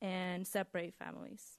[0.00, 1.58] and separate families.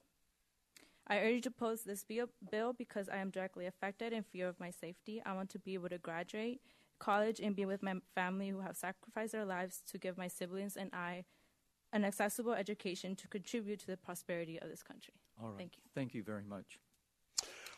[1.06, 4.60] I urge you to oppose this bill because I am directly affected in fear of
[4.60, 5.22] my safety.
[5.24, 6.60] I want to be able to graduate
[6.98, 10.76] college and be with my family who have sacrificed their lives to give my siblings
[10.76, 11.24] and I
[11.94, 15.14] an accessible education to contribute to the prosperity of this country.
[15.40, 15.58] All right.
[15.58, 15.82] Thank you.
[15.94, 16.78] Thank you very much.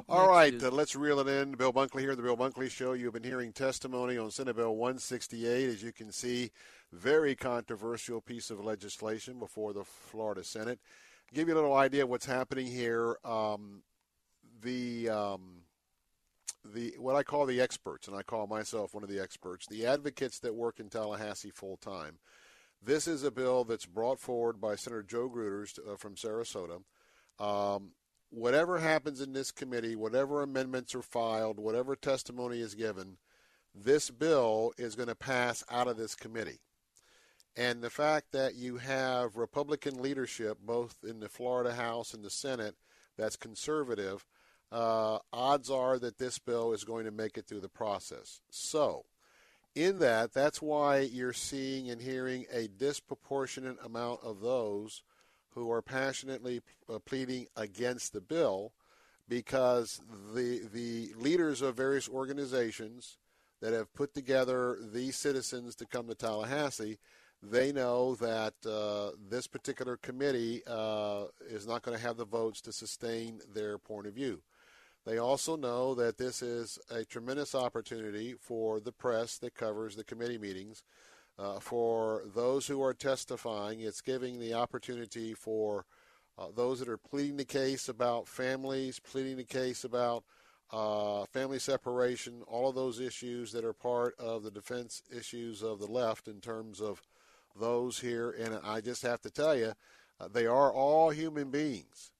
[0.08, 1.52] All Next right, is- uh, let's reel it in.
[1.52, 2.92] Bill Bunkley here, the Bill Bunkley Show.
[2.94, 5.68] You've been hearing testimony on Senate Bill 168.
[5.68, 6.50] As you can see,
[6.92, 10.80] very controversial piece of legislation before the Florida Senate.
[11.32, 13.16] Give you a little idea of what's happening here.
[13.24, 13.82] Um,
[14.62, 15.62] the um,
[16.64, 19.86] the what I call the experts, and I call myself one of the experts, the
[19.86, 22.18] advocates that work in Tallahassee full time.
[22.82, 26.82] This is a bill that's brought forward by Senator Joe Gruters uh, from Sarasota.
[27.38, 27.92] Um,
[28.30, 33.16] whatever happens in this committee, whatever amendments are filed, whatever testimony is given,
[33.74, 36.60] this bill is going to pass out of this committee.
[37.56, 42.30] And the fact that you have Republican leadership, both in the Florida House and the
[42.30, 42.74] Senate,
[43.16, 44.26] that's conservative,
[44.70, 48.40] uh, odds are that this bill is going to make it through the process.
[48.50, 49.06] So,
[49.76, 55.02] in that, that's why you're seeing and hearing a disproportionate amount of those
[55.50, 58.72] who are passionately uh, pleading against the bill
[59.28, 60.00] because
[60.34, 63.18] the the leaders of various organizations
[63.60, 66.98] that have put together these citizens to come to Tallahassee,
[67.42, 72.60] they know that uh, this particular committee uh, is not going to have the votes
[72.62, 74.40] to sustain their point of view.
[75.06, 80.02] They also know that this is a tremendous opportunity for the press that covers the
[80.02, 80.82] committee meetings.
[81.38, 85.86] Uh, for those who are testifying, it's giving the opportunity for
[86.36, 90.24] uh, those that are pleading the case about families, pleading the case about
[90.72, 95.78] uh, family separation, all of those issues that are part of the defense issues of
[95.78, 97.00] the left in terms of
[97.58, 98.32] those here.
[98.32, 99.74] And I just have to tell you,
[100.18, 102.10] uh, they are all human beings.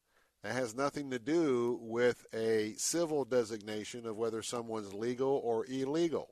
[0.53, 6.31] Has nothing to do with a civil designation of whether someone's legal or illegal.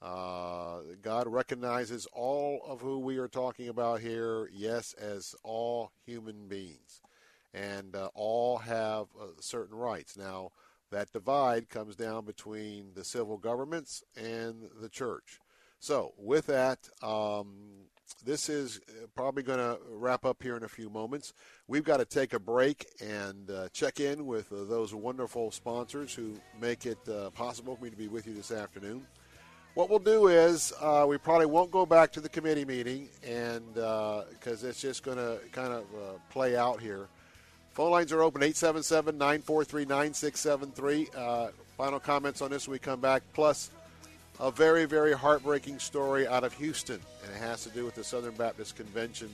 [0.00, 6.48] Uh, God recognizes all of who we are talking about here, yes, as all human
[6.48, 7.00] beings.
[7.52, 10.16] And uh, all have uh, certain rights.
[10.16, 10.50] Now,
[10.90, 15.38] that divide comes down between the civil governments and the church.
[15.80, 17.88] So, with that, um,
[18.24, 21.34] this is uh, probably going to wrap up here in a few moments.
[21.66, 26.14] We've got to take a break and uh, check in with uh, those wonderful sponsors
[26.14, 29.06] who make it uh, possible for me to be with you this afternoon.
[29.74, 33.74] What we'll do is uh, we probably won't go back to the committee meeting, and
[33.74, 37.06] because it's just going to kind of uh, play out here.
[37.74, 41.08] Phone lines are open 877 943 9673.
[41.76, 43.22] Final comments on this when we come back.
[43.34, 43.70] Plus,
[44.40, 48.04] a very, very heartbreaking story out of Houston, and it has to do with the
[48.04, 49.30] Southern Baptist Convention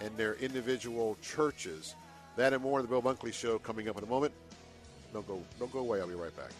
[0.00, 1.94] and their individual churches.
[2.36, 4.32] That and more of the Bill Bunkley Show coming up in a moment.
[5.12, 6.00] Don't go, don't go away.
[6.00, 6.50] I'll be right back.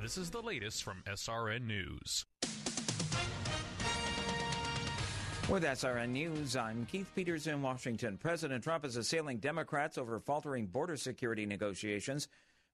[0.00, 2.24] This is the latest from SRN News.
[5.48, 8.16] With SRN News, I'm Keith Peters in Washington.
[8.16, 12.28] President Trump is assailing Democrats over faltering border security negotiations.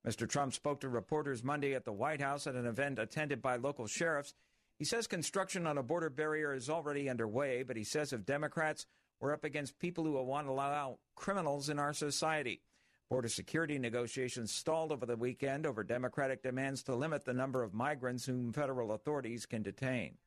[0.07, 0.29] Mr.
[0.29, 3.87] Trump spoke to reporters Monday at the White House at an event attended by local
[3.87, 4.35] sheriffs.
[4.79, 8.87] He says construction on a border barrier is already underway, but he says if Democrats
[9.21, 12.63] were up against people who want to allow criminals in our society.
[13.11, 17.73] Border security negotiations stalled over the weekend over Democratic demands to limit the number of
[17.73, 20.19] migrants whom federal authorities can detain.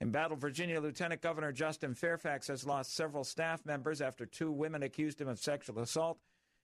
[0.00, 4.82] In Battle, Virginia, Lieutenant Governor Justin Fairfax has lost several staff members after two women
[4.82, 6.18] accused him of sexual assault,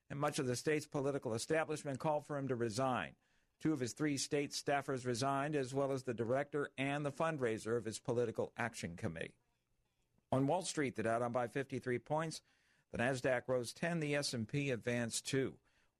[0.09, 3.11] and much of the state's political establishment called for him to resign.
[3.61, 7.75] Two of his three state staffers resigned, as well as the director and the fundraiser
[7.75, 9.33] of his political action committee.
[10.31, 12.41] On Wall Street, the Dow down by 53 points.
[12.91, 13.99] The Nasdaq rose 10.
[13.99, 15.53] The S&P advanced 2.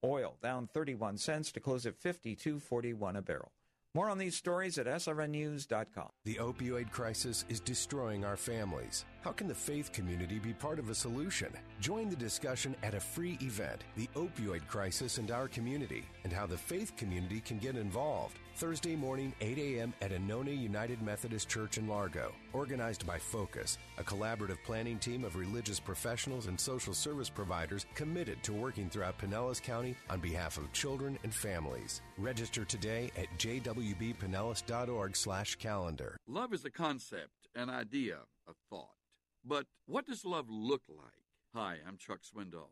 [0.03, 3.51] Oil down 31 cents to close at 52.41 a barrel.
[3.95, 6.09] More on these stories at srnnews.com.
[6.23, 9.03] The opioid crisis is destroying our families.
[9.21, 11.49] How can the faith community be part of a solution?
[11.81, 16.47] Join the discussion at a free event, The Opioid Crisis and Our Community, and how
[16.47, 18.39] the faith community can get involved.
[18.55, 19.93] Thursday morning, 8 a.m.
[20.01, 22.33] at Anona United Methodist Church in Largo.
[22.53, 28.41] Organized by Focus, a collaborative planning team of religious professionals and social service providers committed
[28.43, 32.01] to working throughout Pinellas County on behalf of children and families.
[32.17, 36.15] Register today at jwbpinellas.org slash calendar.
[36.25, 38.98] Love is a concept, an idea, a thought.
[39.45, 41.23] But what does love look like?
[41.55, 42.69] Hi, I'm Chuck Swindoll.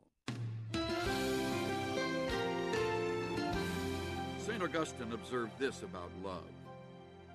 [4.40, 4.62] St.
[4.62, 6.44] Augustine observed this about love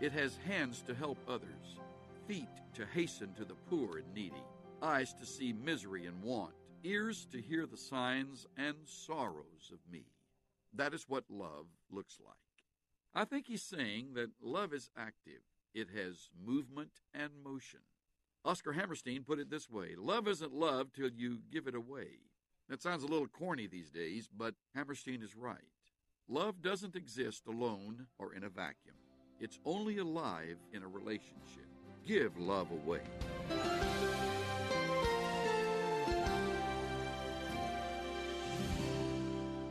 [0.02, 1.78] it has hands to help others,
[2.26, 4.42] feet to hasten to the poor and needy,
[4.82, 10.04] eyes to see misery and want, ears to hear the signs and sorrows of me.
[10.74, 12.34] That is what love looks like.
[13.14, 15.42] I think he's saying that love is active,
[15.72, 17.80] it has movement and motion.
[18.44, 22.18] Oscar Hammerstein put it this way Love isn't love till you give it away.
[22.68, 25.58] That sounds a little corny these days, but Hammerstein is right.
[26.28, 28.96] Love doesn't exist alone or in a vacuum.
[29.40, 31.66] It's only alive in a relationship.
[32.06, 33.00] Give love away.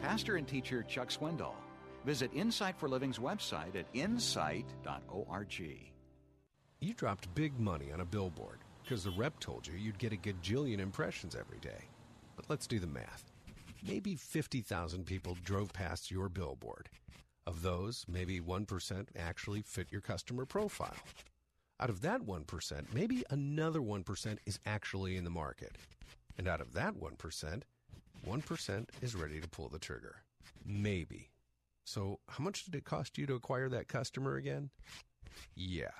[0.01, 1.55] Pastor and teacher Chuck Swindoll.
[2.05, 5.90] Visit Insight for Living's website at insight.org.
[6.83, 10.17] You dropped big money on a billboard because the rep told you you'd get a
[10.17, 11.83] gajillion impressions every day.
[12.35, 13.31] But let's do the math.
[13.87, 16.89] Maybe 50,000 people drove past your billboard.
[17.45, 20.95] Of those, maybe 1% actually fit your customer profile.
[21.79, 25.77] Out of that 1%, maybe another 1% is actually in the market.
[26.39, 27.61] And out of that 1%,
[28.27, 30.15] 1% is ready to pull the trigger.
[30.65, 31.29] Maybe.
[31.85, 34.71] So, how much did it cost you to acquire that customer again?
[35.55, 35.91] Yeah.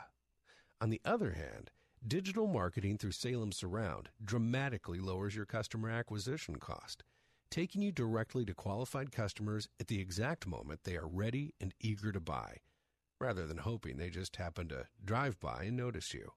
[0.82, 1.70] On the other hand,
[2.08, 7.04] digital marketing through Salem Surround dramatically lowers your customer acquisition cost,
[7.52, 12.12] taking you directly to qualified customers at the exact moment they are ready and eager
[12.12, 12.58] to buy,
[13.20, 16.32] rather than hoping they just happen to drive by and notice you.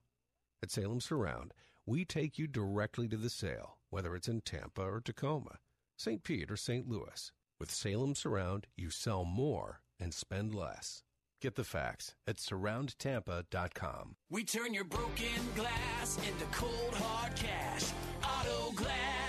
[0.62, 1.54] At Salem Surround,
[1.86, 5.56] we take you directly to the sale, whether it's in Tampa or Tacoma,
[5.96, 6.22] St.
[6.22, 6.86] Pete or St.
[6.86, 7.32] Louis.
[7.58, 11.02] With Salem Surround, you sell more and spend less.
[11.44, 14.16] Get the facts at surroundtampa.com.
[14.30, 17.92] We turn your broken glass into cold hard cash.
[18.22, 19.23] Auto Glass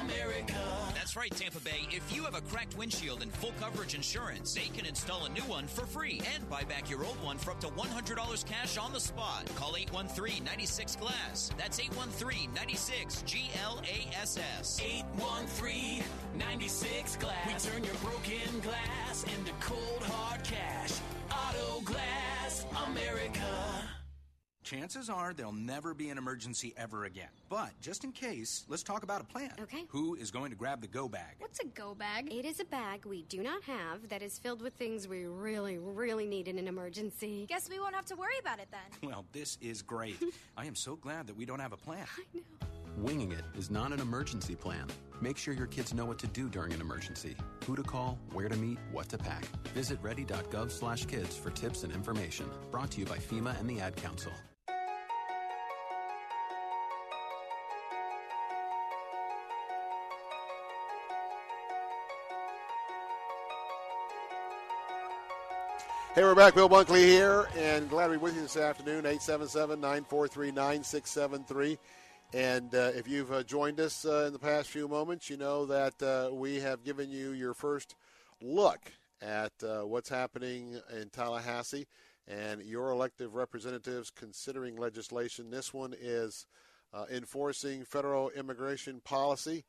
[0.00, 0.54] America.
[0.94, 1.88] That's right, Tampa Bay.
[1.90, 5.42] If you have a cracked windshield and full coverage insurance, they can install a new
[5.42, 8.92] one for free and buy back your old one for up to $100 cash on
[8.92, 9.50] the spot.
[9.56, 11.50] Call 813 96 Glass.
[11.56, 14.80] That's 813 96 G L A S S.
[14.84, 16.02] 813
[16.36, 17.64] 96 Glass.
[17.64, 20.92] We turn your broken glass into cold hard cash.
[21.30, 23.95] Auto Glass America.
[24.66, 27.28] Chances are there'll never be an emergency ever again.
[27.48, 29.52] But just in case, let's talk about a plan.
[29.60, 29.84] Okay.
[29.90, 31.36] Who is going to grab the go bag?
[31.38, 32.32] What's a go bag?
[32.32, 35.78] It is a bag we do not have that is filled with things we really,
[35.78, 37.46] really need in an emergency.
[37.48, 39.08] Guess we won't have to worry about it then.
[39.08, 40.20] Well, this is great.
[40.56, 42.04] I am so glad that we don't have a plan.
[42.18, 42.42] I know.
[42.96, 44.88] Winging it is not an emergency plan.
[45.20, 47.36] Make sure your kids know what to do during an emergency,
[47.68, 49.44] who to call, where to meet, what to pack.
[49.74, 52.46] Visit ready.gov/kids for tips and information.
[52.72, 54.32] Brought to you by FEMA and the Ad Council.
[66.16, 66.54] Hey, we're back.
[66.54, 69.00] Bill Bunkley here, and glad to be with you this afternoon.
[69.00, 71.78] 877 943 9673.
[72.32, 75.66] And uh, if you've uh, joined us uh, in the past few moments, you know
[75.66, 77.96] that uh, we have given you your first
[78.40, 78.90] look
[79.20, 81.86] at uh, what's happening in Tallahassee
[82.26, 85.50] and your elective representatives considering legislation.
[85.50, 86.46] This one is
[86.94, 89.66] uh, enforcing federal immigration policy,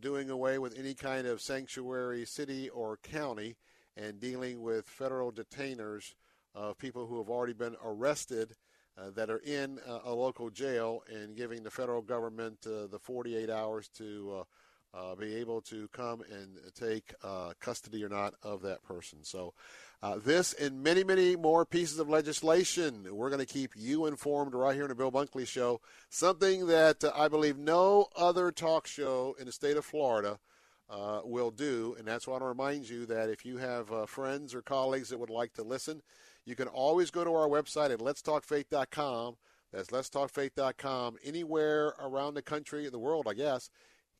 [0.00, 3.54] doing away with any kind of sanctuary city or county
[3.96, 6.14] and dealing with federal detainers
[6.54, 8.54] of people who have already been arrested
[8.98, 12.98] uh, that are in uh, a local jail and giving the federal government uh, the
[12.98, 14.44] 48 hours to
[14.94, 19.20] uh, be able to come and take uh, custody or not of that person.
[19.22, 19.54] So,
[20.02, 24.52] uh, this and many, many more pieces of legislation, we're going to keep you informed
[24.52, 25.80] right here in the Bill Bunkley Show.
[26.10, 30.40] Something that I believe no other talk show in the state of Florida
[30.92, 31.96] uh, will do.
[31.98, 34.62] And that's why I want to remind you that if you have uh, friends or
[34.62, 36.02] colleagues that would like to listen,
[36.44, 39.36] you can always go to our website at letstalkfaith.com.
[39.72, 41.16] That's letstalkfaith.com.
[41.24, 43.70] Anywhere around the country, the world, I guess.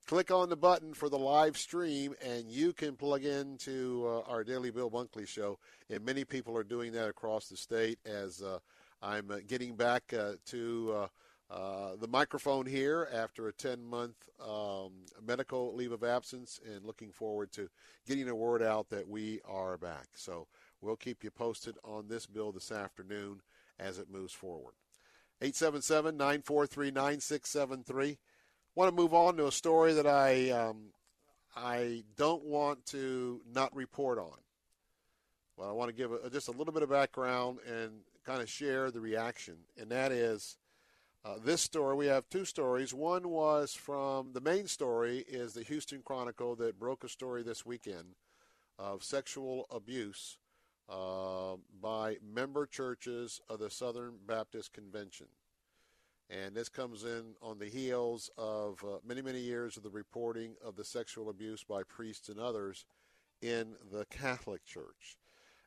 [0.07, 4.43] Click on the button for the live stream, and you can plug into uh, our
[4.43, 5.59] daily Bill Bunkley show.
[5.90, 8.59] And many people are doing that across the state as uh,
[9.01, 11.09] I'm uh, getting back to
[11.53, 14.93] uh, the microphone here after a 10 month um,
[15.27, 17.69] medical leave of absence and looking forward to
[18.07, 20.07] getting a word out that we are back.
[20.15, 20.47] So
[20.81, 23.43] we'll keep you posted on this bill this afternoon
[23.79, 24.73] as it moves forward.
[25.43, 28.19] 877 943 9673.
[28.74, 30.85] Want to move on to a story that I, um,
[31.55, 34.39] I don't want to not report on.
[35.59, 37.91] Well, I want to give a, just a little bit of background and
[38.24, 40.57] kind of share the reaction, and that is
[41.24, 42.93] uh, this story, we have two stories.
[42.93, 47.65] One was from the main story is the Houston Chronicle that broke a story this
[47.65, 48.16] weekend
[48.78, 50.39] of sexual abuse
[50.89, 55.27] uh, by member churches of the Southern Baptist Convention.
[56.28, 60.55] And this comes in on the heels of uh, many, many years of the reporting
[60.65, 62.85] of the sexual abuse by priests and others
[63.43, 65.19] in the Catholic Church.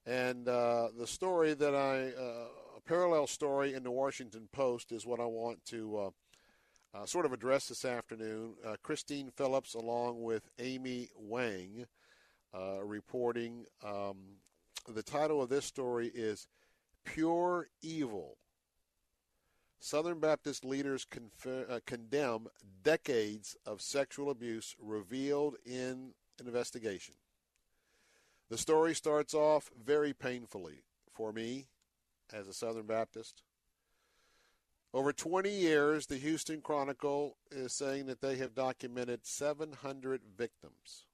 [0.05, 2.47] And uh, the story that I, uh,
[2.85, 6.09] parallel story in the Washington Post is what I want to uh,
[6.97, 8.53] uh, sort of address this afternoon.
[8.65, 11.85] Uh, Kristine Phillips, along with Amy Wang,
[12.83, 13.65] reporting.
[13.83, 14.17] Um,
[14.87, 16.47] the title of this story is
[17.03, 18.37] Pure Evil
[19.85, 22.47] Southern Baptist leaders confer, uh, condemn
[22.81, 27.13] decades of sexual abuse revealed in investigation.
[28.49, 30.81] The story starts off very painfully
[31.13, 31.67] for me
[32.33, 33.43] as a Southern Baptist.
[34.93, 41.05] Over 20 years, the Houston Chronicle is saying that they have documented 700 victims.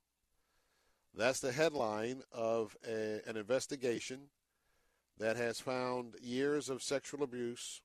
[1.16, 4.30] That's the headline of a, an investigation
[5.18, 7.82] that has found years of sexual abuse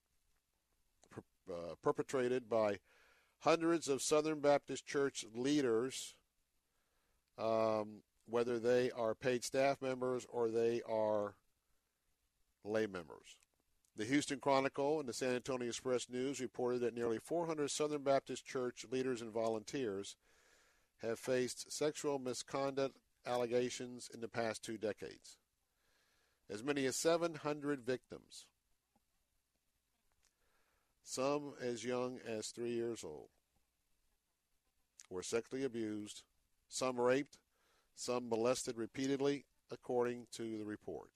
[1.51, 2.79] uh, perpetrated by
[3.41, 6.15] hundreds of Southern Baptist Church leaders,
[7.39, 11.35] um, whether they are paid staff members or they are
[12.67, 13.37] lay members.
[13.97, 18.45] The Houston Chronicle and the San Antonio Express News reported that nearly 400 Southern Baptist
[18.45, 20.17] Church leaders and volunteers
[21.03, 25.39] have faced sexual misconduct allegations in the past two decades.
[26.51, 28.45] As many as 700 victims
[31.07, 33.29] some as young as three years old,
[35.09, 36.25] were sexually abused,
[36.69, 37.39] some raped,
[37.95, 41.11] some molested repeatedly, according to the report.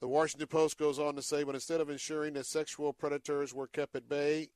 [0.00, 3.66] The Washington Post goes on to say, but instead of ensuring that sexual predators were
[3.66, 4.48] kept at bay,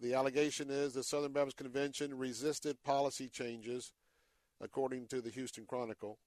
[0.00, 3.92] the allegation is the Southern Baptist Convention resisted policy changes,
[4.60, 6.18] according to the Houston Chronicle.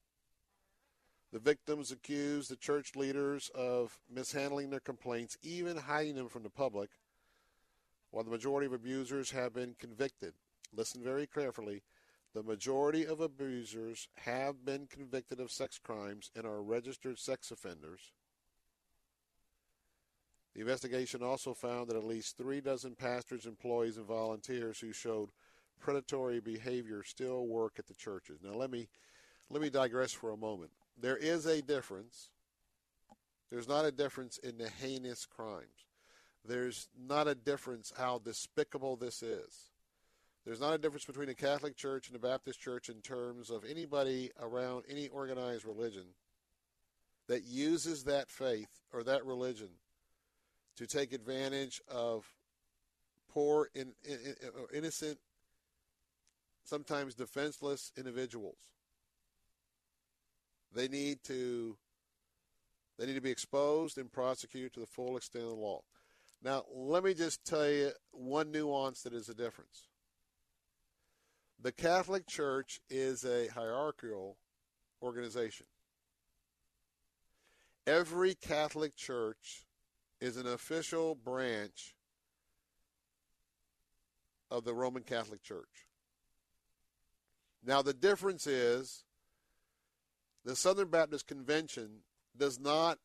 [1.34, 6.50] The victims accuse the church leaders of mishandling their complaints, even hiding them from the
[6.50, 6.92] public,
[8.12, 10.36] while the majority of abusers have been convicted.
[10.74, 11.82] Listen very carefully.
[12.34, 18.14] The majority of abusers have been convicted of sex crimes and are registered sex offenders.
[20.56, 25.30] The investigation also found that at least three dozen pastors, employees, and volunteers who showed
[25.80, 28.40] predatory behavior still work at the churches.
[28.44, 28.88] Now let me
[29.50, 32.30] let me digress for a moment there is a difference.
[33.50, 35.88] There's not a difference in the heinous crimes.
[36.46, 39.72] There's not a difference how despicable this is.
[40.46, 43.64] There's not a difference between the Catholic Church and the Baptist Church in terms of
[43.64, 46.06] anybody around any organized religion
[47.28, 49.70] that uses that faith or that religion
[50.78, 52.26] to take advantage of
[53.30, 55.18] poor, in, in, in, innocent,
[56.64, 58.58] sometimes defenseless individuals.
[60.74, 61.78] They need to
[62.98, 65.82] they need to be exposed and prosecuted to the full extent of the law.
[66.44, 69.88] Now, let me just tell you one nuance that is a difference.
[71.62, 74.38] The Catholic Church is a hierarchical
[75.02, 75.66] organization.
[77.88, 79.66] Every Catholic church
[80.24, 81.94] is an official branch
[84.50, 85.86] of the Roman Catholic Church.
[87.62, 89.04] Now, the difference is
[90.46, 92.04] the Southern Baptist Convention
[92.38, 93.00] does not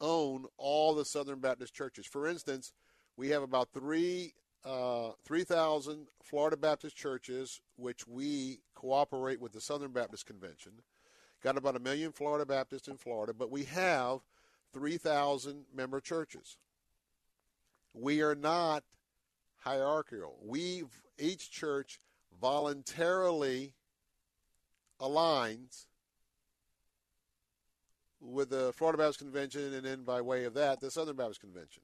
[0.00, 2.06] own all the Southern Baptist churches.
[2.06, 2.72] For instance,
[3.18, 4.32] we have about three
[4.64, 10.72] uh, 3,000 Florida Baptist churches, which we cooperate with the Southern Baptist Convention.
[11.42, 14.20] Got about a million Florida Baptists in Florida, but we have
[14.72, 16.56] 3,000 member churches.
[17.92, 18.84] We are not
[19.58, 20.36] hierarchical.
[20.42, 20.84] We
[21.18, 22.00] each church
[22.40, 23.74] voluntarily
[25.00, 25.86] aligns
[28.20, 31.82] with the Florida Baptist Convention and then by way of that, the Southern Baptist Convention.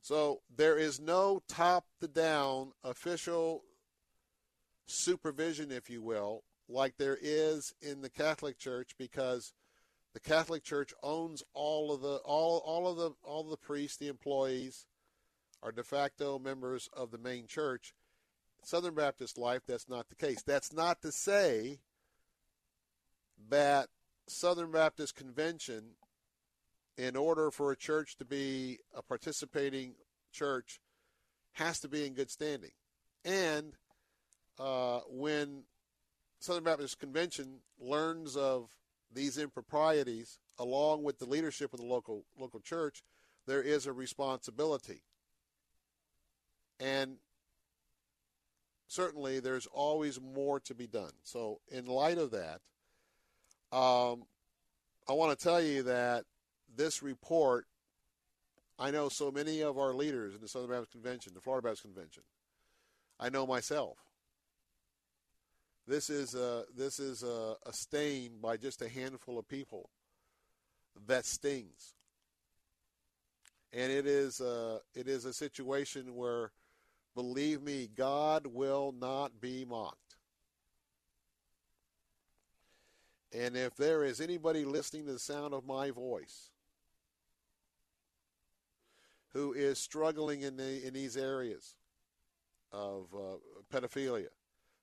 [0.00, 3.64] So there is no top to down official
[4.86, 9.52] supervision, if you will, like there is in the Catholic Church because
[10.14, 13.98] the Catholic Church owns all of the all all of the all of the priests,
[13.98, 14.86] the employees
[15.62, 17.94] are de facto members of the main church.
[18.62, 20.42] Southern Baptist life, that's not the case.
[20.42, 21.80] That's not to say
[23.50, 23.88] that
[24.26, 25.96] Southern Baptist Convention,
[26.96, 29.94] in order for a church to be a participating
[30.32, 30.80] church,
[31.52, 32.70] has to be in good standing.
[33.24, 33.72] And
[34.58, 35.64] uh, when
[36.38, 38.70] Southern Baptist Convention learns of
[39.14, 43.02] these improprieties, along with the leadership of the local local church,
[43.46, 45.02] there is a responsibility.
[46.80, 47.16] And
[48.86, 51.12] certainly there's always more to be done.
[51.22, 52.60] So, in light of that,
[53.76, 54.24] um,
[55.08, 56.24] I want to tell you that
[56.74, 57.66] this report,
[58.78, 61.82] I know so many of our leaders in the Southern Baptist Convention, the Florida Baptist
[61.82, 62.22] Convention.
[63.20, 64.03] I know myself.
[65.86, 69.90] This is a, this is a, a stain by just a handful of people
[71.06, 71.94] that stings.
[73.72, 76.52] And it is a, it is a situation where,
[77.14, 80.16] believe me, God will not be mocked.
[83.36, 86.50] And if there is anybody listening to the sound of my voice
[89.32, 91.74] who is struggling in the in these areas
[92.70, 93.36] of uh,
[93.72, 94.28] pedophilia,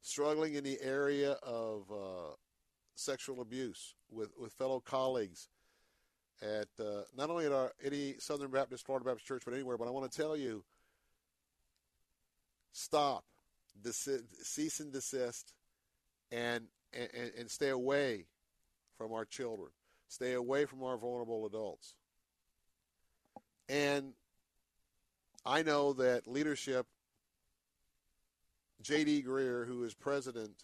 [0.01, 2.33] struggling in the area of uh,
[2.95, 5.49] sexual abuse with, with fellow colleagues
[6.41, 9.77] at uh, not only at our any Southern Baptist, Florida Baptist Church, but anywhere.
[9.77, 10.63] But I want to tell you,
[12.71, 13.23] stop,
[14.41, 15.53] cease and desist,
[16.31, 18.25] and, and and stay away
[18.97, 19.69] from our children.
[20.07, 21.93] Stay away from our vulnerable adults.
[23.69, 24.13] And
[25.45, 26.85] I know that leadership,
[28.81, 29.23] J.D.
[29.23, 30.63] Greear, who is president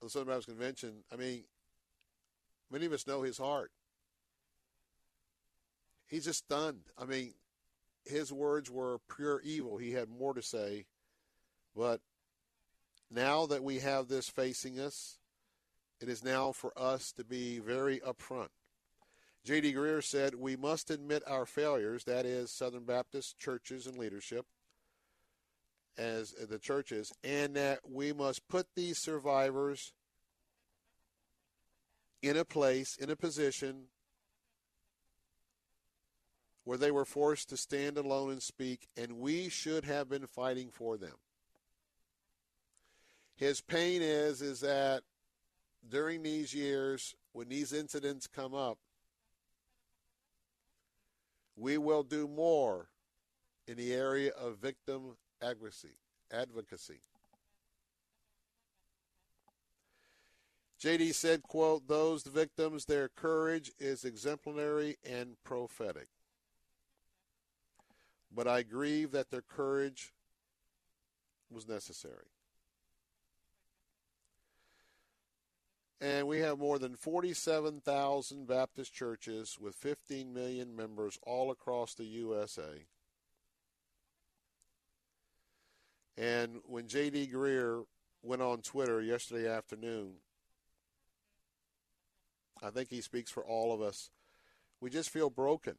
[0.00, 1.44] of the Southern Baptist Convention, I mean,
[2.70, 3.70] many of us know his heart.
[6.06, 6.84] He's just stunned.
[6.96, 7.34] I mean,
[8.04, 9.76] his words were pure evil.
[9.76, 10.86] He had more to say.
[11.76, 12.00] But
[13.10, 15.18] now that we have this facing us,
[16.00, 18.48] it is now for us to be very upfront.
[19.44, 19.74] J.D.
[19.74, 24.46] Greear said, We must admit our failures, that is, Southern Baptist churches and leadership,
[25.98, 29.92] as the churches, and that we must put these survivors
[32.22, 33.88] in a place, in a position
[36.64, 40.70] where they were forced to stand alone and speak, and we should have been fighting
[40.70, 41.14] for them.
[43.36, 45.02] His pain is is that
[45.88, 48.78] during these years, when these incidents come up,
[51.56, 52.88] we will do more
[53.66, 55.96] in the area of victim advocacy.
[56.32, 57.00] advocacy.
[60.80, 66.06] JD said, quote, those victims, their courage is exemplary and prophetic.
[68.34, 70.12] But I grieve that their courage
[71.50, 72.28] was necessary.
[76.00, 82.04] And we have more than 47,000 Baptist churches with 15 million members all across the
[82.04, 82.84] USA.
[86.18, 87.30] And when J.D.
[87.32, 87.84] Greear
[88.22, 90.14] went on Twitter yesterday afternoon,
[92.60, 94.10] I think he speaks for all of us.
[94.80, 95.76] We just feel broken.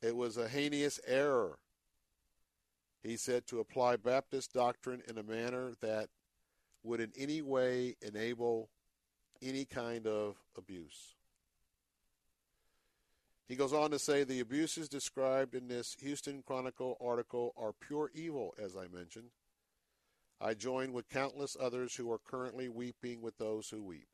[0.00, 1.58] It was a heinous error,
[3.02, 6.10] he said, to apply Baptist doctrine in a manner that
[6.84, 8.68] would in any way enable
[9.40, 11.16] any kind of abuse.
[13.48, 18.10] He goes on to say the abuses described in this Houston Chronicle article are pure
[18.14, 19.30] evil, as I mentioned.
[20.40, 24.08] I join with countless others who are currently weeping with those who weep.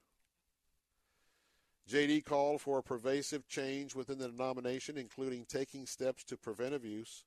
[1.88, 7.24] JD called for a pervasive change within the denomination, including taking steps to prevent abuse,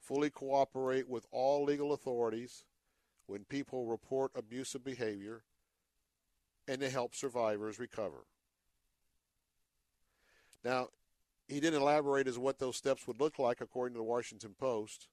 [0.00, 2.64] fully cooperate with all legal authorities,
[3.26, 5.42] when people report abusive behavior
[6.66, 8.26] and to help survivors recover.
[10.64, 10.88] Now,
[11.48, 15.08] he didn't elaborate as what those steps would look like according to the Washington Post,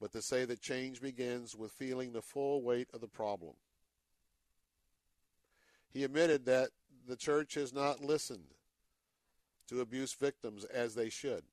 [0.00, 3.54] but to say that change begins with feeling the full weight of the problem.
[5.92, 6.70] He admitted that
[7.08, 8.54] the church has not listened
[9.68, 11.44] to abuse victims as they should.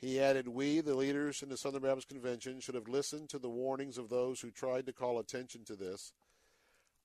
[0.00, 3.48] He added, We, the leaders in the Southern Baptist Convention, should have listened to the
[3.48, 6.12] warnings of those who tried to call attention to this.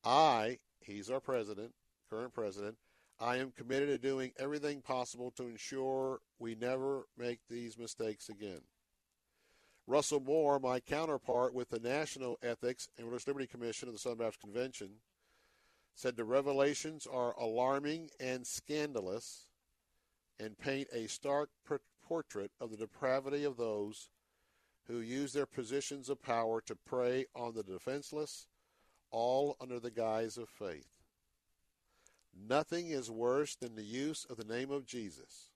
[0.04, 1.74] I, he's our president,
[2.10, 2.78] current president,
[3.24, 8.60] I am committed to doing everything possible to ensure we never make these mistakes again.
[9.88, 14.18] Russell Moore, my counterpart with the National Ethics and Religious Liberty Commission of the Southern
[14.18, 14.90] Baptist Convention,
[15.96, 19.46] said the revelations are alarming and scandalous
[20.38, 21.50] and paint a stark
[22.06, 24.10] portrait of the depravity of those
[24.88, 28.48] who use their positions of power to prey on the defenseless,
[29.12, 30.93] all under the guise of faith.
[32.36, 35.50] Nothing is worse than the use of the name of Jesus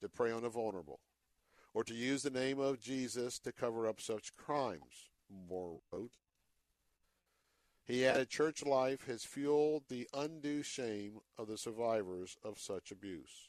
[0.00, 1.00] to prey on the vulnerable,
[1.74, 6.10] or to use the name of Jesus to cover up such crimes, Moore wrote.
[7.84, 13.48] He added, Church life has fueled the undue shame of the survivors of such abuse.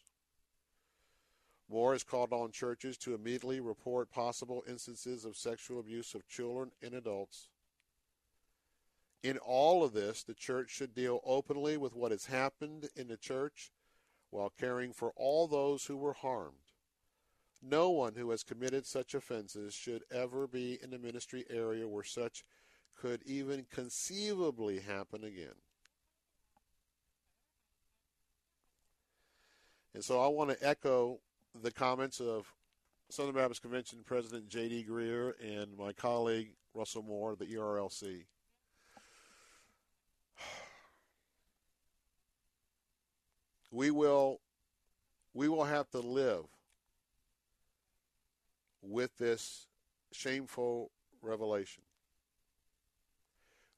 [1.69, 6.71] Moore has called on churches to immediately report possible instances of sexual abuse of children
[6.81, 7.49] and adults.
[9.23, 13.17] In all of this, the church should deal openly with what has happened in the
[13.17, 13.71] church
[14.29, 16.57] while caring for all those who were harmed.
[17.61, 22.03] No one who has committed such offenses should ever be in the ministry area where
[22.03, 22.43] such
[22.95, 25.55] could even conceivably happen again.
[29.93, 31.19] And so I want to echo
[31.61, 32.51] the comments of
[33.09, 34.85] Southern Baptist Convention President J.D.
[34.89, 38.25] Greear and my colleague Russell Moore, of the ERLC.
[43.73, 44.39] We will
[45.33, 46.45] we will have to live
[48.83, 49.65] with this
[50.11, 50.91] shameful
[51.23, 51.81] revelation.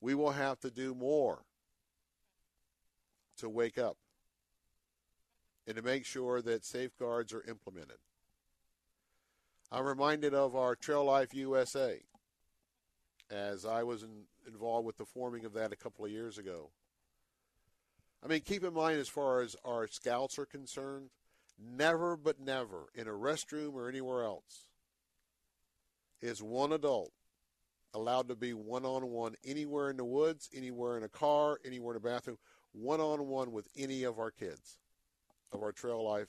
[0.02, 1.46] We will have to do more
[3.38, 3.96] to wake up
[5.66, 7.98] and to make sure that safeguards are implemented.
[9.72, 12.02] I'm reminded of our Trail Life USA
[13.32, 16.70] as I was in, involved with the forming of that a couple of years ago.
[18.26, 21.12] I mean, keep in mind as far as our scouts are concerned,
[21.60, 24.66] never but never in a restroom or anywhere else
[26.22, 27.12] is one adult
[27.94, 31.94] allowed to be one on one anywhere in the woods, anywhere in a car, anywhere
[31.94, 32.38] in a bathroom,
[32.72, 34.80] one on one with any of our kids,
[35.52, 36.28] of our trail life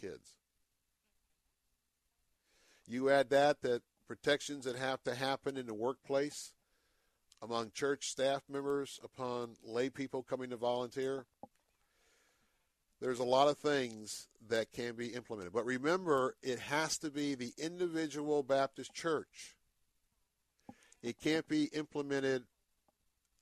[0.00, 0.34] kids.
[2.86, 6.52] You add that, that protections that have to happen in the workplace
[7.42, 11.26] among church staff members upon lay people coming to volunteer.
[13.00, 15.52] There's a lot of things that can be implemented.
[15.52, 19.56] But remember, it has to be the individual Baptist church.
[21.02, 22.42] It can't be implemented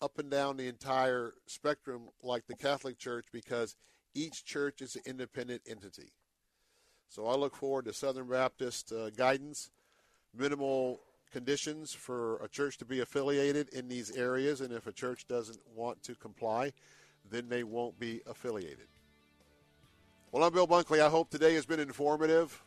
[0.01, 3.75] up and down the entire spectrum like the Catholic Church because
[4.15, 6.13] each church is an independent entity.
[7.09, 9.71] So I look forward to Southern Baptist uh, guidance,
[10.37, 11.01] minimal
[11.31, 15.59] conditions for a church to be affiliated in these areas, and if a church doesn't
[15.75, 16.73] want to comply,
[17.31, 18.87] then they won't be affiliated.
[20.33, 21.01] Well, I'm Bill Bunkley.
[21.01, 22.61] I hope today has been informative.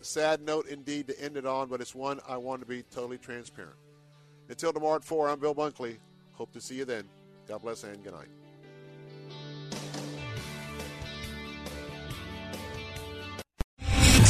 [0.00, 3.16] Sad note indeed to end it on, but it's one I want to be totally
[3.16, 3.76] transparent.
[4.48, 5.96] Until tomorrow at 4, I'm Bill Bunkley.
[6.32, 7.04] Hope to see you then.
[7.48, 8.43] God bless and good night.